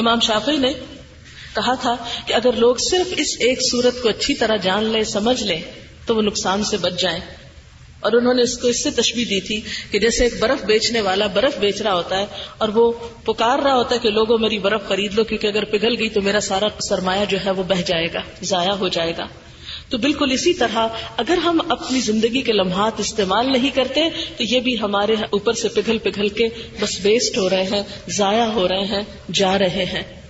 امام 0.00 0.20
شافی 0.20 0.56
نے 0.56 0.72
کہا 1.54 1.74
تھا 1.74 1.96
کہ 2.26 2.32
اگر 2.32 2.52
لوگ 2.52 2.76
صرف 2.76 3.14
اس 3.16 3.36
ایک 3.40 3.58
صورت 3.70 4.02
کو 4.02 4.08
اچھی 4.08 4.34
طرح 4.34 4.56
جان 4.56 4.84
لیں، 4.84 5.04
سمجھ 5.04 5.42
لیں، 5.42 5.60
تو 6.06 6.16
وہ 6.16 6.22
نقصان 6.22 6.64
سے 6.64 6.76
بچ 6.76 7.00
جائیں۔ 7.00 7.20
اور 8.00 8.12
انہوں 8.12 8.34
نے 8.34 8.42
اس 8.42 8.58
کو 8.58 8.68
اس 8.68 8.82
سے 8.82 8.90
تشبیح 8.90 9.24
دی 9.30 9.40
تھی 9.40 9.60
کہ 9.90 9.98
جیسے 9.98 10.24
ایک 10.24 10.34
برف 10.40 10.64
بیچنے 10.64 11.00
والا 11.00 11.26
برف 11.26 11.58
بیچ 11.58 11.82
رہا 11.82 11.94
ہوتا 11.94 12.18
ہے 12.18 12.26
اور 12.58 12.68
وہ 12.68 12.92
پکار 13.24 13.58
رہا 13.58 13.74
ہوتا 13.74 13.94
ہے 13.94 14.00
کہ 14.00 14.10
لوگوں 14.10 14.38
میری 14.38 14.58
برف 14.58 14.88
خرید 14.88 15.14
لو، 15.14 15.24
کیونکہ 15.24 15.46
اگر 15.46 15.64
پگھل 15.64 15.96
گئی 15.98 16.08
تو 16.08 16.20
میرا 16.20 16.40
سارا 16.40 16.66
سرمایہ 16.88 17.24
جو 17.24 17.38
ہے 17.44 17.50
وہ 17.50 17.62
بہ 17.62 17.82
جائے 17.86 18.06
گا، 18.14 18.20
ضائع 18.42 18.72
ہو 18.72 18.88
جائے 18.88 19.12
گا۔ 19.18 19.26
تو 19.90 19.98
بالکل 19.98 20.32
اسی 20.32 20.52
طرح 20.52 20.88
اگر 21.16 21.38
ہم 21.38 21.60
اپنی 21.68 22.00
زندگی 22.00 22.40
کے 22.40 22.52
لمحات 22.52 23.00
استعمال 23.00 23.52
نہیں 23.52 23.70
کرتے، 23.70 24.08
تو 24.36 24.42
یہ 24.42 24.60
بھی 24.60 24.80
ہمارے 24.80 25.14
اوپر 25.30 25.52
سے 25.52 25.68
پگھل 25.68 25.98
پگھل 25.98 26.28
کے 26.28 26.48
بس 26.80 27.00
ویسٹ 27.02 27.38
ہو 27.38 27.50
رہے 27.50 27.62
ہیں، 27.62 27.82
ضائع 28.08 28.44
ہو 28.44 28.68
رہے 28.68 28.84
ہیں، 28.84 29.02
جا 29.32 29.58
رہے 29.58 29.84
ہیں۔ 29.84 30.20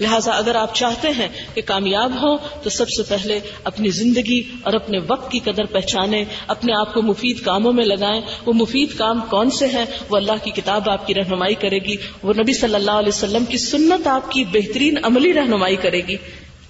لہٰذا 0.00 0.30
اگر 0.30 0.54
آپ 0.54 0.74
چاہتے 0.74 1.08
ہیں 1.08 1.28
کہ 1.54 1.62
کامیاب 1.62 2.12
ہوں، 2.22 2.38
تو 2.62 2.70
سب 2.70 2.88
سے 2.88 3.02
پہلے 3.02 3.40
اپنی 3.64 3.88
زندگی 3.88 4.42
اور 4.62 4.72
اپنے 4.72 4.98
وقت 5.08 5.32
کی 5.32 5.38
قدر 5.38 5.64
پہچانے 5.64 6.24
اپنے 6.46 6.72
آپ 6.80 6.94
کو 6.94 7.02
مفید 7.02 7.40
کاموں 7.40 7.72
میں 7.72 7.84
لگائیں۔ 7.84 8.20
وہ 8.46 8.52
مفید 8.52 8.98
کام 8.98 9.20
کون 9.30 9.50
سے 9.50 9.66
ہیں؟ 9.66 9.84
وہ 10.08 10.16
اللہ 10.16 10.44
کی 10.44 10.50
کتاب 10.50 10.90
آپ 10.90 11.06
کی 11.06 11.14
رہنمائی 11.14 11.54
کرے 11.54 11.78
گی۔ 11.78 11.96
وہ 12.22 12.32
نبی 12.32 12.52
صلی 12.52 12.74
اللہ 12.74 12.90
علیہ 12.90 13.08
وسلم 13.08 13.44
کی 13.44 13.58
سنت 13.58 14.06
آپ 14.06 14.30
کی 14.30 14.44
بہترین 14.44 14.94
عملی 15.02 15.34
رہنمائی 15.34 15.76
کرے 15.76 16.00
گی۔ 16.08 16.16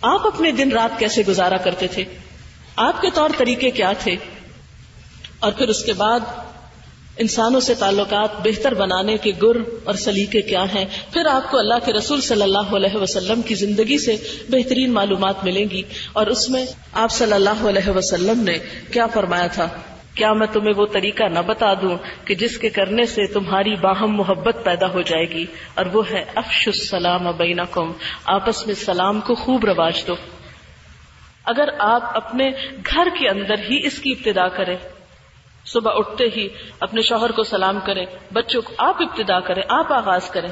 آپ 0.03 0.27
اپنے 0.27 0.51
دن 0.51 0.73
رات 0.73 0.99
کیسے 0.99 1.23
گزارا 1.29 1.57
کرتے 1.57 1.87
تھے؟ 1.87 2.05
آپ 2.77 3.01
کے 3.01 3.09
طور 3.15 3.31
طریقے 3.37 3.71
کیا 3.71 3.93
تھے؟ 3.93 4.17
اور 5.39 5.53
پھر 5.53 5.69
اس 5.69 5.85
کے 5.85 5.93
بعد 5.93 6.21
انسانوں 7.17 7.61
سے 7.61 7.75
تعلقات 7.75 8.31
بہتر 8.45 8.75
بنانے 8.75 9.17
کے 9.17 9.33
گر 9.43 9.57
اور 9.85 9.95
سلیقے 9.95 10.43
کیا 10.43 10.65
ہیں؟ 10.75 10.85
پھر 11.13 11.27
آپ 11.27 11.51
کو 11.51 11.59
اللہ 11.59 11.87
کے 11.87 11.93
رسول 11.93 12.21
صلی 12.21 12.43
اللہ 12.43 12.77
علیہ 12.77 12.97
وسلم 12.97 13.43
کی 13.43 13.55
زندگی 13.55 13.99
سے 13.99 14.17
بہترین 14.49 14.93
معلومات 14.93 15.45
ملیں 15.45 15.67
گی 15.71 15.83
اور 16.13 16.27
اس 16.27 16.49
میں 16.49 16.67
آپ 16.93 17.11
صلی 17.11 17.33
اللہ 17.33 17.69
علیہ 17.69 17.91
وسلم 17.91 18.41
نے 18.41 18.59
کیا 18.93 19.07
فرمایا 19.07 19.47
تھا؟ 19.47 19.69
کیا 20.19 20.33
میں 20.33 20.47
تمہیں 20.47 20.75
وہ 20.77 20.87
طریقہ 20.87 21.25
نہ 21.25 21.39
بتا 21.39 21.75
دوں 21.75 21.99
کہ 22.25 22.35
جس 22.35 22.59
کے 22.59 22.71
کرنے 22.71 23.07
سے 23.07 23.27
تمہاری 23.27 23.77
باہم 23.77 24.17
محبت 24.17 24.57
پیدا 24.65 24.89
ہو 24.89 25.01
جائے 25.01 25.25
گی؟ 25.25 25.47
اور 25.75 25.87
وہ 25.93 26.03
ہے 26.11 26.25
افش 26.35 26.69
السلام 26.69 27.31
بینکم، 27.37 27.93
آپس 28.25 28.67
میں 28.67 28.75
سلام 28.75 29.21
کو 29.21 29.35
خوب 29.35 29.65
رواج 29.65 30.07
دو۔ 30.07 30.15
اگر 31.45 31.69
آپ 31.79 32.17
اپنے 32.17 32.51
گھر 32.87 33.09
کے 33.21 33.29
اندر 33.29 33.55
ہی 33.59 33.87
اس 33.87 33.99
کی 33.99 34.13
ابتدا 34.13 34.49
کریں، 34.49 34.77
صبح 35.65 35.93
اٹھتے 35.95 36.25
ہی 36.37 36.49
اپنے 36.81 37.03
شوہر 37.03 37.33
کو 37.33 37.43
سلام 37.43 37.79
کریں، 37.87 38.07
بچوں 38.33 38.63
کو 38.63 38.73
آپ 38.79 39.03
ابتدا 39.03 39.41
کریں، 39.41 39.63
آپ 39.69 39.93
آغاز 39.93 40.31
کریں۔ 40.31 40.49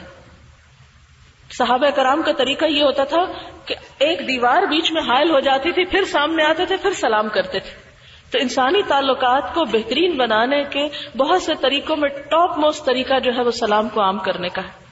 صحابہ 1.50 1.90
کرام 1.90 2.22
کا 2.22 2.32
طریقہ 2.32 2.64
یہ 2.64 2.82
ہوتا 2.82 3.04
تھا 3.04 3.24
کہ 3.64 3.74
ایک 3.98 4.18
دیوار 4.18 4.62
بیچ 4.62 4.92
میں 4.92 5.02
حائل 5.02 5.30
ہو 5.30 5.40
جاتی 5.40 5.72
تھی، 5.72 5.84
پھر 5.84 6.04
سامنے 6.04 6.44
آتے 6.44 6.64
تھے، 6.66 6.76
پھر 6.76 6.92
سلام 6.92 7.28
کرتے 7.28 7.60
تھے۔ 7.60 7.85
تو 8.30 8.38
انسانی 8.38 8.82
تعلقات 8.88 9.54
کو 9.54 9.64
بہترین 9.64 10.16
بنانے 10.16 10.64
کے 10.64 10.88
بہت 11.16 11.42
سے 11.42 11.52
طریقوں 11.60 11.96
میں 11.96 12.08
ٹاپ 12.08 12.58
موسٹ 12.58 12.84
طریقہ 12.84 13.18
جو 13.18 13.32
ہے 13.36 13.42
وہ 13.42 13.50
سلام 13.50 13.88
کو 13.88 14.00
عام 14.00 14.18
کرنے 14.18 14.48
کا 14.48 14.62
ہے۔ 14.62 14.86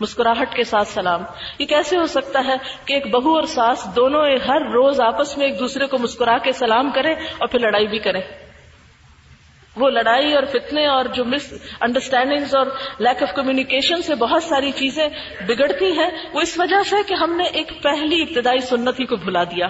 مسکراہٹ 0.00 0.54
کے 0.54 0.64
ساتھ 0.64 0.88
سلام۔ 0.88 1.22
یہ 1.58 1.66
کیسے 1.66 1.96
ہو 1.96 2.06
سکتا 2.06 2.42
ہے 2.46 2.54
کہ 2.84 2.94
ایک 2.94 3.06
بہو 3.06 3.34
اور 3.34 3.42
ساس 3.42 3.96
دونوں 3.96 4.26
ہر 4.48 4.60
روز 4.60 5.00
آپس 5.00 5.38
میں 5.38 5.46
ایک 5.46 5.58
دوسرے 5.58 5.86
کو 5.86 5.98
مسکرا 5.98 6.38
کے 6.38 6.52
سلام 6.52 6.90
کریں 6.90 7.14
اور 7.38 7.48
پھر 7.48 7.58
لڑائی 7.58 7.86
بھی 7.86 7.98
کریں۔ 7.98 8.20
وہ 9.76 9.90
لڑائی 9.90 10.32
اور 10.32 10.42
فتنے 10.42 10.86
اور 10.86 11.04
جو 11.04 11.24
مس 11.24 11.54
انڈرسٹینڈنگ 11.80 12.54
اور 12.54 12.66
لیک 12.98 13.22
آف 13.22 13.34
کمیونیکیشن 13.34 14.02
سے 14.02 14.14
بہت 14.14 14.42
ساری 14.42 14.70
چیزیں 14.70 15.08
بگڑتی 15.46 15.98
ہیں، 15.98 16.10
وہ 16.32 16.40
اس 16.40 16.58
وجہ 16.58 16.82
سے 16.82 16.96
کہ 17.06 17.14
ہم 17.14 17.36
نے 17.36 17.44
ایک 17.44 17.82
پہلی 17.82 18.22
ابتدائی 18.22 18.58
سنت 18.58 19.00
ہی 19.00 19.06
کو 19.06 19.16
بھلا 19.16 19.44
دیا۔ 19.44 19.66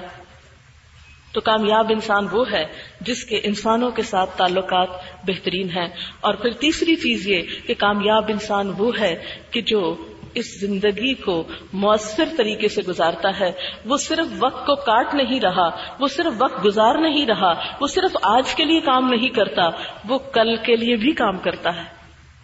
تو 1.38 1.42
کامیاب 1.42 1.86
انسان 1.90 2.26
وہ 2.32 2.44
ہے 2.52 2.64
جس 3.00 3.24
کے 3.24 3.40
انسانوں 3.44 3.90
کے 3.90 4.02
ساتھ 4.02 4.38
تعلقات 4.38 4.88
بہترین 5.26 5.70
ہیں۔ 5.70 5.88
اور 6.20 6.34
پھر 6.34 6.50
تیسری 6.50 6.96
چیز 6.96 7.28
یہ 7.28 7.42
کہ 7.66 7.74
کامیاب 7.74 8.24
انسان 8.28 8.72
وہ 8.78 8.92
ہے 9.00 9.16
کہ 9.50 9.60
جو 9.60 9.96
اس 10.34 10.60
زندگی 10.60 11.14
کو 11.14 11.44
مؤثر 11.72 12.24
طریقے 12.36 12.68
سے 12.68 12.82
گزارتا 12.88 13.40
ہے۔ 13.40 13.52
وہ 13.84 13.96
صرف 13.96 14.26
وقت 14.38 14.66
کو 14.66 14.74
کاٹ 14.74 15.14
نہیں 15.14 15.40
رہا، 15.40 15.68
وہ 16.00 16.08
صرف 16.08 16.32
وقت 16.38 16.64
گزار 16.64 16.94
نہیں 16.94 17.26
رہا، 17.26 17.52
وہ 17.80 17.86
صرف 17.86 18.16
آج 18.22 18.54
کے 18.54 18.64
لیے 18.64 18.80
کام 18.80 19.08
نہیں 19.08 19.28
کرتا، 19.28 19.68
وہ 20.08 20.18
کل 20.18 20.56
کے 20.56 20.76
لیے 20.76 20.96
بھی 20.96 21.12
کام 21.12 21.38
کرتا 21.38 21.76
ہے۔ 21.76 21.97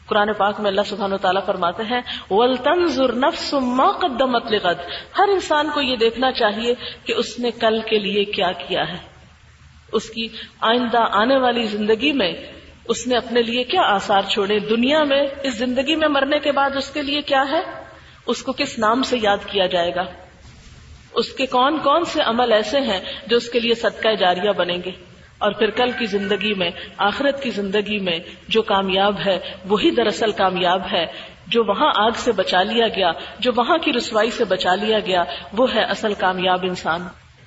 قرآن 0.07 0.33
پاک 0.33 0.61
میں 0.61 0.71
اللہ 0.71 0.81
سبحانہ 0.87 1.14
و 1.14 1.19
تعالیٰ 1.19 1.47
فرماتے 1.47 1.83
ہیں 1.83 2.01
قدمت 4.01 4.53
لغد۔ 4.53 4.81
ہر 5.19 5.29
انسان 5.29 5.71
کو 5.75 5.81
یہ 5.81 5.97
دیکھنا 5.97 6.33
چاہیے 6.33 6.75
کہ 7.05 7.12
اس 7.12 7.38
نے 7.38 7.51
کل 7.51 7.81
کے 7.81 7.99
لیے 7.99 8.25
کیا 8.25 8.53
کیا 8.53 8.88
ہے۔ 8.88 8.99
اس 9.93 10.11
کی 10.11 10.29
آئندہ 10.61 11.07
آنے 11.11 11.37
والی 11.37 11.67
زندگی 11.67 12.12
میں 12.12 12.33
اس 12.88 13.07
نے 13.07 13.17
اپنے 13.17 13.43
لیے 13.43 13.64
کیا 13.64 13.83
آثار 13.83 14.23
چھوڑے۔ 14.23 14.59
دنیا 14.59 15.05
میں 15.05 15.27
اس 15.43 15.59
زندگی 15.59 15.97
میں 15.97 16.09
مرنے 16.09 16.38
کے 16.38 16.53
بعد 16.53 16.71
اس 16.77 16.90
کے 16.90 17.03
لیے 17.03 17.23
کیا 17.23 17.45
ہے؟ 17.51 17.62
اس 18.27 18.43
کو 18.43 18.53
کس 18.53 18.79
نام 18.79 19.03
سے 19.03 19.17
یاد 19.23 19.38
کیا 19.47 19.67
جائے 19.67 19.95
گا؟ 19.95 20.05
اس 21.12 21.33
کے 21.33 21.47
کون 21.47 21.79
کون 21.79 22.05
سے 22.05 22.23
عمل 22.23 22.53
ایسے 22.53 22.81
ہیں 22.81 23.01
جو 23.27 23.37
اس 23.37 23.51
کے 23.51 23.61
لیے 23.61 23.75
صدقہ 23.75 24.14
جاریہ 24.14 24.51
بنیں 24.51 24.79
گے؟ 24.85 25.13
اور 25.44 25.52
پھر 25.52 25.70
کل 25.70 25.90
کی 25.90 26.07
زندگی 26.07 26.54
میں، 26.54 26.70
آخرت 26.98 27.42
کی 27.42 27.50
زندگی 27.50 27.98
میں 27.98 28.18
جو 28.48 28.62
کامیاب 28.62 29.14
ہے، 29.26 29.38
وہی 29.68 29.90
دراصل 29.90 30.30
کامیاب 30.30 30.83
ہے۔ 30.92 31.07
جو 31.46 31.64
وہاں 31.64 31.92
آگ 31.96 32.11
سے 32.14 32.33
بچا 32.33 32.62
لیا 32.62 32.88
گیا، 32.88 33.11
جو 33.38 33.52
وہاں 33.57 33.78
کی 33.78 33.92
رسوائی 33.92 34.30
سے 34.30 34.44
بچا 34.44 34.74
لیا 34.74 34.98
گیا، 34.98 35.24
وہ 35.52 35.74
ہے 35.74 35.83
اصل 35.83 36.14
کامیاب 36.14 36.59
انسان۔ 36.62 37.00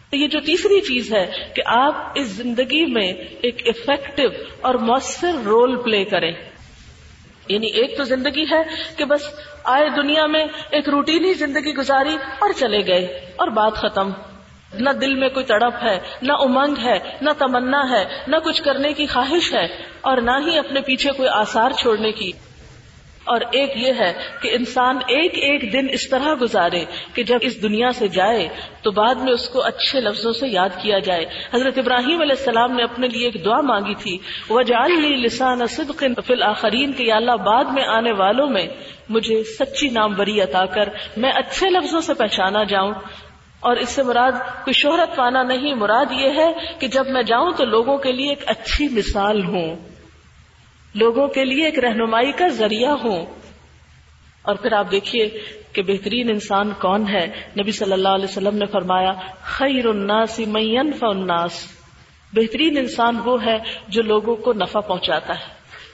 تو 0.10 0.16
یہ 0.16 0.28
جو 0.28 0.40
تیسری 0.40 0.82
چیز 0.82 1.14
ہے 1.14 1.32
کہ 1.56 1.62
آپ 1.66 2.12
اس 2.16 2.28
زندگی 2.28 2.86
میں 2.86 3.14
ایک 3.42 3.62
افیکٹو 3.66 4.24
اور 4.62 4.76
مؤثر 4.76 5.32
رول 5.46 5.76
پلے 5.84 6.06
کریں۔ 6.06 6.32
یعنی 7.48 7.68
ایک 7.68 7.98
تو 7.98 8.04
زندگی 8.04 8.44
ہے 8.44 8.64
کہ 8.98 9.06
بس 9.06 9.22
آئے 9.64 9.90
دنیا 9.90 10.26
میں 10.26 10.46
ایک 10.70 10.90
روٹینی 10.90 11.34
زندگی 11.34 11.74
گزاری 11.76 12.18
اور 12.40 12.50
چلے 12.60 12.88
گئے 12.88 13.06
اور 13.36 13.48
بات 13.48 13.74
ختم۔ 13.74 14.10
نہ 14.74 14.90
دل 14.90 15.14
میں 15.14 15.30
کوئی 15.30 15.46
تڑپ 15.46 15.74
ہے، 15.84 16.00
نہ 16.22 16.34
امنگ 16.34 16.76
ہے، 16.84 17.00
نہ 17.22 17.30
تمنا 17.38 17.90
ہے، 17.90 18.06
نہ 18.28 18.36
کچھ 18.36 18.64
کرنے 18.64 18.94
کی 18.94 19.06
خواہش 19.06 19.54
ہے 19.54 19.66
اور 20.02 20.18
نہ 20.18 20.32
ہی 20.46 20.58
اپنے 20.58 20.82
پیچھے 20.82 21.12
کوئی 21.12 21.30
آثار 21.30 21.72
چھوڑنے 21.72 22.12
کی۔ 22.12 22.32
اور 23.24 23.42
ایک 23.52 23.72
یہ 23.76 23.94
ہے 24.00 24.14
کہ 24.42 24.50
انسان 24.54 24.98
ایک 25.08 25.32
ایک 25.34 25.74
دن 25.74 25.88
اس 25.92 26.10
طرح 26.10 26.34
گزارے 26.42 26.86
کہ 27.14 27.24
جب 27.24 27.38
اس 27.42 27.62
دنیا 27.62 27.92
سے 27.92 28.08
جائے 28.08 28.48
تو 28.82 28.92
بعد 28.92 29.16
میں 29.16 29.34
اس 29.34 29.50
کو 29.50 29.62
اچھے 29.62 30.02
لفظوں 30.02 30.34
سے 30.34 30.48
یاد 30.48 30.70
کیا 30.82 31.00
جائے۔ 31.00 31.26
حضرت 31.54 31.78
ابراہیم 31.78 32.22
علیہ 32.22 32.36
السلام 32.38 32.72
نے 32.72 32.84
اپنے 32.84 33.08
لیے 33.08 33.28
ایک 33.28 33.46
دعا 33.46 33.62
مانگی 33.62 33.94
تھی 33.96 34.18
وہ 34.50 34.62
لی 34.62 35.16
لسان 35.16 35.66
صدق 35.68 36.04
فی 36.26 36.34
الآخرین 36.34 36.92
کے 36.92 37.12
اللہ 37.12 37.32
بعد 37.32 37.64
میں 37.64 37.84
آنے 37.84 38.12
والوں 38.12 38.48
میں 38.48 38.68
مجھے 39.10 39.44
سچی 39.44 39.90
نام 39.90 40.14
بری 40.14 40.42
عطا 40.42 40.66
کر، 40.66 40.90
میں 41.18 41.32
اچھے 41.32 41.70
لفظوں 41.70 42.02
سے 42.02 42.14
پہچانا 42.14 42.64
جاؤں۔ 42.64 42.94
اور 43.60 43.76
اس 43.76 43.90
سے 43.90 44.04
مراد 44.04 44.32
کوئی 44.32 44.74
شہرت 44.74 45.16
پانا 45.16 45.44
نہیں، 45.44 45.74
مراد 45.74 46.06
یہ 46.12 46.30
ہے 46.30 46.54
کہ 46.80 46.88
جب 46.88 47.08
میں 47.08 47.24
جاؤں 47.24 47.52
تو 47.52 47.66
لوگوں 47.66 47.98
کے 47.98 48.12
لیے 48.12 48.30
ایک 48.30 48.44
اچھی 48.46 48.88
مثال 48.92 49.46
ہوں۔ 49.46 49.76
لوگوں 50.96 51.28
کے 51.28 51.46
لیے 51.46 51.66
ایک 51.66 51.80
رہنمائی 51.80 52.32
کا 52.32 52.48
ذریعہ 52.48 52.92
ہوں۔ 52.92 53.26
اور 54.42 54.56
پھر 54.56 54.74
آپ 54.74 54.92
دیکھیے 54.92 55.30
کہ 55.74 55.82
بہترین 55.82 56.30
انسان 56.30 56.72
کون 56.72 57.08
ہے۔ 57.10 57.28
نبی 57.62 57.72
صلی 57.72 57.94
اللہ 57.94 58.10
علیہ 58.10 58.26
وسلم 58.26 58.58
نے 58.58 58.66
فرمایا، 58.66 59.12
خیر 59.42 59.86
الناس 59.86 60.40
من 60.40 60.62
ينفع 60.62 61.08
الناس۔ 61.08 61.68
بہترین 62.34 62.78
انسان 62.78 63.18
وہ 63.26 63.46
ہے 63.46 63.58
جو 63.88 64.02
لوگوں 64.02 64.36
کو 64.36 64.54
نفع 64.54 64.80
پہنچاتا 64.80 65.40
ہے، 65.40 65.46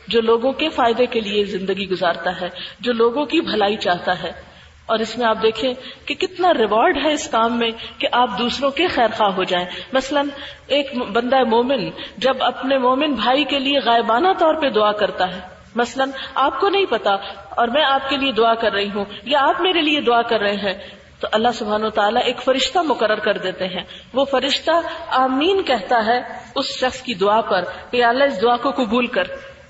جو 0.07 0.22
لوگوں 0.22 0.53
کے 0.53 0.70
فائدے 0.70 1.05
کے 1.05 1.20
لیے 1.20 1.45
زندگی 1.45 1.89
گزارتا 1.89 2.41
ہے، 2.41 2.49
جو 2.80 2.93
لوگوں 2.93 3.26
کی 3.26 3.41
بھلائی 3.41 3.76
چاہتا 3.76 4.24
ہے۔ 4.24 4.53
اور 4.86 5.00
اس 5.00 5.18
میں 5.18 5.28
آپ 5.28 5.38
دیکھیں 5.44 5.74
کہ 6.06 6.16
کتنا 6.16 6.54
ریوارڈ 6.54 6.98
ہے 7.06 7.14
اس 7.14 7.28
کام 7.28 7.60
میں 7.60 7.72
کہ 7.98 8.08
آپ 8.12 8.30
دوسروں 8.40 8.72
کے 8.72 8.88
خیر 8.88 9.08
خواہ 9.18 9.32
ہو 9.32 9.44
جائیں۔ 9.44 9.66
مثلا 9.94 10.22
ایک 10.68 10.98
بندہ 11.12 11.44
مومن 11.44 11.90
جب 12.18 12.34
اپنے 12.40 12.78
مومن 12.78 13.14
بھائی 13.14 13.44
کے 13.44 13.60
لیے 13.60 13.80
غائبانہ 13.80 14.28
طور 14.40 14.56
پہ 14.56 14.70
دعا 14.70 14.92
کرتا 14.92 15.36
ہے۔ 15.36 15.40
مثلا 15.76 16.06
آپ 16.36 16.60
کو 16.60 16.70
نہیں 16.70 16.86
پتا 16.86 17.14
اور 17.50 17.68
میں 17.68 17.84
آپ 17.86 18.10
کے 18.10 18.18
لیے 18.18 18.32
دعا 18.32 18.54
کر 18.54 18.72
رہی 18.72 18.90
ہوں 18.96 19.06
یا 19.24 19.40
آپ 19.42 19.62
میرے 19.62 19.82
لیے 19.82 20.02
دعا 20.02 20.22
کر 20.22 20.40
رہے 20.40 20.56
ہیں 20.56 20.74
تو 21.20 21.28
اللہ 21.32 21.52
سبحانہ 21.54 21.86
و 21.86 21.90
تعالیٰ 21.90 22.22
ایک 22.26 22.42
فرشتہ 22.42 22.80
مقرر 22.80 23.20
کر 23.20 23.38
دیتے 23.38 23.68
ہیں۔ 23.68 23.84
وہ 24.14 24.26
فرشتہ 24.26 24.72
آمین 25.10 25.64
کہتا 25.64 26.06
ہے 26.06 26.22
اس 26.56 26.66
شخص 26.66 27.02
کی 27.02 27.14
دعا 27.14 27.42
پر 27.42 27.64
کہ 27.92 28.04
اللہ 28.04 28.24
اس 28.24 28.42
دعا 28.42 28.58
کو 28.58 28.72
قبول 28.72 29.08
کر۔ 29.08 29.24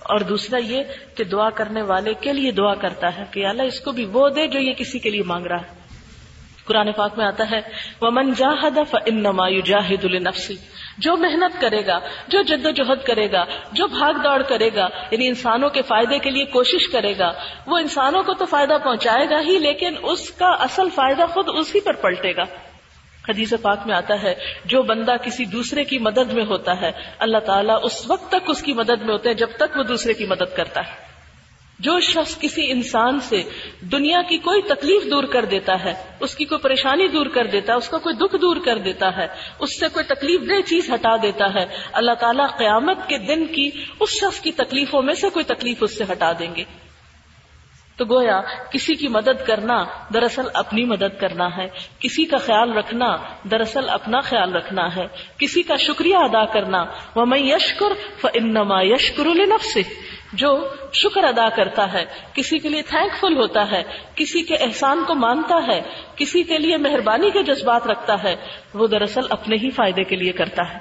اور 0.03 0.19
دوسرا 0.19 0.57
یہ 0.57 0.83
کہ 1.15 1.23
دعا 1.23 1.49
کرنے 1.49 1.81
والے 1.81 2.13
کے 2.13 2.33
لیے 2.33 2.51
دعا 2.51 2.73
کرتا 2.75 3.17
ہے 3.17 3.23
کہ 3.31 3.45
اللہ 3.45 3.63
اس 3.63 3.79
کو 3.79 3.91
بھی 3.91 4.05
وہ 4.05 4.29
دے 4.29 4.47
جو 4.47 4.59
یہ 4.59 4.73
کسی 4.73 4.99
کے 4.99 5.09
لیے 5.09 5.23
مانگ 5.23 5.45
رہا 5.45 5.61
ہے۔ 5.61 5.83
قرآن 6.65 6.91
پاک 6.91 7.17
میں 7.17 7.25
آتا 7.25 7.51
ہے 7.51 7.61
وہ 8.01 8.09
من 8.11 8.33
جاہد 8.33 8.77
فنما 8.91 9.49
جاہد 9.65 10.05
النفسی 10.05 10.55
جو 10.97 11.17
محنت 11.17 11.61
کرے 11.61 11.85
گا، 11.87 11.99
جو 12.27 12.41
جد 12.41 12.65
و 12.65 12.71
جہد 12.71 13.05
کرے 13.05 13.31
گا، 13.31 13.45
جو 13.71 13.87
بھاگ 13.87 14.13
دوڑ 14.13 14.41
کرے 14.41 14.69
گا 14.75 14.87
یعنی 15.11 15.27
انسانوں 15.27 15.69
کے 15.69 15.81
فائدے 15.81 16.19
کے 16.19 16.29
لیے 16.29 16.45
کوشش 16.45 16.87
کرے 16.87 17.17
گا، 17.17 17.31
وہ 17.67 17.77
انسانوں 17.77 18.23
کو 18.23 18.33
تو 18.33 18.45
فائدہ 18.45 18.77
پہنچائے 18.83 19.29
گا 19.29 19.41
ہی، 19.41 19.57
لیکن 19.57 19.95
اس 20.03 20.31
کا 20.31 20.47
اصل 20.47 20.89
فائدہ 20.95 21.25
خود 21.33 21.45
اسی 21.47 21.79
پر 21.79 21.93
پلٹے 21.93 22.35
گا۔ 22.35 22.72
حدیث 23.29 23.53
پاک 23.61 23.79
میں 23.85 23.95
آتا 23.95 24.23
ہے، 24.23 24.33
جو 24.65 24.81
بندہ 24.81 25.15
کسی 25.23 25.45
دوسرے 25.45 25.83
کی 25.83 25.99
مدد 25.99 26.33
میں 26.33 26.45
ہوتا 26.45 26.81
ہے، 26.81 26.91
اللہ 27.19 27.37
تعالیٰ 27.37 27.79
اس 27.83 28.03
وقت 28.07 28.29
تک 28.29 28.49
اس 28.49 28.63
کی 28.63 28.73
مدد 28.73 29.01
میں 29.01 29.13
ہوتے 29.13 29.29
ہیں 29.29 29.35
جب 29.35 29.49
تک 29.57 29.77
وہ 29.77 29.83
دوسرے 29.83 30.13
کی 30.13 30.25
مدد 30.25 30.55
کرتا 30.55 30.81
ہے۔ 30.81 31.13
جو 31.79 31.99
شخص 31.99 32.39
کسی 32.39 32.71
انسان 32.71 33.19
سے 33.19 33.43
دنیا 33.81 34.21
کی 34.21 34.37
کوئی 34.37 34.61
تکلیف 34.61 35.11
دور 35.11 35.23
کر 35.23 35.45
دیتا 35.45 35.83
ہے، 35.83 35.93
اس 36.19 36.35
کی 36.35 36.45
کوئی 36.45 36.61
پریشانی 36.61 37.07
دور 37.07 37.25
کر 37.25 37.47
دیتا 37.47 37.73
ہے، 37.73 37.77
اس 37.77 37.89
کا 37.89 37.97
کوئی 37.97 38.15
دکھ 38.15 38.35
دور 38.41 38.57
کر 38.65 38.77
دیتا 38.77 39.17
ہے، 39.17 39.27
اس 39.59 39.79
سے 39.79 39.85
کوئی 39.93 40.05
تکلیف 40.05 40.41
دہ 40.49 40.69
چیز 40.69 40.89
ہٹا 40.93 41.15
دیتا 41.21 41.53
ہے، 41.53 41.65
اللہ 41.93 42.11
تعالیٰ 42.11 42.47
قیامت 42.57 42.97
کے 43.07 43.17
دن 43.17 43.45
کی 43.45 43.69
اس 43.99 44.09
شخص 44.09 44.39
کی 44.39 44.51
تکلیفوں 44.51 45.01
میں 45.01 45.13
سے 45.13 45.29
کوئی 45.29 45.45
تکلیف 45.45 45.77
اس 45.81 45.97
سے 45.97 46.03
ہٹا 46.11 46.31
دیں 46.39 46.55
گے۔ 46.55 46.82
تو 47.97 48.05
گویا 48.05 48.41
کسی 48.71 48.95
کی 48.95 49.07
مدد 49.07 49.47
کرنا 49.47 49.83
دراصل 50.13 50.41
اپنی 50.53 50.85
مدد 50.85 51.19
کرنا 51.19 51.57
ہے۔ 51.57 51.67
کسی 51.99 52.25
کا 52.25 52.37
خیال 52.37 52.73
رکھنا 52.73 53.17
دراصل 53.51 53.89
اپنا 53.89 54.19
خیال 54.19 54.55
رکھنا 54.55 54.95
ہے۔ 54.95 55.07
کسی 55.37 55.61
کا 55.61 55.75
شکریہ 55.75 56.15
ادا 56.15 56.45
کرنا 56.45 56.85
وہ 57.15 57.25
میں 57.25 57.39
یشکر 57.39 58.25
انما 58.33 58.81
یشکر 58.81 59.25
النف 59.25 59.65
سے 59.65 59.81
جو 60.33 60.67
شکر 60.93 61.23
ادا 61.23 61.49
کرتا 61.49 61.93
ہے، 61.93 62.05
کسی 62.33 62.59
کے 62.59 62.69
لیے 62.69 62.81
تھینک 62.81 63.11
فل 63.19 63.37
ہوتا 63.37 63.71
ہے، 63.71 63.83
کسی 64.15 64.41
کے 64.41 64.55
احسان 64.55 65.03
کو 65.07 65.15
مانتا 65.15 65.55
ہے، 65.67 65.81
کسی 66.15 66.43
کے 66.43 66.57
لیے 66.57 66.77
مہربانی 66.77 67.31
کے 67.31 67.43
جذبات 67.43 67.87
رکھتا 67.87 68.23
ہے، 68.23 68.35
وہ 68.73 68.87
دراصل 68.87 69.21
اپنے 69.29 69.55
ہی 69.55 69.69
فائدے 69.69 70.03
کے 70.03 70.15
لیے 70.15 70.31
کرتا 70.31 70.73
ہے۔ 70.73 70.79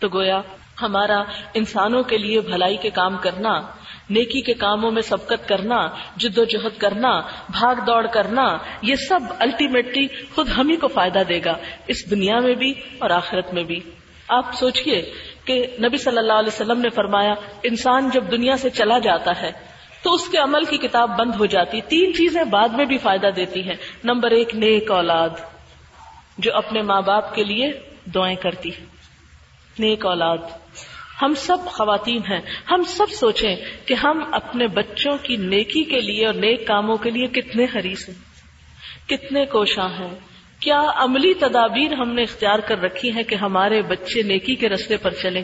تو 0.00 0.08
گویا 0.08 0.40
ہمارا 0.82 1.22
انسانوں 1.54 2.02
کے 2.02 2.18
لیے 2.18 2.40
بھلائی 2.40 2.76
کے 2.76 2.90
کام 2.90 3.16
کرنا 3.16 3.62
نیکی 4.10 4.40
کے 4.40 4.54
کاموں 4.54 4.90
میں 4.90 5.02
سبقت 5.02 5.48
کرنا، 5.48 5.88
جد 6.16 6.38
و 6.38 6.44
جہد 6.44 6.78
کرنا، 6.78 7.20
بھاگ 7.50 7.74
دوڑ 7.86 8.06
کرنا، 8.06 8.58
یہ 8.82 8.94
سب 8.94 9.20
الٹیمیٹلی 9.38 10.06
خود 10.34 10.48
ہم 10.58 10.68
ہی 10.68 10.76
کو 10.76 10.88
فائدہ 10.88 11.18
دے 11.28 11.40
گا، 11.44 11.56
اس 11.86 12.10
دنیا 12.10 12.40
میں 12.40 12.54
بھی 12.54 12.74
اور 12.98 13.10
آخرت 13.10 13.54
میں 13.54 13.62
بھی۔ 13.62 13.80
آپ 14.28 14.54
سوچئے 14.54 15.12
کہ 15.44 15.66
نبی 15.80 15.96
صلی 15.96 16.18
اللہ 16.18 16.32
علیہ 16.32 16.48
وسلم 16.48 16.80
نے 16.80 16.88
فرمایا، 16.88 17.34
انسان 17.62 18.10
جب 18.10 18.24
دنیا 18.30 18.56
سے 18.56 18.70
چلا 18.70 18.98
جاتا 18.98 19.42
ہے، 19.42 19.52
تو 20.02 20.14
اس 20.14 20.28
کے 20.28 20.38
عمل 20.38 20.64
کی 20.64 20.76
کتاب 20.76 21.18
بند 21.18 21.34
ہو 21.34 21.46
جاتی، 21.46 21.80
تین 21.80 22.14
چیزیں 22.14 22.44
بعد 22.44 22.68
میں 22.68 22.84
بھی 22.84 22.98
فائدہ 22.98 23.26
دیتی 23.36 23.62
ہیں۔ 23.62 23.76
نمبر 24.04 24.30
ایک، 24.30 24.54
نیک 24.54 24.90
اولاد، 24.90 25.30
جو 26.38 26.56
اپنے 26.56 26.82
ماں 26.82 27.02
باپ 27.02 27.34
کے 27.34 27.44
لیے 27.44 27.72
دعائیں 28.14 28.36
کرتی 28.36 28.68
ہے۔ 28.68 28.84
نیک 29.78 30.06
اولاد۔ 30.06 30.38
ہم 31.22 31.34
سب 31.36 31.56
خواتین 31.66 32.22
ہیں۔ 32.30 32.40
ہم 32.70 32.82
سب 32.86 33.10
سوچیں 33.10 33.56
کہ 33.86 33.94
ہم 33.94 34.24
اپنے 34.32 34.66
بچوں 34.66 35.18
کی 35.22 35.36
نیکی 35.36 35.84
کے 35.84 36.00
لیے 36.00 36.26
اور 36.26 36.34
نیک 36.34 36.66
کاموں 36.66 36.96
کے 36.96 37.10
لیے 37.10 37.26
کتنے 37.26 37.64
حریص 37.64 38.08
ہیں، 38.08 38.16
کتنے 39.08 39.46
کوشاں 39.46 39.88
ہیں۔ 39.88 40.14
کیا 40.60 40.82
عملی 40.94 41.34
تدابیر 41.34 41.92
ہم 41.92 42.12
نے 42.12 42.22
اختیار 42.22 42.58
کر 42.58 42.78
رکھی 42.78 43.12
ہیں 43.12 43.22
کہ 43.22 43.34
ہمارے 43.34 43.82
بچے 43.82 44.22
نیکی 44.22 44.54
کے 44.54 44.68
رستے 44.68 44.96
پر 44.96 45.10
چلیں؟ 45.10 45.42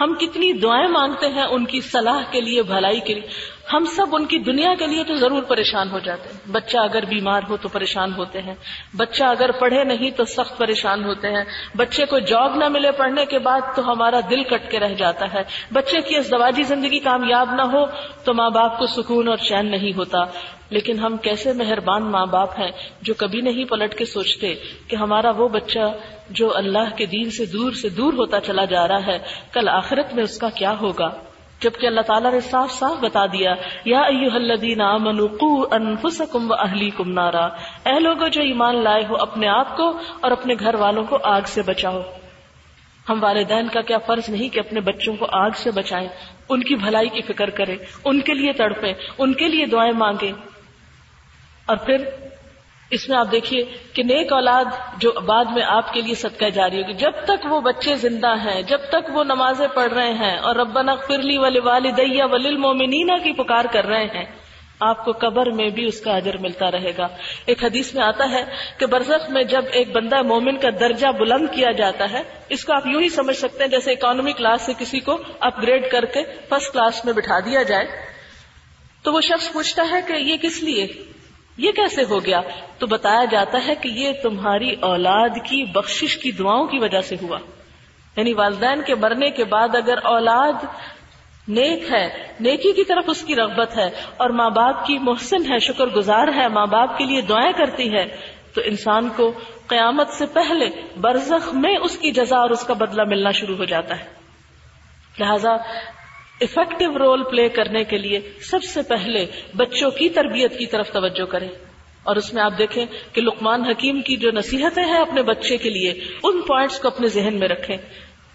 ہم 0.00 0.14
کتنی 0.20 0.52
دعائیں 0.52 0.88
مانگتے 0.88 1.28
ہیں 1.28 1.42
ان 1.42 1.64
کی 1.64 1.80
صلاح 1.80 2.22
کے 2.30 2.40
لیے، 2.40 2.62
بھلائی 2.62 3.00
کے 3.00 3.14
لیے۔ 3.14 3.58
ہم 3.72 3.84
سب 3.84 4.06
ان 4.12 4.26
کی 4.26 4.38
دنیا 4.38 4.74
کے 4.78 4.86
لیے 4.86 5.04
تو 5.04 5.16
ضرور 5.16 5.42
پریشان 5.42 5.90
ہو 5.90 5.98
جاتے 5.98 6.28
ہیں۔ 6.28 6.52
بچہ 6.52 6.78
اگر 6.78 7.04
بیمار 7.04 7.40
ہو 7.48 7.56
تو 7.56 7.68
پریشان 7.68 8.12
ہوتے 8.12 8.42
ہیں۔ 8.42 8.54
بچہ 8.96 9.24
اگر 9.24 9.50
پڑھے 9.50 9.84
نہیں 9.84 10.10
تو 10.10 10.24
سخت 10.24 10.58
پریشان 10.58 11.04
ہوتے 11.04 11.28
ہیں۔ 11.28 11.44
بچے 11.76 12.04
کو 12.06 12.18
جاب 12.18 12.56
نہ 12.56 12.68
ملے 12.68 12.92
پڑھنے 12.92 13.26
کے 13.26 13.38
بعد 13.38 13.60
تو 13.76 13.92
ہمارا 13.92 14.20
دل 14.30 14.42
کٹ 14.42 14.70
کے 14.70 14.80
رہ 14.80 14.94
جاتا 14.94 15.32
ہے۔ 15.34 15.42
بچے 15.72 16.00
کی 16.00 16.16
اس 16.16 16.30
زندگی 16.68 16.98
کامیاب 16.98 17.54
نہ 17.54 17.62
ہو 17.62 17.86
تو 18.24 18.34
ماں 18.34 18.50
باپ 18.50 18.78
کو 18.78 18.86
سکون 18.86 19.28
اور 19.28 19.36
چین 19.36 19.66
نہیں 19.66 19.92
ہوتا۔ 19.96 20.18
لیکن 20.70 20.98
ہم 20.98 21.16
کیسے 21.16 21.52
مہربان 21.52 22.02
ماں 22.02 22.26
باپ 22.26 22.58
ہیں 22.58 22.70
جو 23.02 23.14
کبھی 23.14 23.40
نہیں 23.40 23.64
پلٹ 23.64 23.94
کے 23.94 24.04
سوچتے 24.04 24.54
کہ 24.88 24.96
ہمارا 24.96 25.30
وہ 25.30 25.48
بچہ 25.48 25.78
جو 26.30 26.56
اللہ 26.56 26.96
کے 26.96 27.06
دین 27.06 27.30
سے 27.30 27.46
دور 27.46 27.72
سے 27.72 27.88
دور 27.88 28.12
ہوتا 28.12 28.40
چلا 28.40 28.64
جا 28.64 28.88
رہا 28.88 29.06
ہے، 29.06 29.18
کل 29.52 29.68
آخرت 29.68 30.14
میں 30.14 30.24
اس 30.24 30.38
کا 30.38 30.48
کیا 30.50 30.74
ہوگا؟ 30.80 31.10
جبکہ 31.60 31.86
اللہ 31.86 32.00
تعالیٰ 32.00 32.32
نے 32.32 32.40
صاف 32.40 32.72
صاف 32.72 33.00
بتا 33.00 33.26
دیا، 33.26 33.54
یا 33.84 34.00
انفسکم 35.72 36.50
و 36.50 37.04
نارا۔ 37.04 37.44
اے 37.86 38.00
لوگوں 38.00 38.28
جو 38.28 38.42
ایمان 38.42 38.84
لائے 38.84 39.02
ہو 39.08 39.16
اپنے 39.16 39.48
آپ 39.48 39.76
کو 39.76 39.98
اور 40.20 40.30
اپنے 40.30 40.54
گھر 40.60 40.74
والوں 40.74 41.04
کو 41.04 41.18
آگ 41.22 41.40
سے 41.46 41.62
بچاؤ۔ 41.62 42.02
ہم 43.08 43.24
والدین 43.24 43.68
کا 43.68 43.80
کیا 43.80 43.98
فرض 43.98 44.28
نہیں 44.28 44.48
کہ 44.48 44.58
اپنے 44.58 44.80
بچوں 44.80 45.16
کو 45.16 45.26
آگ 45.32 45.50
سے 45.56 45.70
بچائیں؟ 45.70 46.08
ان 46.48 46.62
کی 46.62 46.74
بھلائی 46.74 47.08
کی 47.08 47.22
فکر 47.22 47.50
کریں، 47.50 47.76
ان 48.04 48.20
کے 48.20 48.34
لیے 48.34 48.52
تڑپیں، 48.52 48.94
ان 49.18 49.32
کے 49.32 49.48
لیے 49.48 49.66
دعائیں 49.66 49.92
مانگیں۔ 49.92 50.32
اور 51.68 51.76
پھر 51.76 52.04
اس 52.90 53.08
میں 53.08 53.18
آپ 53.18 53.32
دیکھیے 53.32 53.64
کہ 53.92 54.02
نیک 54.02 54.32
اولاد 54.32 54.64
جو 54.98 55.10
بعد 55.20 55.44
میں 55.44 55.62
آپ 55.62 55.92
کے 55.92 56.00
لیے 56.00 56.14
صدقہ 56.14 56.48
جاری 56.50 56.82
ہوگی۔ 56.82 56.92
جب 56.94 57.12
تک 57.24 57.46
وہ 57.50 57.60
بچے 57.60 57.94
زندہ 57.94 58.34
ہیں، 58.44 58.62
جب 58.62 58.78
تک 58.88 59.10
وہ 59.12 59.24
نمازیں 59.24 59.66
پڑھ 59.74 59.92
رہے 59.92 60.12
ہیں 60.12 60.36
اور 60.38 60.56
ربنا 60.56 60.94
فرلی 60.94 61.38
ولی 61.38 61.58
والدیا 61.58 62.26
ولیل 62.26 62.56
مومنینا 62.56 63.18
کی 63.18 63.32
پکار 63.32 63.64
کر 63.72 63.86
رہے 63.86 64.04
ہیں، 64.04 64.24
آپ 64.80 65.04
کو 65.04 65.12
قبر 65.12 65.50
میں 65.50 65.68
بھی 65.68 65.84
اس 65.84 66.00
کا 66.00 66.16
اجر 66.16 66.36
ملتا 66.36 66.70
رہے 66.70 66.92
گا۔ 66.98 67.08
ایک 67.46 67.64
حدیث 67.64 67.94
میں 67.94 68.02
آتا 68.04 68.30
ہے 68.30 68.44
کہ 68.78 68.86
برزخ 68.86 69.30
میں 69.30 69.42
جب 69.44 69.64
ایک 69.72 69.92
بندہ 69.92 70.22
مومن 70.22 70.56
کا 70.56 70.68
درجہ 70.80 71.06
بلند 71.06 71.46
کیا 71.54 71.72
جاتا 71.72 72.10
ہے، 72.12 72.22
اس 72.48 72.64
کو 72.64 72.72
آپ 72.72 72.86
یوں 72.86 73.02
ہی 73.02 73.08
سمجھ 73.08 73.36
سکتے 73.36 73.64
ہیں 73.64 73.70
جیسے 73.70 73.92
اکانومی 73.92 74.32
کلاس 74.32 74.62
سے 74.62 74.72
کسی 74.78 75.00
کو 75.00 75.18
اپ 75.40 75.62
گریڈ 75.62 75.90
کر 75.90 76.04
کے 76.04 76.22
فرسٹ 76.48 76.72
کلاس 76.72 77.04
میں 77.04 77.12
بٹھا 77.12 77.40
دیا 77.40 77.62
جائے۔ 77.62 77.86
تو 79.02 79.12
وہ 79.12 79.20
شخص 79.20 79.52
پوچھتا 79.52 79.82
ہے 79.90 80.00
کہ 80.06 80.12
یہ 80.12 80.36
کس 80.36 80.62
لیے؟ 80.62 80.86
یہ 81.58 81.72
کیسے 81.72 82.02
ہو 82.10 82.24
گیا؟ 82.24 82.40
تو 82.78 82.86
بتایا 82.86 83.24
جاتا 83.24 83.66
ہے 83.66 83.74
کہ 83.74 83.88
یہ 83.88 84.12
تمہاری 84.22 84.74
اولاد 84.80 85.28
کی 85.28 85.64
بخشش 85.64 86.16
کی 86.16 86.32
دعاؤں 86.32 86.66
کی 86.66 86.78
وجہ 86.78 87.00
سے 87.00 87.16
ہوا۔ 87.22 87.38
یعنی 88.16 88.32
والدین 88.32 88.82
کے 88.82 88.94
مرنے 88.94 89.30
کے 89.30 89.44
بعد 89.44 89.74
اگر 89.74 89.98
اولاد 90.02 90.64
نیک 91.48 91.92
ہے، 91.92 92.32
نیکی 92.40 92.72
کی 92.72 92.84
طرف 92.84 93.04
اس 93.06 93.22
کی 93.22 93.36
رغبت 93.36 93.78
ہے 93.78 93.90
اور 94.16 94.30
ماں 94.30 94.50
باپ 94.50 94.86
کی 94.86 94.98
محسن 94.98 95.52
ہے، 95.52 95.58
شکر 95.58 95.86
گزار 95.86 96.28
ہے، 96.36 96.48
ماں 96.48 96.66
باپ 96.66 96.98
کے 96.98 97.04
لیے 97.04 97.20
دعائیں 97.20 97.52
کرتی 97.52 97.92
ہے، 97.92 98.04
تو 98.54 98.60
انسان 98.64 99.08
کو 99.16 99.32
قیامت 99.66 100.08
سے 100.08 100.26
پہلے 100.26 100.66
برزخ 101.00 101.54
میں 101.54 101.76
اس 101.82 101.98
کی 101.98 102.10
جزا 102.10 102.36
اور 102.36 102.50
اس 102.50 102.64
کا 102.64 102.74
بدلہ 102.74 103.02
ملنا 103.06 103.30
شروع 103.30 103.56
ہو 103.56 103.64
جاتا 103.64 103.98
ہے۔ 103.98 104.04
لہذا 105.18 105.56
افیکٹو 106.40 106.98
رول 106.98 107.24
پلے 107.30 107.48
کرنے 107.48 107.84
کے 107.84 107.98
لیے 107.98 108.20
سب 108.40 108.62
سے 108.62 108.82
پہلے 108.82 109.26
بچوں 109.56 109.90
کی 109.90 110.08
تربیت 110.08 110.58
کی 110.58 110.66
طرف 110.66 110.90
توجہ 110.90 111.24
کریں۔ 111.24 111.48
اور 112.02 112.16
اس 112.16 112.34
میں 112.34 112.42
آپ 112.42 112.52
دیکھیں 112.58 112.86
کہ 113.12 113.22
لقمان 113.22 113.64
حکیم 113.64 114.02
کی 114.02 114.16
جو 114.16 114.30
نصیحتیں 114.30 114.84
ہیں 114.84 114.98
اپنے 114.98 115.22
بچے 115.22 115.56
کے 115.56 115.70
لیے، 115.70 115.90
ان 116.22 116.42
پوائنٹس 116.42 116.78
کو 116.78 116.88
اپنے 116.88 117.08
ذہن 117.08 117.34
میں 117.38 117.48
رکھیں۔ 117.48 117.76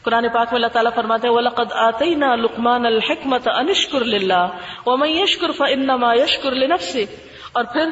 قرآن 0.01 0.23
پاک 0.23 0.47
میں 0.47 0.55
اللہ 0.55 0.67
تعالیٰ 0.67 0.93
فرماتے 0.95 1.27
ہیں، 1.27 1.35
وَلَقَدْ 1.35 1.67
آتَيْنَا 1.71 2.35
لُقْمَانَ 2.35 2.87
الْحِكْمَةَ 2.87 3.61
أَنِشْكُرْ 3.61 4.05
لِلَّهِ 4.05 4.49
وَمَنْ 4.85 5.09
يَشْكُرْ 5.09 5.55
فَإِنَّمَا 5.55 6.13
يَشْكُرْ 6.13 6.53
لِنَفْسِهِ۔ 6.53 7.05
اور 7.51 7.63
پھر 7.63 7.85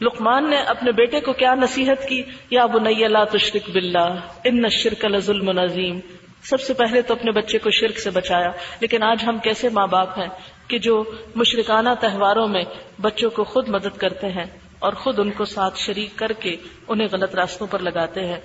لقمان 0.00 0.50
نے 0.50 0.56
اپنے 0.56 0.92
بیٹے 0.92 1.20
کو 1.20 1.32
کیا 1.32 1.54
نصیحت 1.54 2.08
کی؟ 2.08 2.22
یا 2.50 2.66
بنی 2.66 3.08
لا 3.08 3.24
تشرک 3.24 3.70
باللہ 3.70 4.16
ان 4.44 4.64
الشرک 4.64 5.04
لظلم 5.04 5.58
عظیم 5.58 6.00
سب 6.44 6.60
سے 6.60 6.74
پہلے 6.74 7.02
تو 7.02 7.14
اپنے 7.14 7.30
بچے 7.30 7.58
کو 7.58 7.70
شرک 7.70 7.98
سے 7.98 8.10
بچایا، 8.10 8.50
لیکن 8.80 9.02
آج 9.02 9.24
ہم 9.26 9.38
کیسے 9.38 9.68
ماں 9.68 9.86
باپ 9.86 10.18
ہیں 10.18 10.28
کہ 10.68 10.78
جو 10.78 11.04
مشرکانہ 11.34 11.88
تہواروں 12.00 12.48
میں 12.48 12.64
بچوں 13.00 13.30
کو 13.30 13.44
خود 13.44 13.68
مدد 13.68 13.98
کرتے 13.98 14.28
ہیں 14.28 14.44
اور 14.78 14.92
خود 14.92 15.18
ان 15.18 15.30
کو 15.30 15.44
ساتھ 15.44 15.78
شریک 15.78 16.18
کر 16.18 16.32
کے 16.32 16.56
انہیں 16.88 17.08
غلط 17.12 17.34
راستوں 17.34 17.66
پر 17.66 17.78
لگاتے 17.78 18.26
ہیں۔ 18.26 18.40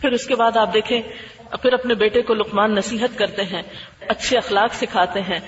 پھر 0.00 0.12
اس 0.12 0.26
کے 0.26 0.34
بعد 0.34 0.56
آپ 0.56 0.74
دیکھیں، 0.74 1.02
پھر 1.62 1.72
اپنے 1.72 1.94
بیٹے 1.94 2.22
کو 2.22 2.34
لقمان 2.34 2.74
نصیحت 2.74 3.18
کرتے 3.18 3.42
ہیں، 3.42 3.62
اچھے 4.08 4.36
اخلاق 4.36 4.74
سکھاتے 4.74 5.20
ہیں۔ 5.20 5.40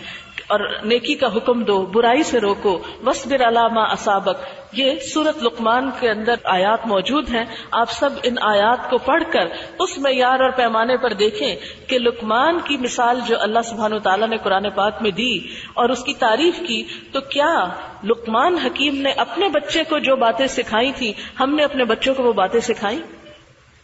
اور 0.53 0.61
نیکی 0.84 1.14
کا 1.14 1.26
حکم 1.36 1.64
دو، 1.64 1.86
برائی 1.86 2.22
سے 2.22 2.40
روکو۔ 2.40 2.78
وسبر 3.07 3.48
علامہ 3.48 3.80
اسابق 3.80 4.36
یہ 4.72 4.98
سورت 4.98 5.42
لقمان 5.42 5.90
کے 6.00 6.11
اندر 6.11 6.34
آیات 6.44 6.86
موجود 6.86 7.34
ہیں۔ 7.34 7.44
آپ 7.70 7.90
سب 7.90 8.11
ان 8.22 8.34
آیات 8.40 8.90
کو 8.90 8.98
پڑھ 8.98 9.22
کر 9.32 9.46
اس 9.78 9.98
معیار 9.98 10.40
اور 10.40 10.50
پیمانے 10.50 10.96
پر 10.96 11.12
دیکھیں 11.12 11.57
کہ 11.86 11.98
لقمان 11.98 12.59
کی 12.64 12.76
مثال 12.76 13.20
جو 13.26 13.36
اللہ 13.40 13.59
سبحانہ 13.64 13.98
تعالیٰ 13.98 14.28
نے 14.28 14.36
قرآن 14.36 14.70
پاک 14.70 15.03
میں 15.03 15.11
دی 15.11 15.38
اور 15.74 15.88
اس 15.88 16.05
کی 16.05 16.14
تعریف 16.14 16.61
کی، 16.66 16.82
تو 17.12 17.20
کیا 17.20 17.68
لقمان 18.05 18.55
حکیم 18.55 18.96
نے 18.96 19.11
اپنے 19.11 19.48
بچے 19.48 19.84
کو 19.88 19.98
جو 19.98 20.16
باتیں 20.16 20.46
سکھائی 20.46 20.92
تھی 20.92 21.12
ہم 21.40 21.55
نے 21.55 21.64
اپنے 21.64 21.84
بچوں 21.84 22.14
کو 22.14 22.22
وہ 22.22 22.32
باتیں 22.32 22.61
سکھائی؟ 22.61 23.03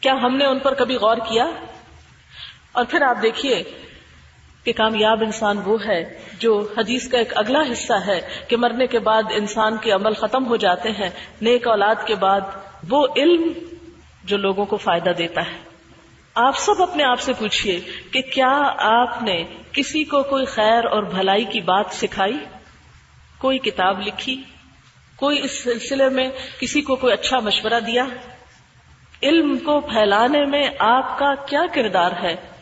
کیا 0.01 0.15
ہم 0.23 0.37
نے 0.37 0.45
ان 0.45 0.59
پر 0.59 0.75
کبھی 0.75 0.95
غور 0.95 1.17
کیا؟ 1.17 1.51
اور 2.73 2.85
پھر 2.89 3.03
آپ 3.03 3.23
دیکھیے 3.23 3.63
کہ 4.69 4.73
کامیاب 4.73 5.23
انسان 5.23 5.59
وہ 5.65 5.79
ہے 5.87 6.19
جو 6.39 6.69
حدیث 6.79 7.09
کا 7.09 7.19
ایک 7.19 7.33
اگلا 7.37 7.63
حصہ 7.73 7.93
ہے 8.07 8.21
کہ 8.49 8.57
مرنے 8.57 8.87
کے 8.87 8.99
بعد 8.99 9.23
انسان 9.31 9.77
کے 9.77 9.91
عمل 9.91 10.15
ختم 10.15 10.47
ہو 10.47 10.57
جاتے 10.57 10.91
ہیں، 10.91 11.11
نیک 11.41 11.69
اولاد 11.69 11.95
کے 12.07 12.15
بعد 12.15 12.41
وہ 12.89 13.07
علم 13.17 13.53
جو 14.25 14.37
لوگوں 14.37 14.65
کو 14.65 14.77
فائدہ 14.77 15.11
دیتا 15.11 15.41
ہے۔ 15.41 15.59
آپ 16.35 16.59
سب 16.59 16.83
اپنے 16.83 17.05
آپ 17.05 17.21
سے 17.21 17.33
پوچھئے 17.33 17.81
کہ 18.13 18.21
کیا 18.21 18.73
آپ 18.79 19.23
نے 19.23 19.45
کسی 19.73 20.05
کو 20.05 20.23
کوئی 20.23 20.45
خیر 20.45 20.85
اور 20.85 21.03
بھلائی 21.03 21.45
کی 21.45 21.61
بات 21.61 21.87
سکھائی؟ 21.91 22.39
کوئی 23.39 23.59
کتاب 23.59 24.01
لکھی؟ 24.01 24.43
کوئی 25.17 25.41
اس 25.43 25.63
سلسلے 25.63 26.09
میں 26.09 26.29
کسی 26.61 26.81
کو 26.81 26.97
کوئی 26.97 27.13
اچھا 27.13 27.39
مشورہ 27.39 27.81
دیا؟ 27.81 28.05
علم 29.23 29.59
کو 29.59 29.81
پھیلانے 29.81 30.45
میں 30.45 30.71
آپ 30.79 31.19
کا 31.19 31.35
کیا 31.35 31.63
کردار 31.75 32.11
ہے؟ 32.23 32.58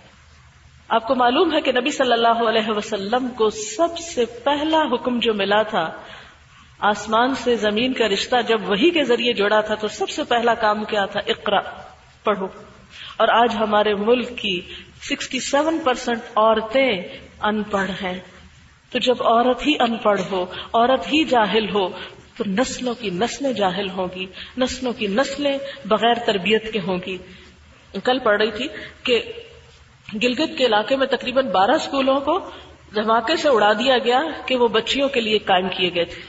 آپ 0.88 1.08
کو 1.08 1.14
معلوم 1.14 1.52
ہے 1.52 1.60
کہ 1.60 1.72
نبی 1.72 1.90
صلی 1.90 2.12
اللہ 2.12 2.48
علیہ 2.48 2.70
وسلم 2.70 3.28
کو 3.28 3.50
سب 3.50 3.98
سے 3.98 4.24
پہلا 4.24 4.82
حکم 4.92 5.18
جو 5.18 5.34
ملا 5.34 5.62
تھا، 5.62 5.90
آسمان 6.78 7.34
سے 7.34 7.56
زمین 7.56 7.92
کا 7.92 8.08
رشتہ 8.08 8.36
جب 8.48 8.68
وہی 8.68 8.90
کے 8.90 9.04
ذریعے 9.04 9.32
جوڑا 9.32 9.60
تھا 9.60 9.74
تو 9.74 9.88
سب 9.88 10.10
سے 10.10 10.24
پہلا 10.24 10.54
کام 10.54 10.84
کیا 10.84 11.04
تھا 11.04 11.20
اقرا 11.26 11.60
پڑھو۔ 12.24 12.46
اور 13.16 13.28
آج 13.28 13.56
ہمارے 13.56 13.94
ملک 13.94 14.38
کی 14.38 14.60
سکسٹی 15.02 15.40
سیون 15.40 15.78
پرسینٹ 15.84 16.18
عورتیں 16.36 17.02
ان 17.42 17.62
پڑھ 17.62 17.90
ہیں۔ 18.02 18.20
تو 18.90 18.98
جب 18.98 19.22
عورت 19.22 19.66
ہی 19.66 19.74
ان 19.80 19.96
پڑھ 19.96 20.20
ہو، 20.30 20.42
عورت 20.72 21.06
ہی 21.06 21.24
جاہل 21.24 21.68
ہو، 21.68 21.88
تو 22.36 22.44
نسلوں 22.46 22.94
کی 22.94 23.10
نسلیں 23.10 23.52
جاہل 23.52 23.90
ہوں 23.90 24.08
گی، 24.14 24.26
نسلوں 24.58 24.92
کی 24.92 25.06
نسلیں 25.06 25.58
بغیر 25.84 26.14
تربیت 26.14 26.72
کے 26.72 26.78
ہوں 26.78 26.98
گی۔ 27.06 27.18
کل 28.04 28.18
پڑھ 28.18 28.42
رہی 28.42 28.50
تھی 28.50 28.68
کہ 29.02 29.32
گلگت 30.14 30.58
کے 30.58 30.66
علاقے 30.66 30.96
میں 30.96 31.06
تقریباً 31.06 31.50
بارہ 31.50 31.70
اسکولوں 31.70 32.20
کو 32.20 32.50
دھماکے 32.94 33.36
سے 33.36 33.48
اڑا 33.48 33.72
دیا 33.72 33.98
گیا 33.98 34.22
کہ 34.46 34.56
وہ 34.56 34.68
بچیوں 34.68 35.08
کے 35.08 35.20
لیے 35.20 35.38
قائم 35.38 35.68
کیے 35.68 35.94
گئے 35.94 36.04
تھے۔ 36.04 36.22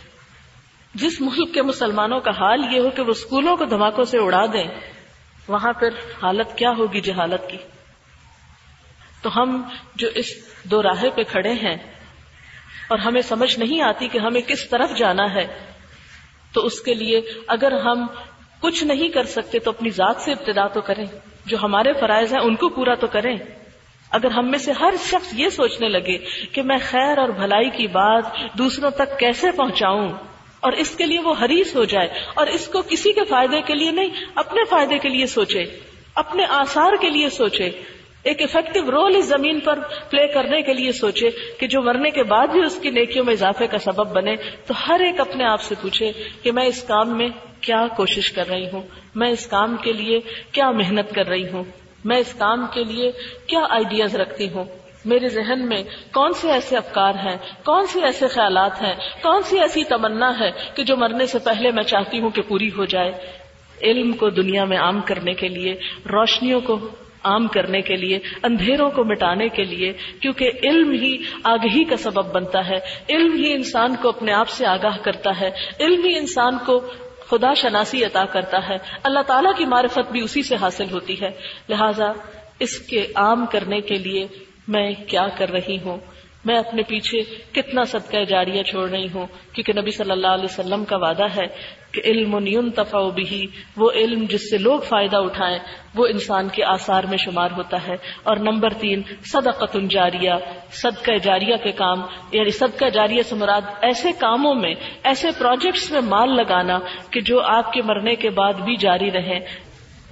جس 0.96 1.22
ملک 1.22 1.54
کے 1.54 1.62
مسلمانوں 1.62 2.20
کا 2.20 2.32
حال 2.32 2.74
یہ 2.74 2.80
ہو 2.80 2.90
کہ 2.90 3.02
وہ 3.02 3.12
اسکولوں 3.12 3.58
کو 3.58 3.66
دھماکوں 3.66 4.04
سے 4.04 4.18
اڑا 4.18 4.46
دیں، 4.46 4.68
وہاں 5.48 5.74
پھر 5.74 5.88
حالت 6.22 6.58
کیا 6.58 6.72
ہوگی 6.78 7.02
جہالت 7.02 7.50
کی؟ 7.50 7.58
تو 9.22 9.42
ہم 9.42 9.62
جو 9.96 10.08
اس 10.16 10.26
دو 10.64 10.84
راہے 10.84 11.10
پہ 11.10 11.24
کھڑے 11.24 11.54
ہیں 11.54 11.76
اور 12.90 13.00
ہمیں 13.00 13.22
سمجھ 13.22 13.60
نہیں 13.60 13.82
آتی 13.82 14.08
کہ 14.08 14.18
ہمیں 14.18 14.42
کس 14.42 14.70
طرف 14.70 14.98
جانا 14.98 15.34
ہے، 15.34 15.48
تو 16.54 16.66
اس 16.66 16.82
کے 16.82 16.94
لیے 16.94 17.22
اگر 17.48 17.72
ہم 17.72 18.08
کچھ 18.60 18.84
نہیں 18.84 19.08
کر 19.08 19.24
سکتے 19.24 19.60
تو 19.60 19.70
اپنی 19.70 19.90
ذات 19.90 20.22
سے 20.22 20.32
ابتدا 20.32 20.68
تو 20.68 20.82
کریں، 20.82 21.06
جو 21.46 21.58
ہمارے 21.64 21.94
فرائض 21.94 22.34
ہیں 22.34 22.42
ان 22.42 22.56
کو 22.56 22.70
پورا 22.70 22.96
تو 22.96 23.08
کریں۔ 23.08 23.38
اگر 24.12 24.32
ہم 24.32 24.50
میں 24.52 24.60
سے 24.60 24.72
ہر 24.72 24.94
شخص 25.06 25.34
یہ 25.34 25.50
سوچنے 25.50 25.90
لگے 25.90 26.18
کہ 26.52 26.62
میں 26.62 26.78
خیر 26.90 27.18
اور 27.18 27.30
بھلائی 27.30 27.70
کی 27.70 27.88
بات 27.88 28.24
دوسروں 28.58 28.90
تک 28.90 29.20
کیسے 29.20 29.52
پہنچاؤں 29.52 30.10
اور 30.60 30.74
اس 30.74 30.96
کے 30.96 31.06
لیے 31.06 31.20
وہ 31.20 31.34
حریص 31.42 31.76
ہو 31.76 31.84
جائے 31.86 32.08
اور 32.36 32.48
اس 32.48 32.68
کو 32.68 32.82
کسی 32.82 33.12
کے 33.14 33.24
فائدے 33.24 33.62
کے 33.62 33.76
لیے 33.76 33.92
نہیں، 33.92 34.10
اپنے 34.36 34.64
فائدے 34.70 34.98
کے 34.98 35.10
لیے 35.10 35.26
سوچے، 35.26 35.66
اپنے 36.16 36.46
آثار 36.50 36.96
کے 37.02 37.10
لیے 37.10 37.30
سوچے، 37.30 37.70
ایک 38.24 38.42
افیکٹو 38.42 38.92
رول 38.92 39.16
اس 39.16 39.26
زمین 39.26 39.60
پر 39.60 39.80
پلے 40.10 40.28
کرنے 40.28 40.62
کے 40.62 40.74
لیے 40.74 40.92
سوچے 40.92 41.30
کہ 41.60 41.68
جو 41.68 41.82
مرنے 41.82 42.10
کے 42.12 42.24
بعد 42.24 42.48
بھی 42.48 42.64
اس 42.64 42.78
کی 42.82 42.90
نیکیوں 42.90 43.26
میں 43.26 43.34
اضافے 43.34 43.68
کا 43.68 43.78
سبب 43.78 44.14
بنے 44.14 44.36
تو 44.66 44.74
ہر 44.88 45.00
ایک 45.00 45.20
اپنے 45.20 45.44
آپ 45.44 45.62
سے 45.62 45.76
پوچھے 45.82 46.12
کہ 46.44 46.52
میں 46.52 46.66
اس 46.66 46.84
کام 46.84 47.18
میں 47.18 47.28
کیا 47.62 47.86
کوشش 47.96 48.32
کر 48.32 48.48
رہی 48.48 48.70
ہوں، 48.72 48.82
میں 49.16 49.30
اس 49.30 49.46
کام 49.48 49.76
کے 49.82 49.94
لیے 49.94 50.20
کیا 50.52 50.72
محنت 50.72 51.14
کر 51.16 51.28
رہی 51.28 51.48
ہوں۔ 51.50 51.64
میں 52.08 52.18
اس 52.18 52.34
کام 52.34 52.66
کے 52.74 52.84
لیے 52.84 53.12
کیا 53.48 53.60
آئیڈیاز 53.70 54.16
رکھتی 54.16 54.50
ہوں؟ 54.50 54.64
میرے 55.06 55.28
ذہن 55.28 55.68
میں 55.68 55.84
کون 56.14 56.34
سے 56.34 56.52
ایسے 56.52 56.78
افکار 56.78 57.14
ہیں؟ 57.14 57.38
کون 57.66 57.88
سے 57.88 58.02
ایسے 58.02 58.28
خیالات 58.28 58.82
ہیں؟ 58.82 58.94
کون 59.22 59.42
سی 59.42 59.60
ایسی 59.60 59.84
تمنا 59.84 60.40
ہے 60.40 60.52
کہ 60.76 60.84
جو 60.84 60.98
مرنے 60.98 61.26
سے 61.26 61.40
پہلے 61.40 61.72
میں 61.72 61.84
چاہتی 61.84 62.20
ہوں 62.20 62.30
کہ 62.30 62.42
پوری 62.42 62.70
ہو 62.78 62.86
جائے؟ 62.86 63.12
علم 63.82 64.12
کو 64.12 64.30
دنیا 64.30 64.64
میں 64.64 64.78
عام 64.78 65.02
کرنے 65.02 65.34
کے 65.34 65.48
لیے، 65.48 65.74
روشنیوں 66.06 66.62
کو 66.62 66.80
عام 67.24 67.48
کرنے 67.48 67.82
کے 67.82 67.96
لیے، 67.96 68.20
اندھیروں 68.44 68.90
کو 68.90 69.04
مٹانے 69.04 69.50
کے 69.50 69.64
لیے، 69.64 69.94
کیونکہ 70.22 70.52
علم 70.64 70.92
ہی 70.92 71.18
آگہی 71.44 71.84
کا 71.84 71.98
سبب 71.98 72.36
بنتا 72.36 72.68
ہے۔ 72.68 72.80
علم 73.10 73.34
ہی 73.34 73.54
انسان 73.54 73.96
کو 74.02 74.10
اپنے 74.10 74.34
آپ 74.34 74.50
سے 74.50 74.66
آگاہ 74.66 74.98
کرتا 75.02 75.40
ہے۔ 75.40 75.50
علم 75.80 76.04
ہی 76.04 76.18
انسان 76.18 76.58
کو 76.66 76.82
خدا 77.30 77.54
شناسی 77.54 78.04
عطا 78.04 78.26
کرتا 78.26 78.70
ہے۔ 78.70 78.78
اللہ 79.04 79.20
تعالیٰ 79.20 79.56
کی 79.58 79.66
معرفت 79.66 80.12
بھی 80.12 80.22
اسی 80.22 80.44
سے 80.44 80.56
حاصل 80.62 80.86
ہوتی 80.92 81.22
ہے۔ 81.22 81.30
لہذا 81.70 82.12
اس 82.60 82.80
کے 82.80 83.08
عام 83.16 83.46
کرنے 83.52 83.82
کے 83.82 83.96
لیے 83.96 84.28
میں 84.68 84.94
کیا 85.08 85.28
کر 85.38 85.50
رہی 85.50 85.78
ہوں؟ 85.86 85.98
میں 86.48 86.58
اپنے 86.58 86.82
پیچھے 86.84 87.22
کتنا 87.52 87.84
صدقہ 87.84 88.24
جاریہ 88.24 88.64
چھوڑ 88.64 88.90
رہی 88.90 89.08
ہوں 89.14 89.28
کیونکہ 89.54 89.82
نبی 89.82 89.92
صلی 89.92 90.12
اللہ 90.12 90.28
علیہ 90.28 90.46
وسلم 90.46 90.86
کا 90.86 90.98
وعدہ 90.98 91.26
ہے 91.38 91.78
کہ 91.92 92.02
علم 92.06 92.48
ينتفع 92.48 93.02
به 93.02 93.46
وہ 93.78 93.92
علم 93.92 94.26
جس 94.30 94.50
سے 94.50 94.58
لوگ 94.58 94.80
فائدہ 94.80 95.18
اٹھائیں، 95.18 95.58
وہ 95.96 96.08
انسان 96.08 96.50
کے 96.50 96.64
آثار 96.64 97.04
میں 97.04 97.18
شمار 97.18 97.50
ہوتا 97.58 97.88
ہے۔ 97.88 97.96
اور 98.24 98.38
نمبر 98.38 98.70
تین 98.70 99.02
صدقۃ 99.26 99.80
جاریہ، 99.90 100.32
صدقہ 100.72 101.12
جاریہ 101.24 101.56
کے 101.64 101.72
کام 101.72 102.02
یعنی 102.32 102.50
صدقہ 102.50 102.86
جاریہ 102.86 103.22
سے 103.22 103.36
مراد 103.36 103.62
ایسے 103.82 104.12
کاموں 104.12 104.56
میں، 104.56 104.76
ایسے 105.04 105.28
پروجیکٹس 105.38 105.92
میں 105.92 106.02
مال 106.02 106.36
لگانا 106.36 106.80
کہ 107.12 107.22
جو 107.22 107.42
آپ 107.42 107.74
کے 107.74 107.82
مرنے 107.82 108.16
کے 108.16 108.30
بعد 108.30 108.54
بھی 108.54 108.76
جاری 108.76 109.12
رہیں۔ 109.12 109.40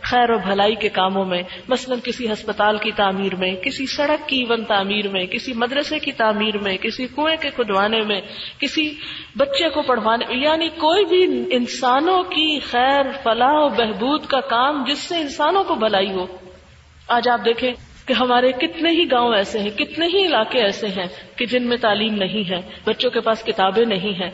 خیر 0.09 0.29
و 0.29 0.37
بھلائی 0.37 0.75
کے 0.75 0.89
کاموں 0.89 1.25
میں، 1.25 1.43
مثلا 1.67 1.95
کسی 2.03 2.31
ہسپتال 2.31 2.77
کی 2.77 2.91
تعمیر 2.91 3.35
میں، 3.35 3.55
کسی 3.55 3.85
سڑک 3.85 4.29
کی 4.29 4.37
ایون 4.37 4.63
تعمیر 4.63 5.07
میں، 5.07 5.25
کسی 5.25 5.53
مدرسے 5.53 5.99
کی 5.99 6.11
تعمیر 6.11 6.57
میں، 6.57 6.77
کسی 6.77 7.07
کنویں 7.07 7.35
کے 7.41 7.49
کھدوانے 7.49 8.01
میں، 8.01 8.21
کسی 8.59 8.93
بچے 9.37 9.69
کو 9.69 9.81
پڑھوانے 9.81 10.25
میں 10.25 10.35
یعنی 10.35 10.69
کوئی 10.69 11.05
بھی 11.05 11.43
انسانوں 11.55 12.23
کی 12.23 12.59
خیر، 12.59 13.03
فلاح 13.23 13.53
و 13.53 13.69
بہبود 13.69 14.25
کا 14.25 14.41
کام 14.41 14.83
جس 14.87 14.99
سے 14.99 15.17
انسانوں 15.17 15.63
کو 15.63 15.75
بھلائی 15.75 16.11
ہو۔ 16.11 16.25
آج 17.07 17.29
آپ 17.29 17.45
دیکھیں 17.45 17.73
کہ 18.05 18.13
ہمارے 18.13 18.51
کتنے 18.51 18.89
ہی 18.89 19.11
گاؤں 19.11 19.35
ایسے 19.35 19.59
ہیں، 19.59 19.69
کتنے 19.69 20.07
ہی 20.07 20.25
علاقے 20.25 20.59
ایسے 20.59 20.87
ہیں 20.87 21.07
کہ 21.35 21.45
جن 21.45 21.63
میں 21.63 21.77
تعلیم 21.77 22.15
نہیں 22.15 22.49
ہے، 22.49 22.61
بچوں 22.85 23.09
کے 23.09 23.19
پاس 23.19 23.43
کتابیں 23.43 23.85
نہیں 23.85 24.13
ہیں 24.13 24.29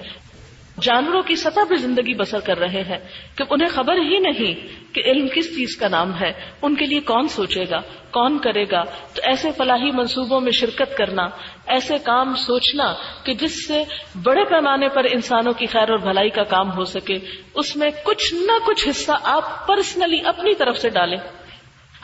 جانوروں 0.82 1.21
کی 1.21 1.36
سطح 1.36 1.59
پہ 1.69 1.75
زندگی 1.75 2.13
بسر 2.13 2.39
کر 2.39 2.59
رہے 2.59 2.82
ہیں 2.82 2.97
کہ 3.36 3.43
انہیں 3.49 3.69
خبر 3.69 3.93
ہی 3.93 4.17
نہیں 4.17 4.53
کہ 4.95 5.01
علم 5.05 5.27
کس 5.36 5.55
چیز 5.55 5.75
کا 5.75 5.88
نام 5.88 6.19
ہے، 6.21 6.32
ان 6.61 6.75
کے 6.75 6.86
لیے 6.86 6.99
کون 6.99 7.27
سوچے 7.27 7.63
گا، 7.69 7.79
کون 8.11 8.38
کرے 8.38 8.63
گا؟ 8.71 8.84
تو 9.13 9.21
ایسے 9.23 9.51
فلاحی 9.57 9.91
منصوبوں 9.91 10.39
میں 10.39 10.51
شرکت 10.51 10.97
کرنا، 10.97 11.27
ایسے 11.67 11.97
کام 12.03 12.36
سوچنا 12.36 12.93
کہ 13.23 13.34
جس 13.34 13.67
سے 13.67 13.84
بڑے 14.23 14.43
پیمانے 14.43 14.88
پر 14.89 15.03
انسانوں 15.03 15.53
کی 15.53 15.65
خیر 15.65 15.89
اور 15.89 15.97
بھلائی 15.97 16.29
کا 16.29 16.43
کام 16.43 16.71
ہو 16.71 16.86
سکے، 16.86 17.17
اس 17.53 17.75
میں 17.75 17.89
کچھ 18.03 18.34
نہ 18.34 18.57
کچھ 18.65 18.89
حصہ 18.89 19.11
آپ 19.23 19.67
پرسنلی 19.67 20.21
اپنی 20.25 20.55
طرف 20.55 20.77
سے 20.77 20.89
ڈالیں۔ 20.89 21.17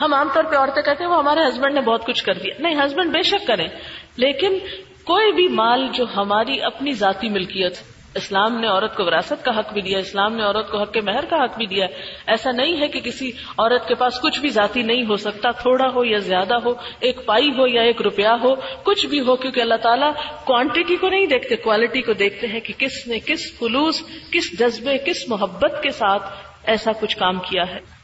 ہم 0.00 0.14
عام 0.14 0.28
طور 0.34 0.44
پہ 0.44 0.56
عورتیں 0.56 0.82
کہتے 0.82 1.04
ہیں، 1.04 1.10
وہ 1.10 1.18
ہمارے 1.18 1.40
ہسبینڈ 1.48 1.74
نے 1.74 1.80
بہت 1.80 2.06
کچھ 2.06 2.24
کر 2.24 2.34
دیا۔ 2.34 2.54
نہیں 2.58 2.74
ہسبینڈ 2.74 3.12
بے 3.12 3.22
شک 3.22 3.46
کریں، 3.46 3.68
لیکن 4.16 4.58
کوئی 5.04 5.32
بھی 5.32 5.48
مال 5.48 5.86
جو 5.92 6.04
ہماری 6.16 6.62
اپنی 6.62 6.92
ذاتی 6.92 7.28
ملکیت 7.28 7.76
اسلام 8.18 8.60
نے 8.60 8.66
عورت 8.66 8.96
کو 8.96 9.04
وراثت 9.04 9.44
کا 9.44 9.58
حق 9.58 9.72
بھی 9.72 9.80
دیا، 9.80 9.98
اسلام 9.98 10.34
نے 10.34 10.42
عورت 10.42 10.70
کو 10.70 10.78
حق 10.78 10.92
کے 10.92 11.00
مہر 11.00 11.24
کا 11.24 11.36
حق 11.36 11.56
بھی 11.56 11.66
دیا۔ 11.66 11.86
ایسا 12.26 12.50
نہیں 12.50 12.80
ہے 12.80 12.88
کہ 12.88 13.00
کسی 13.00 13.30
عورت 13.58 13.88
کے 13.88 13.94
پاس 13.94 14.20
کچھ 14.20 14.40
بھی 14.40 14.48
ذاتی 14.48 14.82
نہیں 14.82 15.04
ہو 15.08 15.16
سکتا، 15.16 15.50
تھوڑا 15.50 15.88
ہو 15.94 16.04
یا 16.04 16.18
زیادہ 16.18 16.54
ہو، 16.64 16.72
ایک 17.00 17.26
پائی 17.26 17.50
ہو 17.58 17.66
یا 17.66 17.82
ایک 17.82 18.02
روپیہ 18.02 18.34
ہو، 18.42 18.54
کچھ 18.82 19.06
بھی 19.06 19.20
ہو، 19.20 19.36
کیونکہ 19.36 19.60
اللہ 19.60 19.80
تعالیٰ 19.82 20.12
کوانٹٹی 20.44 20.96
کو 20.96 21.08
نہیں 21.08 21.26
دیکھتے 21.26 21.56
کوالٹی 21.56 22.02
کو 22.02 22.12
دیکھتے 22.12 22.46
ہیں 22.46 22.60
کہ 22.60 22.72
کس 22.78 23.06
نے 23.06 23.18
کس 23.18 23.58
خلوص، 23.60 24.02
کس 24.32 24.58
جذبے، 24.58 24.98
کس 24.98 25.28
محبت 25.28 25.82
کے 25.82 25.90
ساتھ 25.90 26.22
ایسا 26.64 26.92
کچھ 27.00 27.16
کام 27.16 27.38
کیا 27.38 27.62
ہے۔ 27.68 27.98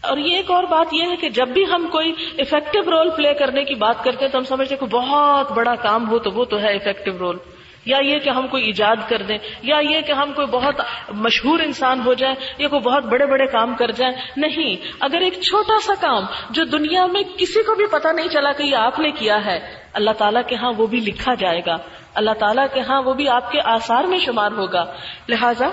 اور 0.00 0.18
یہ 0.18 0.36
ایک 0.36 0.50
اور 0.50 0.64
بات 0.64 0.94
یہ 0.94 1.02
ہے 1.02 1.16
کہ 1.16 1.28
جب 1.28 1.48
بھی 1.48 1.64
ہم 1.72 1.88
کوئی 1.92 2.12
افیکٹو 2.38 2.90
رول 2.90 3.10
پلے 3.10 3.34
کرنے 3.34 3.64
کی 3.64 3.74
بات 3.74 4.04
کرتے 4.04 4.24
ہیں 4.24 4.32
تو 4.32 4.38
ہم 4.38 4.44
سمجھتے 4.44 4.76
کہ 4.76 4.86
بہت 4.86 5.52
بڑا 5.52 5.74
کام 5.74 6.08
ہو 6.08 6.18
تو 6.18 6.30
وہ 6.30 6.44
تو 6.44 6.60
ہے 6.60 6.74
افیکٹو 6.74 7.18
رول 7.18 7.36
یا 7.84 7.98
یہ 7.98 8.18
کہ 8.18 8.30
ہم 8.30 8.48
کوئی 8.48 8.64
ایجاد 8.64 8.96
کر 9.08 9.22
دیں، 9.22 9.38
یا 9.62 9.78
یہ 9.78 10.00
کہ 10.00 10.12
ہم 10.12 10.32
کوئی 10.32 10.46
بہت 10.46 10.80
مشہور 11.08 11.60
انسان 11.60 12.00
ہو 12.06 12.14
جائیں، 12.14 12.34
یا 12.58 12.68
کوئی 12.68 12.80
بہت 12.80 13.04
بڑے 13.04 13.26
بڑے 13.26 13.46
کام 13.46 13.74
کر 13.74 13.90
جائیں۔ 13.90 14.14
نہیں، 14.36 14.76
اگر 15.00 15.20
ایک 15.20 15.40
چھوٹا 15.40 15.80
سا 15.82 15.94
کام 16.00 16.24
جو 16.50 16.64
دنیا 16.64 17.06
میں 17.06 17.22
کسی 17.36 17.62
کو 17.62 17.74
بھی 17.74 17.86
پتا 17.86 18.12
نہیں 18.12 18.28
چلا 18.28 18.52
کہ 18.52 18.62
یہ 18.62 18.76
آپ 18.76 18.98
نے 18.98 19.10
کیا 19.10 19.44
ہے، 19.44 19.74
اللہ 19.92 20.10
تعالیٰ 20.10 20.42
کے 20.46 20.56
ہاں 20.56 20.72
وہ 20.76 20.86
بھی 20.86 21.00
لکھا 21.00 21.34
جائے 21.34 21.60
گا۔ 21.66 21.76
اللہ 22.14 22.30
تعالیٰ 22.30 22.66
کے 22.74 22.80
ہاں 22.80 23.02
وہ 23.02 23.14
بھی 23.14 23.28
آپ 23.28 23.52
کے 23.52 23.60
آثار 23.64 24.04
میں 24.04 24.18
شمار 24.18 24.52
ہوگا۔ 24.52 24.84
لہذا 25.28 25.68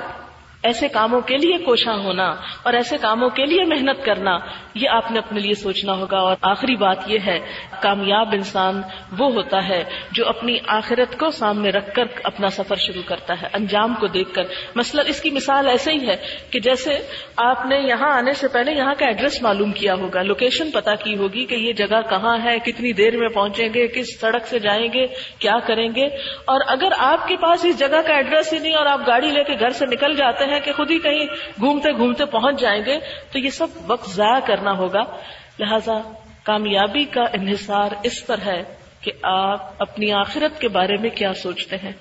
ایسے 0.63 0.87
کاموں 0.87 1.21
کے 1.21 1.37
لیے 1.37 1.57
کوشاں 1.57 1.97
ہونا 1.97 2.35
اور 2.63 2.73
ایسے 2.73 2.97
کاموں 2.97 3.29
کے 3.29 3.45
لیے 3.45 3.63
محنت 3.63 4.05
کرنا، 4.05 4.37
یہ 4.75 4.89
آپ 4.89 5.11
نے 5.11 5.19
اپنے 5.19 5.39
لیے 5.39 5.53
سوچنا 5.53 5.93
ہوگا۔ 5.93 6.17
اور 6.17 6.35
آخری 6.41 6.75
بات 6.75 6.97
یہ 7.07 7.17
ہے، 7.25 7.39
کامیاب 7.81 8.29
انسان 8.33 8.81
وہ 9.17 9.33
ہوتا 9.33 9.67
ہے 9.67 9.83
جو 10.11 10.27
اپنی 10.27 10.57
آخرت 10.67 11.19
کو 11.19 11.31
سامنے 11.31 11.69
رکھ 11.69 11.95
کر 11.95 12.03
اپنا 12.23 12.49
سفر 12.49 12.75
شروع 12.75 13.01
کرتا 13.05 13.33
ہے، 13.41 13.47
انجام 13.53 13.93
کو 13.93 14.07
دیکھ 14.07 14.33
کر۔ 14.33 14.43
مثلا 14.75 15.03
اس 15.07 15.21
کی 15.21 15.29
مثال 15.29 15.67
ایسے 15.67 15.91
ہی 15.91 16.07
ہے 16.07 16.15
کہ 16.51 16.59
جیسے 16.59 16.97
آپ 17.37 17.65
نے 17.65 17.79
یہاں 17.79 18.11
آنے 18.11 18.33
سے 18.33 18.47
پہلے 18.47 18.71
یہاں 18.71 18.95
کا 18.99 19.05
ایڈریس 19.05 19.41
معلوم 19.41 19.71
کیا 19.71 19.93
ہوگا، 19.93 20.21
لوکیشن 20.21 20.71
پتا 20.71 20.95
کی 20.95 21.17
ہوگی 21.17 21.45
کہ 21.45 21.55
یہ 21.55 21.73
جگہ 21.73 22.01
کہاں 22.09 22.37
ہے، 22.43 22.59
کتنی 22.59 22.93
دیر 22.93 23.17
میں 23.17 23.29
پہنچیں 23.29 23.69
گے، 23.73 23.87
کس 23.87 24.19
سڑک 24.19 24.47
سے 24.47 24.59
جائیں 24.59 24.87
گے، 24.93 25.07
کیا 25.39 25.59
کریں 25.67 25.89
گے۔ 25.95 26.05
اور 26.45 26.61
اگر 26.67 26.89
آپ 26.97 27.27
کے 27.27 27.35
پاس 27.35 27.65
اس 27.65 27.79
جگہ 27.79 28.01
کا 28.07 28.13
ایڈریس 28.13 28.53
ہی 28.53 28.59
نہیں 28.59 28.73
اور 28.73 28.85
آپ 28.85 29.07
گاڑی 29.07 29.31
لے 29.31 29.43
کے 29.43 29.53
گھر 29.59 29.69
سے 29.69 29.85
نکل 29.85 30.15
جاتے 30.15 30.43
ہیں 30.43 30.46
کہ 30.59 30.71
خود 30.71 30.91
ہی 30.91 30.99
کہیں 30.99 31.25
گھومتے 31.59 31.91
گھومتے 31.91 32.25
پہنچ 32.25 32.59
جائیں 32.59 32.85
گے، 32.85 32.97
تو 33.31 33.39
یہ 33.39 33.49
سب 33.49 33.67
وقت 33.87 34.09
ضائع 34.09 34.39
کرنا 34.39 34.71
ہوگا۔ 34.71 35.01
لہذا 35.59 36.13
کامیابی 36.43 37.03
کا 37.03 37.21
انحصار 37.21 37.89
اس 38.03 38.27
پر 38.27 38.37
ہے 38.45 38.63
کہ 39.01 39.11
آپ 39.23 39.71
اپنی 39.79 40.11
آخرت 40.11 40.61
کے 40.61 40.67
بارے 40.67 40.97
میں 40.97 41.09
کیا 41.09 41.33
سوچتے 41.33 41.75
ہیں۔ 41.75 41.91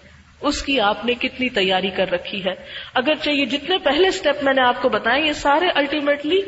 اس 0.40 0.62
کی 0.62 0.80
آپ 0.80 1.04
نے 1.04 1.14
کتنی 1.14 1.48
تیاری 1.48 1.90
کر 1.90 2.10
رکھی 2.12 2.44
ہے۔ 2.44 2.54
اگرچہ 2.94 3.30
یہ 3.30 3.46
جتنے 3.46 3.78
پہلے 3.78 4.10
سٹیپ 4.10 4.44
میں 4.44 4.52
نے 4.52 4.62
آپ 4.62 4.82
کو 4.82 4.88
بتائے، 4.88 5.22
یہ 5.22 5.32
سارے 5.32 5.68
الٹیمیٹلی 5.68 6.40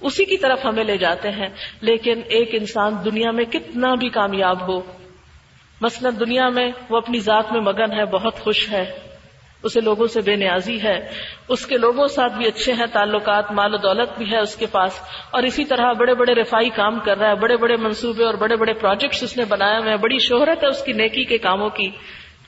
اسی 0.00 0.24
کی 0.24 0.36
طرف 0.36 0.64
ہمیں 0.64 0.84
لے 0.84 0.96
جاتے 0.96 1.30
ہیں۔ 1.30 1.48
لیکن 1.80 2.20
ایک 2.28 2.48
انسان 2.52 2.94
دنیا 3.04 3.30
میں 3.30 3.44
کتنا 3.44 3.94
بھی 3.94 4.08
کامیاب 4.08 4.68
ہو، 4.68 4.80
مثلا 5.80 6.10
دنیا 6.20 6.48
میں 6.48 6.72
وہ 6.88 6.96
اپنی 6.96 7.20
ذات 7.20 7.52
میں 7.52 7.60
مگن 7.60 7.92
ہے، 7.92 8.04
بہت 8.04 8.40
خوش 8.40 8.70
ہے۔ 8.70 9.11
اسے 9.62 9.80
لوگوں 9.80 10.06
سے 10.06 10.20
بے 10.20 10.36
نیازی 10.36 10.82
ہے۔ 10.82 11.08
اس 11.48 11.66
کے 11.66 11.76
لوگوں 11.76 12.06
ساتھ 12.06 12.32
بھی 12.32 12.46
اچھے 12.46 12.72
ہیں، 12.72 12.86
تعلقات، 12.92 13.52
مال 13.52 13.74
و 13.74 13.76
دولت 13.76 14.18
بھی 14.18 14.32
ہے 14.32 14.38
اس 14.38 14.56
کے 14.56 14.66
پاس۔ 14.66 15.00
اور 15.30 15.42
اسی 15.42 15.64
طرح 15.64 15.92
بڑے 15.92 16.14
بڑے 16.14 16.34
رفائی 16.34 16.70
کام 16.70 17.00
کر 17.00 17.18
رہا 17.18 17.30
ہے، 17.30 17.34
بڑے 17.34 17.56
بڑے 17.56 17.76
منصوبے 17.76 18.24
اور 18.24 18.34
بڑے 18.34 18.56
بڑے 18.56 18.72
پروجیکٹس 18.72 19.22
اس 19.22 19.36
نے 19.36 19.44
بنایا 19.44 19.78
ہوئے 19.78 19.90
ہیں۔ 19.90 19.96
بڑی 19.96 20.18
شہرت 20.18 20.62
ہے 20.62 20.68
اس 20.68 20.84
کی 20.84 20.92
نیکی 20.92 21.24
کے 21.24 21.38
کاموں 21.38 21.70
کی۔ 21.70 21.90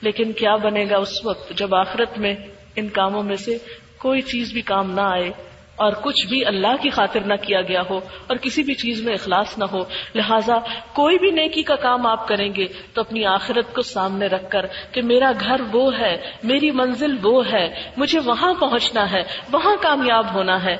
لیکن 0.01 0.31
کیا 0.31 0.55
بنے 0.55 0.85
گا 0.89 0.97
اس 0.97 1.25
وقت 1.25 1.53
جب 1.57 1.75
آخرت 1.75 2.17
میں 2.17 2.35
ان 2.75 2.89
کاموں 2.89 3.23
میں 3.23 3.35
سے 3.35 3.57
کوئی 3.97 4.21
چیز 4.21 4.53
بھی 4.53 4.61
کام 4.61 4.91
نہ 4.91 5.01
آئے؟ 5.01 5.31
اور 5.75 5.91
کچھ 6.01 6.27
بھی 6.27 6.45
اللہ 6.45 6.75
کی 6.81 6.89
خاطر 6.89 7.19
نہ 7.19 7.33
کیا 7.33 7.61
گیا 7.61 7.81
ہو 7.89 7.99
اور 8.27 8.37
کسی 8.37 8.63
بھی 8.63 8.73
چیز 8.73 9.01
میں 9.01 9.13
اخلاص 9.13 9.57
نہ 9.57 9.65
ہو، 9.71 9.79
لہٰذا 10.15 10.53
کوئی 10.93 11.17
بھی 11.17 11.31
نیکی 11.31 11.63
کا 11.63 11.75
کام 11.75 12.07
آپ 12.07 12.27
کریں 12.27 12.55
گے 12.55 12.67
تو 12.93 13.01
اپنی 13.01 13.25
آخرت 13.25 13.75
کو 13.75 13.81
سامنے 13.81 14.27
رکھ 14.27 14.51
کر 14.51 14.65
کہ 14.91 15.01
میرا 15.01 15.31
گھر 15.39 15.61
وہ 15.71 15.99
ہے، 15.99 16.31
میری 16.43 16.71
منزل 16.71 17.17
وہ 17.23 17.43
ہے، 17.51 17.91
مجھے 17.97 18.19
وہاں 18.19 18.53
پہنچنا 18.53 19.11
ہے، 19.11 19.23
وہاں 19.51 19.75
کامیاب 19.81 20.33
ہونا 20.33 20.63
ہے۔ 20.63 20.77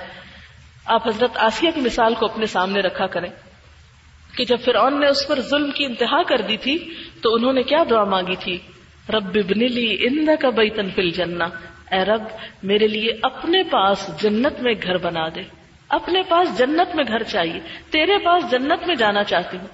آپ 0.86 1.08
حضرت 1.08 1.38
آسیہ 1.38 1.72
کی 1.76 1.82
مثال 1.82 2.14
کو 2.14 2.26
اپنے 2.26 2.46
سامنے 2.46 2.80
رکھا 2.80 3.08
کریں 3.08 3.30
کہ 4.38 4.44
جب 4.44 4.58
فرعون 4.66 5.00
نے 5.00 5.08
اس 5.08 5.28
پر 5.28 5.42
ظلم 5.42 5.72
کی 5.72 5.86
انتہا 5.86 6.24
کر 6.24 6.42
دی 6.42 6.58
تھی 6.58 6.78
تو 7.22 7.36
انہوں 7.36 7.54
نے 7.54 7.64
کیا 7.64 7.84
دعا 7.90 8.04
مانگی 8.04 8.36
تھی؟ 8.36 8.58
رب 9.10 9.36
لی 9.36 9.98
ان 10.00 10.26
کا 10.40 10.50
بیتن 10.50 10.90
فل 10.90 11.10
جنا 11.10 11.48
اے 11.92 12.06
رب، 12.06 12.24
میرے 12.64 12.88
لیے 12.88 13.12
اپنے 13.24 13.64
پاس 13.64 14.12
جنت 14.22 14.60
میں 14.60 14.74
گھر 14.84 14.98
بنا 14.98 15.28
دے۔ 15.36 15.42
اپنے 15.90 16.22
پاس 16.30 16.58
جنت 16.58 16.96
میں 16.96 17.04
گھر 17.08 17.24
چاہیے۔ 17.24 17.60
تیرے 17.90 18.18
پاس 18.18 18.52
جنت 18.52 18.88
میں 18.88 18.96
جانا 18.96 19.24
چاہتی 19.24 19.58
ہوں۔ 19.58 19.68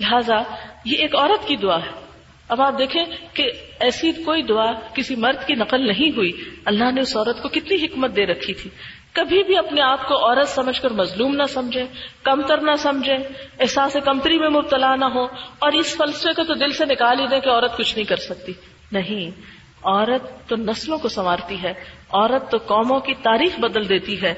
لہذا 0.00 0.36
یہ 0.84 0.96
ایک 0.98 1.16
عورت 1.16 1.48
کی 1.48 1.56
دعا 1.56 1.76
ہے۔ 1.76 2.04
اب 2.48 2.62
آپ 2.62 2.78
دیکھیں 2.78 3.04
کہ 3.32 3.50
ایسی 3.80 4.12
کوئی 4.12 4.42
دعا 4.42 4.72
کسی 4.94 5.16
مرد 5.16 5.46
کی 5.46 5.54
نقل 5.54 5.86
نہیں 5.86 6.16
ہوئی۔ 6.16 6.32
اللہ 6.64 6.90
نے 6.90 7.00
اس 7.00 7.16
عورت 7.16 7.42
کو 7.42 7.48
کتنی 7.48 7.84
حکمت 7.84 8.16
دے 8.16 8.26
رکھی 8.26 8.54
تھی۔ 8.54 8.70
کبھی 9.12 9.42
بھی 9.42 9.58
اپنے 9.58 9.80
آپ 9.80 10.08
کو 10.08 10.14
عورت 10.14 10.48
سمجھ 10.48 10.82
کر 10.82 10.90
مظلوم 10.90 11.36
نہ 11.36 11.42
سمجھے 11.42 11.84
کمتر 12.22 12.60
نہ 12.60 12.74
سمجھے 12.78 13.16
احساس 13.60 13.96
کمتری 14.04 14.38
میں 14.38 14.48
مبتلا 14.48 14.96
نہ 14.96 15.04
ہو 15.04 15.24
اور 15.58 15.72
اس 15.72 15.96
فلسفے 15.96 16.32
کو 16.36 16.44
تو 16.44 16.54
دل 16.54 16.72
سے 16.72 16.84
نکال 16.84 17.20
ہی 17.20 17.26
دیں 17.26 17.40
کہ 17.40 17.48
عورت 17.48 17.76
کچھ 17.76 17.96
نہیں 17.96 18.06
کر 18.06 18.16
سکتی۔ 18.16 18.52
نہیں 18.92 19.53
عورت 19.84 20.48
تو 20.48 20.56
نسلوں 20.56 20.98
کو 20.98 21.08
سنوارتی 21.08 21.62
ہے 21.62 21.74
عورت 22.12 22.50
تو 22.50 22.58
قوموں 22.58 23.00
کی 23.00 23.14
تاریخ 23.22 23.58
بدل 23.60 23.88
دیتی 23.88 24.22
ہے۔ 24.22 24.34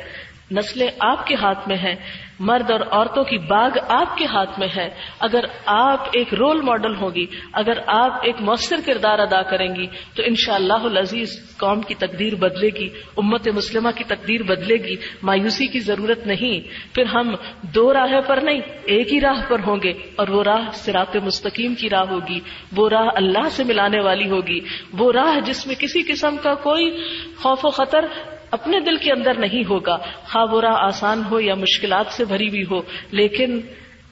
نسلیں 0.51 0.89
آپ 1.01 1.27
کے 1.27 1.35
ہاتھ 1.35 1.69
میں 1.69 1.77
ہیں، 1.77 1.95
مرد 2.39 2.71
اور 2.71 2.81
عورتوں 2.91 3.25
کی 3.25 3.39
باغ 3.39 3.71
آپ 3.89 4.17
کے 4.17 4.27
ہاتھ 4.27 4.59
میں 4.59 4.69
ہے۔ 4.77 4.89
اگر 5.21 5.45
آپ 5.67 6.07
ایک 6.13 6.35
رول 6.35 6.61
ماڈل 6.61 6.97
ہوگی 6.97 7.27
اگر 7.53 7.73
آپ 7.87 8.13
ایک 8.23 8.35
مؤثر 8.41 8.77
کردار 8.87 9.19
ادا 9.19 9.43
کریں 9.43 9.75
گی، 9.75 9.87
تو 10.15 10.23
ان 10.27 10.35
شاء 10.35 10.55
اللہ 10.55 10.99
عزیز 10.99 11.57
قوم 11.57 11.81
کی 11.81 11.95
تقدیر 11.95 12.35
بدلے 12.35 12.69
گی، 12.69 12.89
امت 13.17 13.49
مسلمہ 13.49 13.89
کی 13.97 14.05
تقدیر 14.05 14.43
بدلے 14.43 14.75
گی۔ 14.75 14.97
مایوسی 15.23 15.67
کی 15.67 15.81
ضرورت 15.81 16.27
نہیں۔ 16.27 16.61
پھر 16.95 17.05
ہم 17.05 17.35
دو 17.63 17.95
راہ 17.95 18.21
پر 18.27 18.37
نہیں، 18.37 18.61
ایک 18.85 19.13
ہی 19.13 19.21
راہ 19.21 19.41
پر 19.49 19.59
ہوں 19.67 19.77
گے۔ 19.83 19.93
اور 20.17 20.29
وہ 20.29 20.43
راہ 20.43 20.71
سرات 20.73 21.17
مستقیم 21.17 21.75
کی 21.75 21.91
راہ 21.91 22.05
ہوگی۔ 22.11 22.41
وہ 22.77 22.89
راہ 22.89 23.07
اللہ 23.15 23.49
سے 23.51 23.65
ملانے 23.65 24.01
والی 24.01 24.31
ہوگی۔ 24.31 24.61
وہ 24.93 25.13
راہ 25.13 25.41
جس 25.41 25.67
میں 25.67 25.75
کسی 25.75 26.03
قسم 26.03 26.37
کا 26.43 26.55
کوئی 26.55 26.91
خوف 27.37 27.65
و 27.65 27.71
خطر 27.71 28.05
اپنے 28.51 28.81
دل 28.81 28.97
کے 28.97 29.13
اندر 29.13 29.35
نہیں 29.35 29.69
ہوگا۔ 29.69 29.97
خواہ 30.25 30.47
برا 30.47 30.73
آسان 30.73 31.23
ہو 31.31 31.41
یا 31.41 31.55
مشکلات 31.55 32.07
سے 32.11 32.25
بھری 32.25 32.51
بھی 32.51 32.65
ہو، 32.71 32.83
لیکن 33.11 33.61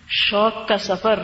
شوق 0.08 0.68
کا 0.68 0.78
سفر 0.78 1.20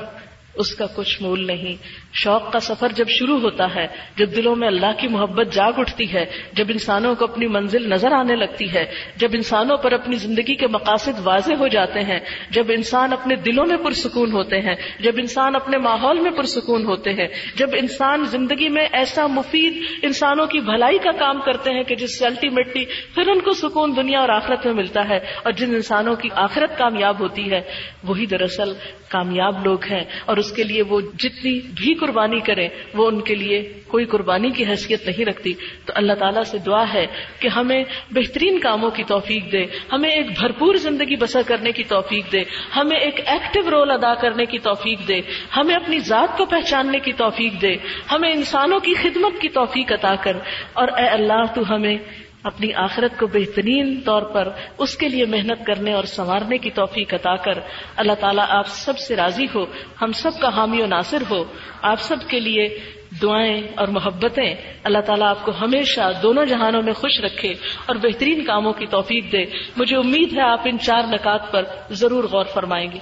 اس 0.54 0.74
کا 0.74 0.86
کچھ 0.94 1.22
مول 1.22 1.46
نہیں۔ 1.46 1.76
شوق 2.12 2.52
کا 2.52 2.60
سفر 2.60 2.88
جب 2.92 3.08
شروع 3.08 3.40
ہوتا 3.40 3.74
ہے، 3.74 3.86
جب 4.16 4.30
دلوں 4.36 4.56
میں 4.56 4.68
اللہ 4.68 4.92
کی 4.98 5.08
محبت 5.08 5.52
جاگ 5.52 5.72
اٹھتی 5.76 6.12
ہے، 6.12 6.26
جب 6.52 6.64
انسانوں 6.68 7.14
کو 7.14 7.24
اپنی 7.24 7.46
منزل 7.46 7.90
نظر 7.90 8.12
آنے 8.12 8.36
لگتی 8.36 8.72
ہے، 8.72 8.84
جب 9.16 9.28
انسانوں 9.32 9.76
پر 9.76 9.92
اپنی 9.92 10.16
زندگی 10.16 10.54
کے 10.54 10.66
مقاصد 10.66 11.20
واضح 11.22 11.54
ہو 11.54 11.68
جاتے 11.68 12.00
ہیں، 12.00 12.18
جب 12.50 12.66
انسان 12.68 13.12
اپنے 13.12 13.36
دلوں 13.36 13.66
میں 13.66 13.76
پرسکون 13.76 14.32
ہوتے 14.32 14.60
ہیں، 14.60 14.74
جب 15.00 15.12
انسان 15.18 15.56
اپنے 15.56 15.78
ماحول 15.78 16.20
میں 16.20 16.30
پرسکون 16.30 16.84
ہوتے 16.84 17.12
ہیں، 17.12 17.28
جب 17.54 17.68
انسان 17.72 18.24
زندگی 18.24 18.68
میں 18.68 18.88
ایسا 18.92 19.26
مفید 19.26 19.82
انسانوں 20.02 20.46
کی 20.46 20.60
بھلائی 20.60 20.98
کا 20.98 21.10
کام 21.10 21.40
کرتے 21.40 21.70
ہیں 21.70 21.82
کہ 21.82 21.94
جس 21.94 22.18
سے 22.18 22.26
الٹیمیٹلی 22.26 22.84
پھر 22.84 23.28
ان 23.28 23.40
کو 23.40 23.52
سکون 23.52 23.96
دنیا 23.96 24.20
اور 24.20 24.28
آخرت 24.28 24.66
میں 24.66 24.74
ملتا 24.74 25.08
ہے 25.08 25.16
اور 25.16 25.52
جن 25.52 25.74
انسانوں 25.74 26.16
کی 26.16 26.28
آخرت 26.34 26.78
کامیاب 26.78 27.20
ہوتی 27.20 27.50
ہے، 27.50 27.60
وہی 28.04 28.26
دراصل 28.26 28.72
کامیاب 29.08 29.64
لوگ 29.64 29.84
ہیں۔ 29.84 30.04
اور 30.26 30.36
اس 30.40 30.52
کے 30.52 30.62
لیے 30.62 30.82
وہ 30.82 31.00
جتنی 31.00 31.60
بھی 31.60 31.94
قربانی 31.94 32.40
کریں 32.40 32.68
وہ 32.94 33.06
ان 33.06 33.20
کے 33.20 33.34
لیے 33.34 33.72
کوئی 33.86 34.04
قربانی 34.04 34.50
کی 34.50 34.64
حیثیت 34.64 35.06
نہیں 35.06 35.24
رکھتی۔ 35.24 35.52
تو 35.86 35.92
اللہ 35.96 36.12
تعالیٰ 36.12 36.42
سے 36.42 36.58
دعا 36.58 36.84
ہے 36.94 37.06
کہ 37.40 37.48
ہمیں 37.48 37.84
بہترین 38.10 38.58
کاموں 38.58 38.90
کی 38.90 39.04
توفیق 39.04 39.52
دے، 39.52 39.66
ہمیں 39.92 40.10
ایک 40.10 40.26
بھرپور 40.26 40.74
زندگی 40.74 41.16
بسر 41.16 41.40
کرنے 41.46 41.72
کی 41.72 41.84
توفیق 41.84 42.32
دے، 42.32 42.44
ہمیں 42.76 42.96
ایک 42.96 43.20
ایکٹیو 43.26 43.70
رول 43.70 43.90
ادا 43.90 44.14
کرنے 44.14 44.46
کی 44.46 44.58
توفیق 44.58 45.08
دے، 45.08 45.20
ہمیں 45.56 45.74
اپنی 45.74 45.98
ذات 45.98 46.38
کو 46.38 46.44
پہچاننے 46.44 46.98
کی 46.98 47.12
توفیق 47.12 47.62
دے، 47.62 47.76
ہمیں 48.12 48.32
انسانوں 48.32 48.80
کی 48.80 48.94
خدمت 48.94 49.40
کی 49.40 49.48
توفیق 49.48 49.92
عطا 49.92 50.14
کر۔ 50.14 50.36
اور 50.72 50.88
اے 50.88 51.06
اللہ، 51.06 51.44
تو 51.54 51.74
ہمیں 51.74 51.98
اپنی 52.42 52.74
آخرت 52.74 53.18
کو 53.18 53.26
بہترین 53.26 54.00
طور 54.04 54.22
پر 54.22 54.48
اس 54.78 54.96
کے 54.96 55.08
لیے 55.08 55.24
محنت 55.24 55.66
کرنے 55.66 55.92
اور 55.92 56.04
سنوارنے 56.04 56.58
کی 56.58 56.70
توفیق 56.70 57.14
عطا 57.14 57.36
کر۔ 57.36 57.58
اللہ 57.96 58.12
تعالیٰ 58.20 58.44
آپ 58.48 58.68
سب 58.68 58.98
سے 58.98 59.16
راضی 59.16 59.46
ہو، 59.54 59.66
ہم 60.02 60.12
سب 60.12 60.30
کا 60.40 60.48
حامی 60.48 60.82
و 60.82 60.86
ناصر 60.86 61.22
ہو۔ 61.30 61.44
آپ 61.82 62.00
سب 62.00 62.16
کے 62.28 62.40
لیے 62.40 62.78
دعائیں 63.22 63.62
اور 63.76 63.88
محبتیں۔ 63.88 64.54
اللہ 64.84 64.98
تعالیٰ 64.98 65.28
آپ 65.28 65.44
کو 65.44 65.52
ہمیشہ 65.60 66.00
دونوں 66.22 66.44
جہانوں 66.44 66.82
میں 66.82 66.92
خوش 66.92 67.20
رکھے 67.20 67.52
اور 67.86 67.96
بہترین 67.96 68.44
کاموں 68.44 68.72
کی 68.72 68.86
توفیق 68.86 69.32
دے۔ 69.32 69.44
مجھے 69.76 69.96
امید 69.96 70.32
ہے 70.32 70.40
آپ 70.40 70.60
ان 70.64 70.78
چار 70.78 71.02
نکات 71.02 71.52
پر 71.52 71.64
ضرور 71.90 72.24
غور 72.24 72.44
فرمائیں 72.44 72.92
گے۔ 72.92 72.98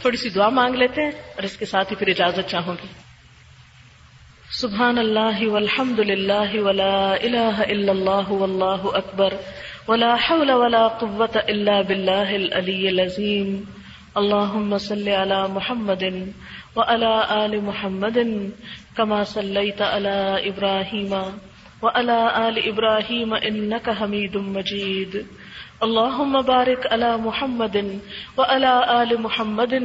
تھوڑی 0.00 0.16
سی 0.16 0.28
دعا 0.28 0.48
مانگ 0.48 0.74
لیتے 0.74 1.02
ہیں 1.02 1.10
اور 1.10 1.42
اس 1.42 1.56
کے 1.56 1.66
ساتھ 1.66 1.92
ہی 1.92 1.96
پھر 1.96 2.08
اجازت 2.08 2.50
چاہوں 2.50 2.74
گی۔ 2.82 3.03
سبحان 4.54 4.98
اللہ 4.98 5.40
والحمد 5.48 5.98
للہ 6.00 6.58
ولا 6.62 6.96
الہ 7.12 7.62
الا 7.64 7.90
اللہ 7.92 8.28
واللہ 8.32 8.84
اکبر 8.98 9.34
ولا 9.88 10.10
حول 10.26 10.50
ولا 10.52 10.82
قوة 10.98 11.40
الا 11.44 11.80
باللہ 11.80 12.34
العلی 12.34 12.86
العظیم 12.88 13.50
اللہم 14.14 14.76
صلی 14.78 15.14
علی 15.14 15.40
محمد 15.52 16.04
وعلى 16.76 17.10
آل 17.36 17.58
محمد 17.62 18.18
كما 18.96 19.22
صليت 19.26 19.82
على 19.82 20.16
إبراهيم 20.44 21.14
وعلى 21.82 22.18
آل 22.40 22.64
إبراهيم 22.68 23.34
إنك 23.42 23.90
حميد 23.92 24.36
مجيد 24.50 25.22
اللهم 25.82 26.42
بارك 26.44 26.86
على 26.88 27.16
محمد 27.18 27.84
وعلى 28.36 29.02
آل 29.02 29.20
محمد 29.20 29.80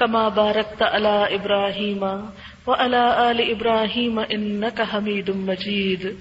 كما 0.00 0.28
باركت 0.36 0.82
على 0.84 1.16
إبراهيم 1.32 2.12
وعلى 2.66 3.30
آل 3.30 3.50
إبراهيم 3.50 4.18
إنك 4.18 4.82
حميد 4.82 5.30
مجيد. 5.30 6.18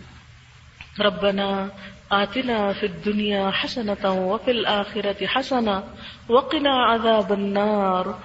ربنا 1.02 1.70
آتنا 2.12 2.74
في 2.74 2.86
الدنيا 2.86 3.52
حسنة 3.52 4.06
وفي 4.30 4.52
الآخرة 4.52 5.26
حسنة 5.26 5.84
وقنا 6.30 6.74
عذاب 6.86 7.34
النار. 7.34 8.20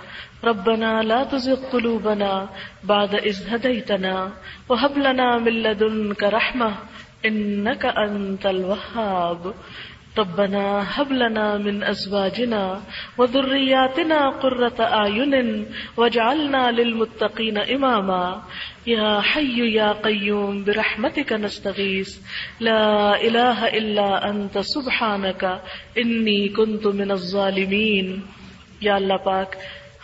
ربنا 0.45 1.03
لا 1.03 1.25
تزغ 1.25 1.73
قلوبنا 1.73 2.49
بعد 2.85 3.15
إذ 3.15 3.55
هديتنا 3.55 4.33
وهب 4.69 4.99
لنا 4.99 5.39
من 5.39 5.53
لدنك 5.53 6.23
رحمة 6.23 6.75
إنك 7.27 7.85
أنت 7.87 8.47
الوهاب. 8.47 9.55
ربنا 10.21 10.83
هب 10.95 11.13
لنا 11.13 11.59
من 11.59 11.85
أزواجنا 11.85 12.75
وذرياتنا 13.19 14.31
قرة 14.43 14.99
أعين 14.99 15.65
واجعلنا 15.97 16.71
للمتقين 16.71 17.57
إماما. 17.57 18.39
يا 18.87 19.21
حي 19.21 19.75
يا 19.75 19.93
قيوم، 19.93 20.65
برحمتك 20.65 21.33
نستغيث. 21.33 22.17
لا 22.61 23.13
إله 23.21 23.67
إلا 23.73 24.31
أنت، 24.31 24.59
سبحانك 24.65 25.45
إني 25.97 26.49
كنت 26.49 26.87
من 26.87 27.11
الظالمين. 27.11 28.21
یا 28.81 28.95
اللہ 28.95 29.15
پاک، 29.15 29.57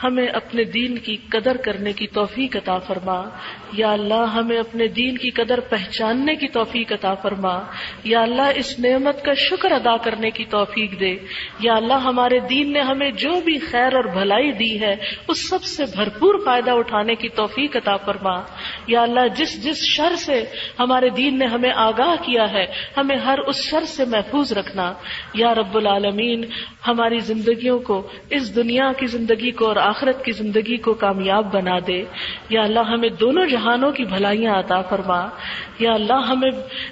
ہمیں 0.05 0.27
اپنے 0.27 0.64
دین 0.64 0.99
کی 0.99 1.17
قدر 1.29 1.57
کرنے 1.57 1.93
کی 1.93 2.07
توفیق 2.07 2.57
عطا 2.57 2.79
فرما۔ 2.79 3.29
یا 3.73 3.93
اللہ 3.93 4.25
ہمیں 4.35 4.59
اپنے 4.59 4.89
دین 4.89 5.19
کی 5.19 5.31
قدر 5.31 5.61
پہچاننے 5.61 6.35
کی 6.35 6.49
توفیق 6.49 6.93
عطا 6.93 7.14
فرما۔ 7.14 7.62
یا 8.05 8.23
اللہ 8.23 8.43
اس 8.55 8.79
نعمت 8.79 9.25
کا 9.25 9.35
شکر 9.35 9.73
ادا 9.73 9.97
کرنے 9.97 10.31
کی 10.31 10.45
توفیق 10.45 11.01
دے۔ 11.01 11.17
یا 11.61 11.75
اللہ 11.75 11.95
ہمارے 11.95 12.39
دین 12.39 12.73
نے 12.73 12.81
ہمیں 12.81 13.11
جو 13.11 13.41
بھی 13.41 13.59
خیر 13.59 13.95
اور 13.95 14.05
بھلائی 14.05 14.53
دی 14.53 14.81
ہے، 14.81 14.95
اس 15.29 15.49
سب 15.49 15.64
سے 15.64 15.85
بھرپور 15.97 16.35
فائدہ 16.45 16.71
اٹھانے 16.71 17.14
کی 17.14 17.29
توفیق 17.29 17.77
عطا 17.77 17.97
فرما۔ 17.97 18.43
یا 18.87 19.03
اللہ 19.03 19.21
جس 19.37 19.64
جس 19.64 19.77
شر 19.77 20.17
سے 20.17 20.45
ہمارے 20.81 21.09
دین 21.09 21.39
نے 21.39 21.47
ہمیں 21.47 21.73
آگاہ 21.75 22.23
کیا 22.23 22.53
ہے، 22.53 22.67
ہمیں 22.97 23.17
ہر 23.17 23.39
اس 23.39 23.57
شر 23.57 23.85
سے 23.85 24.05
محفوظ 24.05 24.53
رکھنا۔ 24.53 24.93
یا 25.35 25.55
رب 25.55 25.77
العالمین، 25.77 26.45
ہماری 26.89 27.19
زندگیوں 27.19 27.79
کو، 27.79 28.09
اس 28.31 28.57
دنیا 28.57 28.93
کی 28.97 29.07
زندگی 29.07 29.51
کو 29.51 29.67
اور 29.67 29.77
آخرت 29.77 30.25
کی 30.25 30.33
زندگی 30.33 30.77
کو 30.77 30.95
کامیاب 30.95 31.55
بنا 31.55 31.79
دے۔ 31.87 32.05
یا 32.51 32.62
اللہ 32.62 32.81
ہمیں 32.81 33.09
دونوں 33.09 33.47
جہانوں 33.57 33.92
کی 33.92 34.04
بھلائیاں 34.04 34.54
عطا 34.54 34.82
فرما۔ 34.82 35.28
یا 35.78 35.92
اللہ 35.92 36.12
ہمیں 36.12 36.50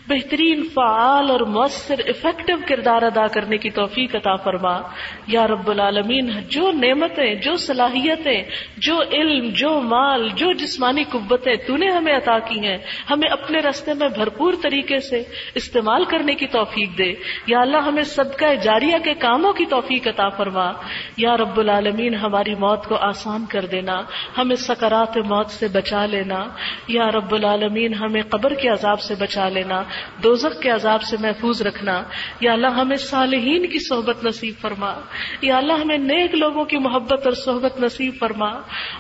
بہترین 0.09 0.69
فعال 0.75 1.31
اور 1.31 1.41
مؤثر 1.41 1.95
افیکٹو 1.99 2.53
کردار 2.69 3.03
ادا 3.03 3.27
کرنے 3.27 3.59
کی 3.59 3.71
توفیق 3.71 4.17
عطا 4.17 4.37
فرما۔ 4.37 4.81
یا 5.27 5.47
رب 5.47 5.71
العالمین، 5.71 6.31
جو 6.49 6.73
نعمتیں، 6.73 7.35
جو 7.35 7.57
صلاحیتیں، 7.57 8.43
جو 8.77 9.03
علم، 9.13 9.51
جو 9.53 9.81
مال، 9.81 10.29
جو 10.35 10.53
جسمانی 10.53 11.05
قوتیں 11.05 11.55
تو 11.67 11.77
نے 11.77 11.91
ہمیں 11.91 12.17
عطا 12.17 12.39
کی 12.39 12.61
ہیں، 12.61 12.79
ہمیں 13.11 13.29
اپنے 13.29 13.59
رستے 13.59 13.95
میں 13.95 14.09
بھرپور 14.09 14.53
طریقے 14.63 15.01
سے 15.01 15.23
استعمال 15.55 16.05
کرنے 16.05 16.35
کی 16.35 16.47
توفیق 16.47 16.99
دے۔ 16.99 17.15
یا 17.47 17.61
اللہ، 17.61 17.77
ہمیں 17.77 18.03
صدقہ 18.03 18.55
جاریہ 18.55 18.99
کے 19.05 19.15
کاموں 19.15 19.53
کی 19.53 19.65
توفیق 19.65 20.09
عطا 20.09 20.29
فرما۔ 20.29 20.73
یا 21.17 21.37
رب 21.37 21.59
العالمین، 21.59 22.15
ہماری 22.15 22.55
موت 22.55 22.85
کو 22.85 22.95
آسان 22.95 23.45
کر 23.47 23.67
دینا، 23.67 24.03
ہمیں 24.39 24.57
سکرات 24.57 25.17
موت 25.17 25.51
سے 25.51 25.69
بچا 25.69 26.07
لینا۔ 26.07 26.45
یا 26.89 27.07
رب 27.07 27.35
العالمین، 27.35 27.95
ہمیں 27.95 28.23
قبر 28.31 28.55
کے 28.55 28.69
عذاب 28.69 29.01
سے 29.01 29.15
بچا 29.19 29.49
لینا۔ 29.49 29.83
دوزخ 30.23 30.63
کے 30.63 30.71
عذاب 30.71 31.03
سے 31.03 31.17
محفوظ 31.21 31.63
رکھنا۔ 31.63 32.03
یا 32.41 32.53
اللہ 32.53 32.67
ہمیں 32.67 32.97
صالحین 32.97 33.67
کی 33.67 33.79
صحبت 33.79 34.25
نصیب 34.25 34.55
فرما۔ 34.61 34.95
یا 35.43 35.57
اللہ 35.57 35.73
ہمیں 35.73 35.99
نیک 35.99 36.35
لوگوں 36.35 36.65
کی 36.65 36.79
محبت 36.79 37.27
اور 37.27 37.33
صحبت 37.33 37.81
نصیب 37.81 38.15
فرما۔ 38.21 38.49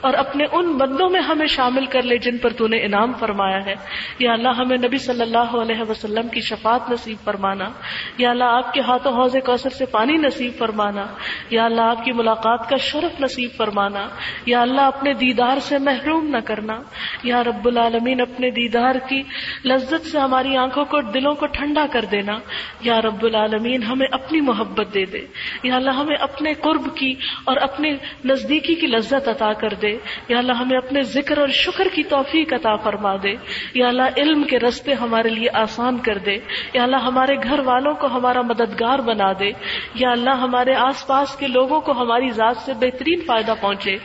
اور 0.01 0.15
اپنے 0.15 0.45
ان 0.53 0.73
بندوں 0.73 1.11
میں 1.11 1.21
ہمیں 1.21 1.47
شامل 1.47 1.87
کر 1.87 2.03
لے 2.03 2.19
جن 2.19 2.39
پر 2.39 2.51
تو 2.53 2.67
نے 2.67 2.77
انعام 2.85 3.13
فرمایا 3.19 3.65
ہے۔ 3.65 3.75
یا 4.19 4.33
اللہ 4.33 4.49
ہمیں 4.49 4.77
نبی 4.77 4.99
صلی 4.99 5.21
اللہ 5.21 5.39
علیہ 5.39 5.91
وسلم 5.91 6.29
کی 6.29 6.41
شفاعت 6.41 6.91
نصیب 6.91 7.17
فرمانا۔ 7.25 7.71
یا 8.19 8.31
اللہ 8.31 8.45
آپ 8.45 8.73
کے 8.73 8.81
ہاتھوں 8.81 9.13
حوض 9.13 9.37
کوثر 9.47 9.71
سے 9.71 9.87
پانی 9.87 10.13
نصیب 10.13 10.53
فرمانا۔ 10.59 11.07
یا 11.51 11.65
اللہ 11.65 11.81
آپ 11.81 12.05
کی 12.05 12.13
ملاقات 12.13 12.69
کا 12.69 12.77
شرف 12.77 13.21
نصیب 13.21 13.51
فرمانا۔ 13.57 14.09
یا 14.47 14.63
اللہ 14.63 14.81
اپنے 14.81 15.13
دیدار 15.13 15.59
سے 15.61 15.79
محروم 15.79 16.27
نہ 16.27 16.37
کرنا۔ 16.45 16.79
یا 17.23 17.45
رب 17.45 17.67
العالمین 17.67 18.21
اپنے 18.21 18.51
دیدار 18.51 18.95
کی 19.09 19.23
لذت 19.65 20.07
سے 20.07 20.19
ہماری 20.19 20.57
آنکھوں 20.57 20.84
کو 20.85 21.01
دلوں 21.01 21.35
کو 21.35 21.47
ٹھنڈا 21.47 21.87
کر 21.93 22.05
دینا۔ 22.05 22.39
یا 22.81 23.03
رب 23.03 23.25
العالمین، 23.25 23.83
ہمیں 23.83 24.07
اپنی 24.11 24.41
محبت 24.41 24.95
دے 24.95 25.05
دے۔ 25.05 25.27
یا 25.63 25.77
اللہ، 25.77 25.91
ہمیں 25.91 26.17
اپنے 26.17 26.55
قرب 26.55 26.97
کی 26.97 27.15
اور 27.45 27.57
اپنے 27.57 27.93
نزدیکی 28.25 28.75
کی 28.75 28.87
لذت 28.87 29.29
عطا 29.29 29.53
کر 29.53 29.69
دے۔ 29.83 29.99
یا 30.29 30.39
اللہ، 30.39 30.53
ہمیں 30.53 30.79
اپنے 30.79 31.03
ذکر 31.03 31.39
اور 31.39 31.49
شکر 31.49 31.89
کی 31.95 32.03
توفیق 32.03 32.53
عطا 32.53 32.77
فرما 32.77 33.17
دے۔ 33.23 33.35
یا 33.75 33.89
اللہ، 33.89 34.03
علم 34.17 34.43
کے 34.43 34.59
رستے 34.59 34.93
ہمارے 34.93 35.29
لیے 35.29 35.49
آسان 35.53 35.99
کر 35.99 36.19
دے۔ 36.19 36.39
یا 36.75 36.83
اللہ، 36.83 36.97
ہمارے 36.97 37.37
گھر 37.43 37.59
والوں 37.59 37.95
کو 37.95 38.07
ہمارا 38.07 38.41
مددگار 38.41 38.99
بنا 38.99 39.33
دے۔ 39.41 39.51
یا 39.95 40.11
اللہ، 40.11 40.31
ہمارے 40.31 40.75
آس 40.75 41.07
پاس 41.07 41.37
کے 41.37 41.47
لوگوں 41.47 41.81
کو 41.81 41.93
ہماری 41.93 42.31
ذات 42.31 42.57
سے 42.57 42.73
بہترین 42.73 43.21
فائدہ 43.27 43.55
پہنچے۔ 43.61 43.97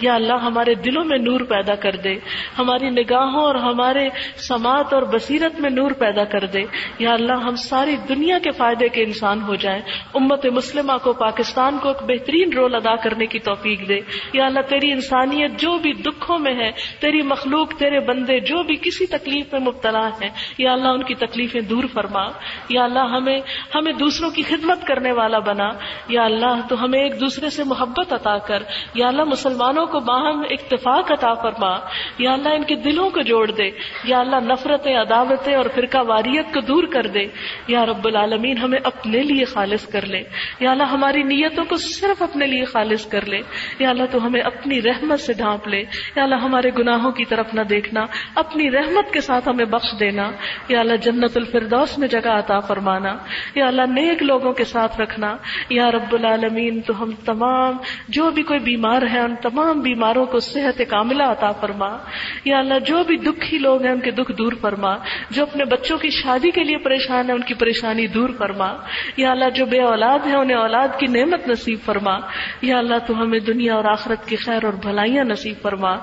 یا 0.00 0.14
اللہ، 0.14 0.34
ہمارے 0.34 0.74
دلوں 0.74 1.04
میں 1.04 1.18
نور 1.18 1.40
پیدا 1.40 1.74
کر 1.74 1.96
دے۔ 1.96 2.14
ہماری 2.58 2.90
نگاہوں 2.90 3.42
اور 3.42 3.54
ہمارے 3.54 4.08
سماعت 4.48 4.94
اور 4.94 5.02
بصیرت 5.02 5.60
میں 5.60 5.70
نور 5.70 5.90
پیدا 5.90 6.24
کر 6.30 6.46
دے۔ 6.46 6.62
یا 6.98 7.12
اللہ، 7.12 7.32
ہم 7.32 7.56
ساری 7.56 7.96
دنیا 8.08 8.38
کے 8.38 8.50
فائدے 8.50 8.88
کے 8.88 9.02
انسان 9.02 9.42
ہو 9.42 9.54
جائیں۔ 9.54 9.82
امت 10.14 10.46
مسلمہ 10.46 10.92
کو، 11.02 11.12
پاکستان 11.12 11.78
کو 11.82 11.88
ایک 11.88 12.02
بہترین 12.02 12.52
رول 12.52 12.74
ادا 12.74 12.96
کرنے 12.96 13.26
کی 13.26 13.38
توفیق 13.38 13.88
دے۔ 13.88 14.00
یا 14.32 14.46
اللہ، 14.46 14.60
تیری 14.60 14.92
انسانیت 14.92 15.50
جو 15.60 15.78
بھی 15.78 15.92
دکھوں 15.92 16.38
میں 16.38 16.54
ہے، 16.54 16.70
تیری 17.00 17.22
مخلوق، 17.22 17.72
تیرے 17.74 18.00
بندے 18.00 18.40
جو 18.40 18.62
بھی 18.62 18.76
کسی 18.76 19.06
تکلیف 19.06 19.52
میں 19.52 19.60
مبتلا 19.60 20.08
ہے 20.08 20.28
یا 20.58 20.72
اللہ، 20.72 20.88
ان 20.88 21.02
کی 21.02 21.14
تکلیفیں 21.14 21.60
دور 21.60 21.84
فرما۔ 21.92 22.26
یا 22.68 22.84
اللہ، 22.84 22.98
ہمیں 22.98 23.40
ہمیں 23.74 23.92
دوسروں 23.92 24.30
کی 24.30 24.42
خدمت 24.42 24.86
کرنے 24.86 25.12
والا 25.12 25.38
بنا۔ 25.38 25.68
یا 26.08 26.24
اللہ، 26.24 26.60
تو 26.68 26.84
ہمیں 26.84 27.00
ایک 27.02 27.20
دوسرے 27.20 27.50
سے 27.50 27.64
محبت 27.64 28.12
عطا 28.12 28.38
کر۔ 28.38 28.62
یا 28.94 29.08
اللہ، 29.08 29.24
مسلمانوں 29.24 29.86
کو 29.86 30.00
باہم 30.00 30.42
اتفاق 30.50 31.12
عطا 31.12 31.34
فرما۔ 31.34 31.76
یا 32.18 32.32
اللہ، 32.32 32.48
ان 32.48 32.64
کے 32.64 32.74
دلوں 32.74 33.10
کو 33.10 33.20
جوڑ 33.20 33.50
دے۔ 33.50 33.70
یا 34.04 34.18
اللہ، 34.18 34.36
نفرتیں، 34.40 34.96
عداوتیں 34.96 35.54
اور 35.54 35.64
فرقہ 35.74 35.98
واریت 36.18 36.54
کو 36.54 36.60
دور 36.60 36.84
کر 36.84 37.06
دے۔ 37.06 37.26
یا 37.68 37.86
رب 37.86 38.04
العالمین، 38.04 38.58
ہمیں 38.58 38.78
اپنے 38.84 39.18
لیے 39.18 39.44
خالص 39.44 39.86
کر 39.86 40.06
لے۔ 40.06 40.22
یا 40.60 40.70
اللہ، 40.70 40.82
ہماری 40.82 41.22
نیتوں 41.22 41.64
کو 41.64 41.76
صرف 41.76 42.22
اپنے 42.22 42.46
لیے 42.46 42.64
خالص 42.64 43.06
کر 43.06 43.26
لے۔ 43.26 43.40
یا 43.78 43.90
اللہ، 43.90 44.02
تو 44.10 44.26
ہمیں 44.26 44.40
اپنی 44.40 44.82
رحمت 44.82 45.20
سے 45.20 45.32
ڈھانپ 45.32 45.68
لے۔ 45.68 45.80
یا 46.16 46.22
اللہ، 46.22 46.34
ہمارے 46.34 46.70
گناہوں 46.78 47.12
کی 47.12 47.24
طرف 47.24 47.54
نہ 47.54 47.60
دیکھنا۔ 47.60 48.06
اپنی 48.34 48.70
رحمت 48.70 49.12
کے 49.12 49.20
ساتھ 49.20 49.48
ہمیں 49.48 49.64
بخش 49.64 50.00
دینا۔ 50.00 50.30
یا 50.68 50.80
اللہ، 50.80 50.96
جنت 50.96 51.36
الفردوس 51.36 51.98
میں 51.98 52.08
جگہ 52.08 52.28
عطا 52.28 52.60
فرمانا۔ 52.60 53.16
یا 53.54 53.66
اللہ، 53.66 53.82
نیک 53.82 54.22
لوگوں 54.22 54.52
کے 54.52 54.64
ساتھ 54.64 55.00
رکھنا۔ 55.00 55.36
یا 55.70 55.90
رب 55.90 56.12
العالمین، 56.12 56.80
تو 56.80 57.02
ہم 57.02 57.10
تمام، 57.24 57.76
جو 58.08 58.30
بھی 58.30 58.42
کوئی 58.42 58.58
بیمار 58.58 59.02
ہے، 59.12 59.18
ان 59.18 59.34
تمام 59.36 59.80
بیماروں 59.80 60.26
کو 60.26 60.40
صحت 60.40 60.82
کاملہ 60.88 61.22
عطا 61.22 61.52
فرما۔ 61.52 61.96
یا 62.44 62.58
اللہ، 62.58 62.78
جو 62.78 63.04
بھی 63.04 63.16
دکھی 63.16 63.58
لوگ 63.58 63.82
ہیں، 63.82 63.92
ان 63.92 64.00
کے 64.00 64.10
دکھ 64.10 64.32
دور 64.32 64.52
فرما۔ 64.60 64.96
جو 65.30 65.42
اپنے 65.42 65.64
بچوں 65.64 65.98
کی 65.98 66.07
شادی 66.10 66.50
کے 66.50 66.64
لیے 66.64 66.78
پریشان 66.78 67.28
ہے، 67.28 67.34
ان 67.34 67.42
کی 67.42 67.54
پریشانی 67.54 68.06
دور 68.06 68.28
فرما۔ 68.38 68.76
یا 69.16 69.30
اللہ، 69.30 69.50
جو 69.54 69.66
بے 69.66 69.82
اولاد 69.82 70.18
ہے 70.26 70.36
انہیں 70.36 70.56
اولاد 70.56 70.88
کی 70.98 71.06
نعمت 71.06 71.48
نصیب 71.48 71.78
فرما۔ 71.84 72.18
یا 72.62 72.78
اللہ، 72.78 72.94
تو 73.06 73.22
ہمیں 73.22 73.38
دنیا 73.38 73.74
اور 73.74 73.84
آخرت 73.84 74.28
کی 74.28 74.36
خیر 74.36 74.64
اور 74.64 74.72
بھلائیاں 74.72 75.24
نصیب 75.24 75.54
فرما۔ 75.62 75.96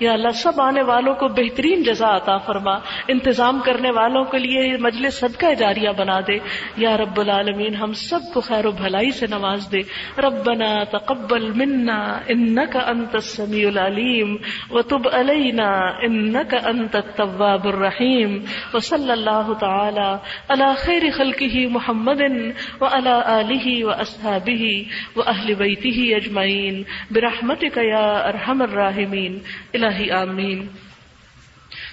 یا 0.00 0.12
اللہ، 0.12 0.30
سب 0.30 0.60
آنے 0.60 0.82
والوں 0.82 1.14
کو 1.14 1.28
بہترین 1.28 1.82
جزا 1.82 2.16
عطا 2.16 2.38
فرما۔ 2.38 2.74
انتظام 3.08 3.60
کرنے 3.64 3.90
والوں 3.90 4.24
کے 4.24 4.38
لیے 4.38 4.76
مجلس 4.80 5.14
صدقہ 5.14 5.54
جاریہ 5.54 5.88
بنا 5.98 6.20
دے۔ 6.20 6.38
یا 6.76 6.96
رب 6.96 7.20
العالمین، 7.20 7.74
ہم 7.74 7.92
سب 7.92 8.20
کو 8.34 8.40
خیر 8.40 8.66
و 8.66 8.70
بھلائی 8.70 9.10
سے 9.10 9.26
نواز 9.26 9.68
دے۔ 9.72 9.80
ربنا 10.20 10.84
تقبل 10.84 11.50
منا 11.50 12.18
انك 12.28 12.76
انت 12.86 13.14
السميع 13.14 13.68
العليم 13.68 14.36
وتب 14.70 15.08
علينا 15.12 15.70
انك 16.02 16.54
انت 16.64 16.96
التواب 16.96 17.68
الرحيم 17.68 18.38
وصلى 18.74 19.10
الله 19.10 19.51
تعالى 19.54 20.20
على 20.50 20.74
خير 20.74 21.10
خلقه 21.10 21.66
محمد 21.66 22.54
وعلى 22.80 23.40
اله 23.40 23.84
واصحابه 23.84 24.86
واهل 25.16 25.54
بيته 25.54 26.16
اجمعين 26.16 26.84
برحمتك 27.10 27.76
يا 27.76 28.28
ارحم 28.28 28.62
الراحمين 28.62 29.42
الهي 29.74 30.12
امين 30.12 30.70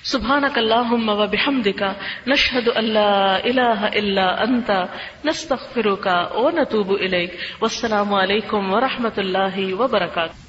سبحانك 0.04 0.58
اللهم 0.58 1.10
وبحمدك 1.10 1.96
نشهد 2.28 2.68
ان 2.70 2.84
لا 2.84 3.46
اله 3.46 3.88
الا 3.88 4.44
انت 4.44 4.88
نستغفرك 5.26 6.06
ونتوب 6.36 6.92
اليك 6.92 7.32
والسلام 7.62 8.14
عليكم 8.14 8.74
ورحمه 8.74 9.14
الله 9.18 9.74
وبركاته 9.74 10.49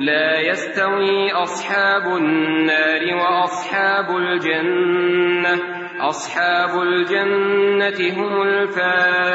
لا 0.00 0.40
يستوي 0.40 1.32
أصحاب 1.32 2.16
النار 2.16 3.14
وأصحاب 3.14 4.16
الجنة. 4.16 5.60
أصحاب 6.00 6.82
الجنة 6.82 8.12
هم 8.16 8.42
الفائزون. 8.42 9.34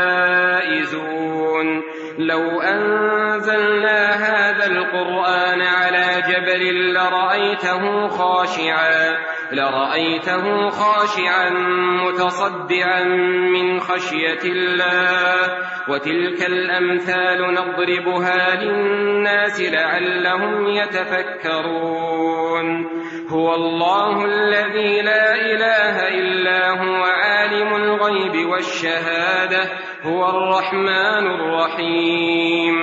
لو 2.20 2.62
أنزلنا 2.62 4.10
هذا 4.12 4.66
القرآن 4.66 5.62
على 5.62 6.24
جبل 6.28 6.94
لرأيته 6.94 8.08
خاشعا. 8.08 9.18
لرأيته 9.52 10.70
خاشعا 10.70 11.50
متصدعا 12.04 13.04
من 13.54 13.80
خشية 13.80 14.44
الله 14.46 15.58
وتلك 15.90 16.46
الأمثال 16.46 17.54
نضربها 17.54 18.64
للناس 18.64 19.62
لعلهم 19.62 20.68
يتفكرون 20.68 22.20
هو 23.30 23.56
الله 23.56 24.26
الذي 24.26 25.02
لا 25.02 25.36
إله 25.36 26.08
إلا 26.08 26.70
هو 26.70 27.04
عالم 27.04 27.76
الغيب 27.76 28.50
والشهادة 28.50 29.64
هو 30.04 30.30
الرحمن 30.30 31.28
الرحيم 31.28 32.76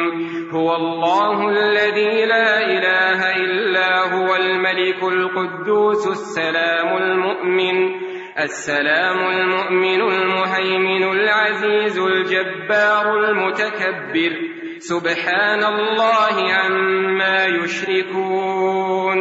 هو 0.51 0.77
الله 0.77 1.49
الذي 1.49 2.25
لا 2.27 2.65
إله 2.65 3.37
إلا 3.37 4.15
هو 4.15 4.37
الملك 4.37 5.03
القدوس 5.03 6.07
السلام 6.09 6.97
المؤمن 6.97 8.07
السلام 8.39 9.19
المؤمن 9.19 10.01
المهيمن 10.01 11.03
العزيز 11.03 11.99
الجبار 11.99 13.19
المتكبر، 13.19 14.33
سبحان 14.79 15.65
الله 15.65 16.53
عما 16.53 17.47
يشركون. 17.47 19.19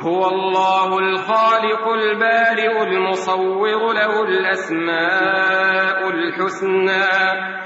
هو 0.00 0.28
الله 0.28 0.98
الخالق 0.98 1.88
البارئ 1.88 2.82
المصور 2.82 3.92
له 3.92 4.22
الأسماء 4.22 6.10
الحسنى. 6.10 7.65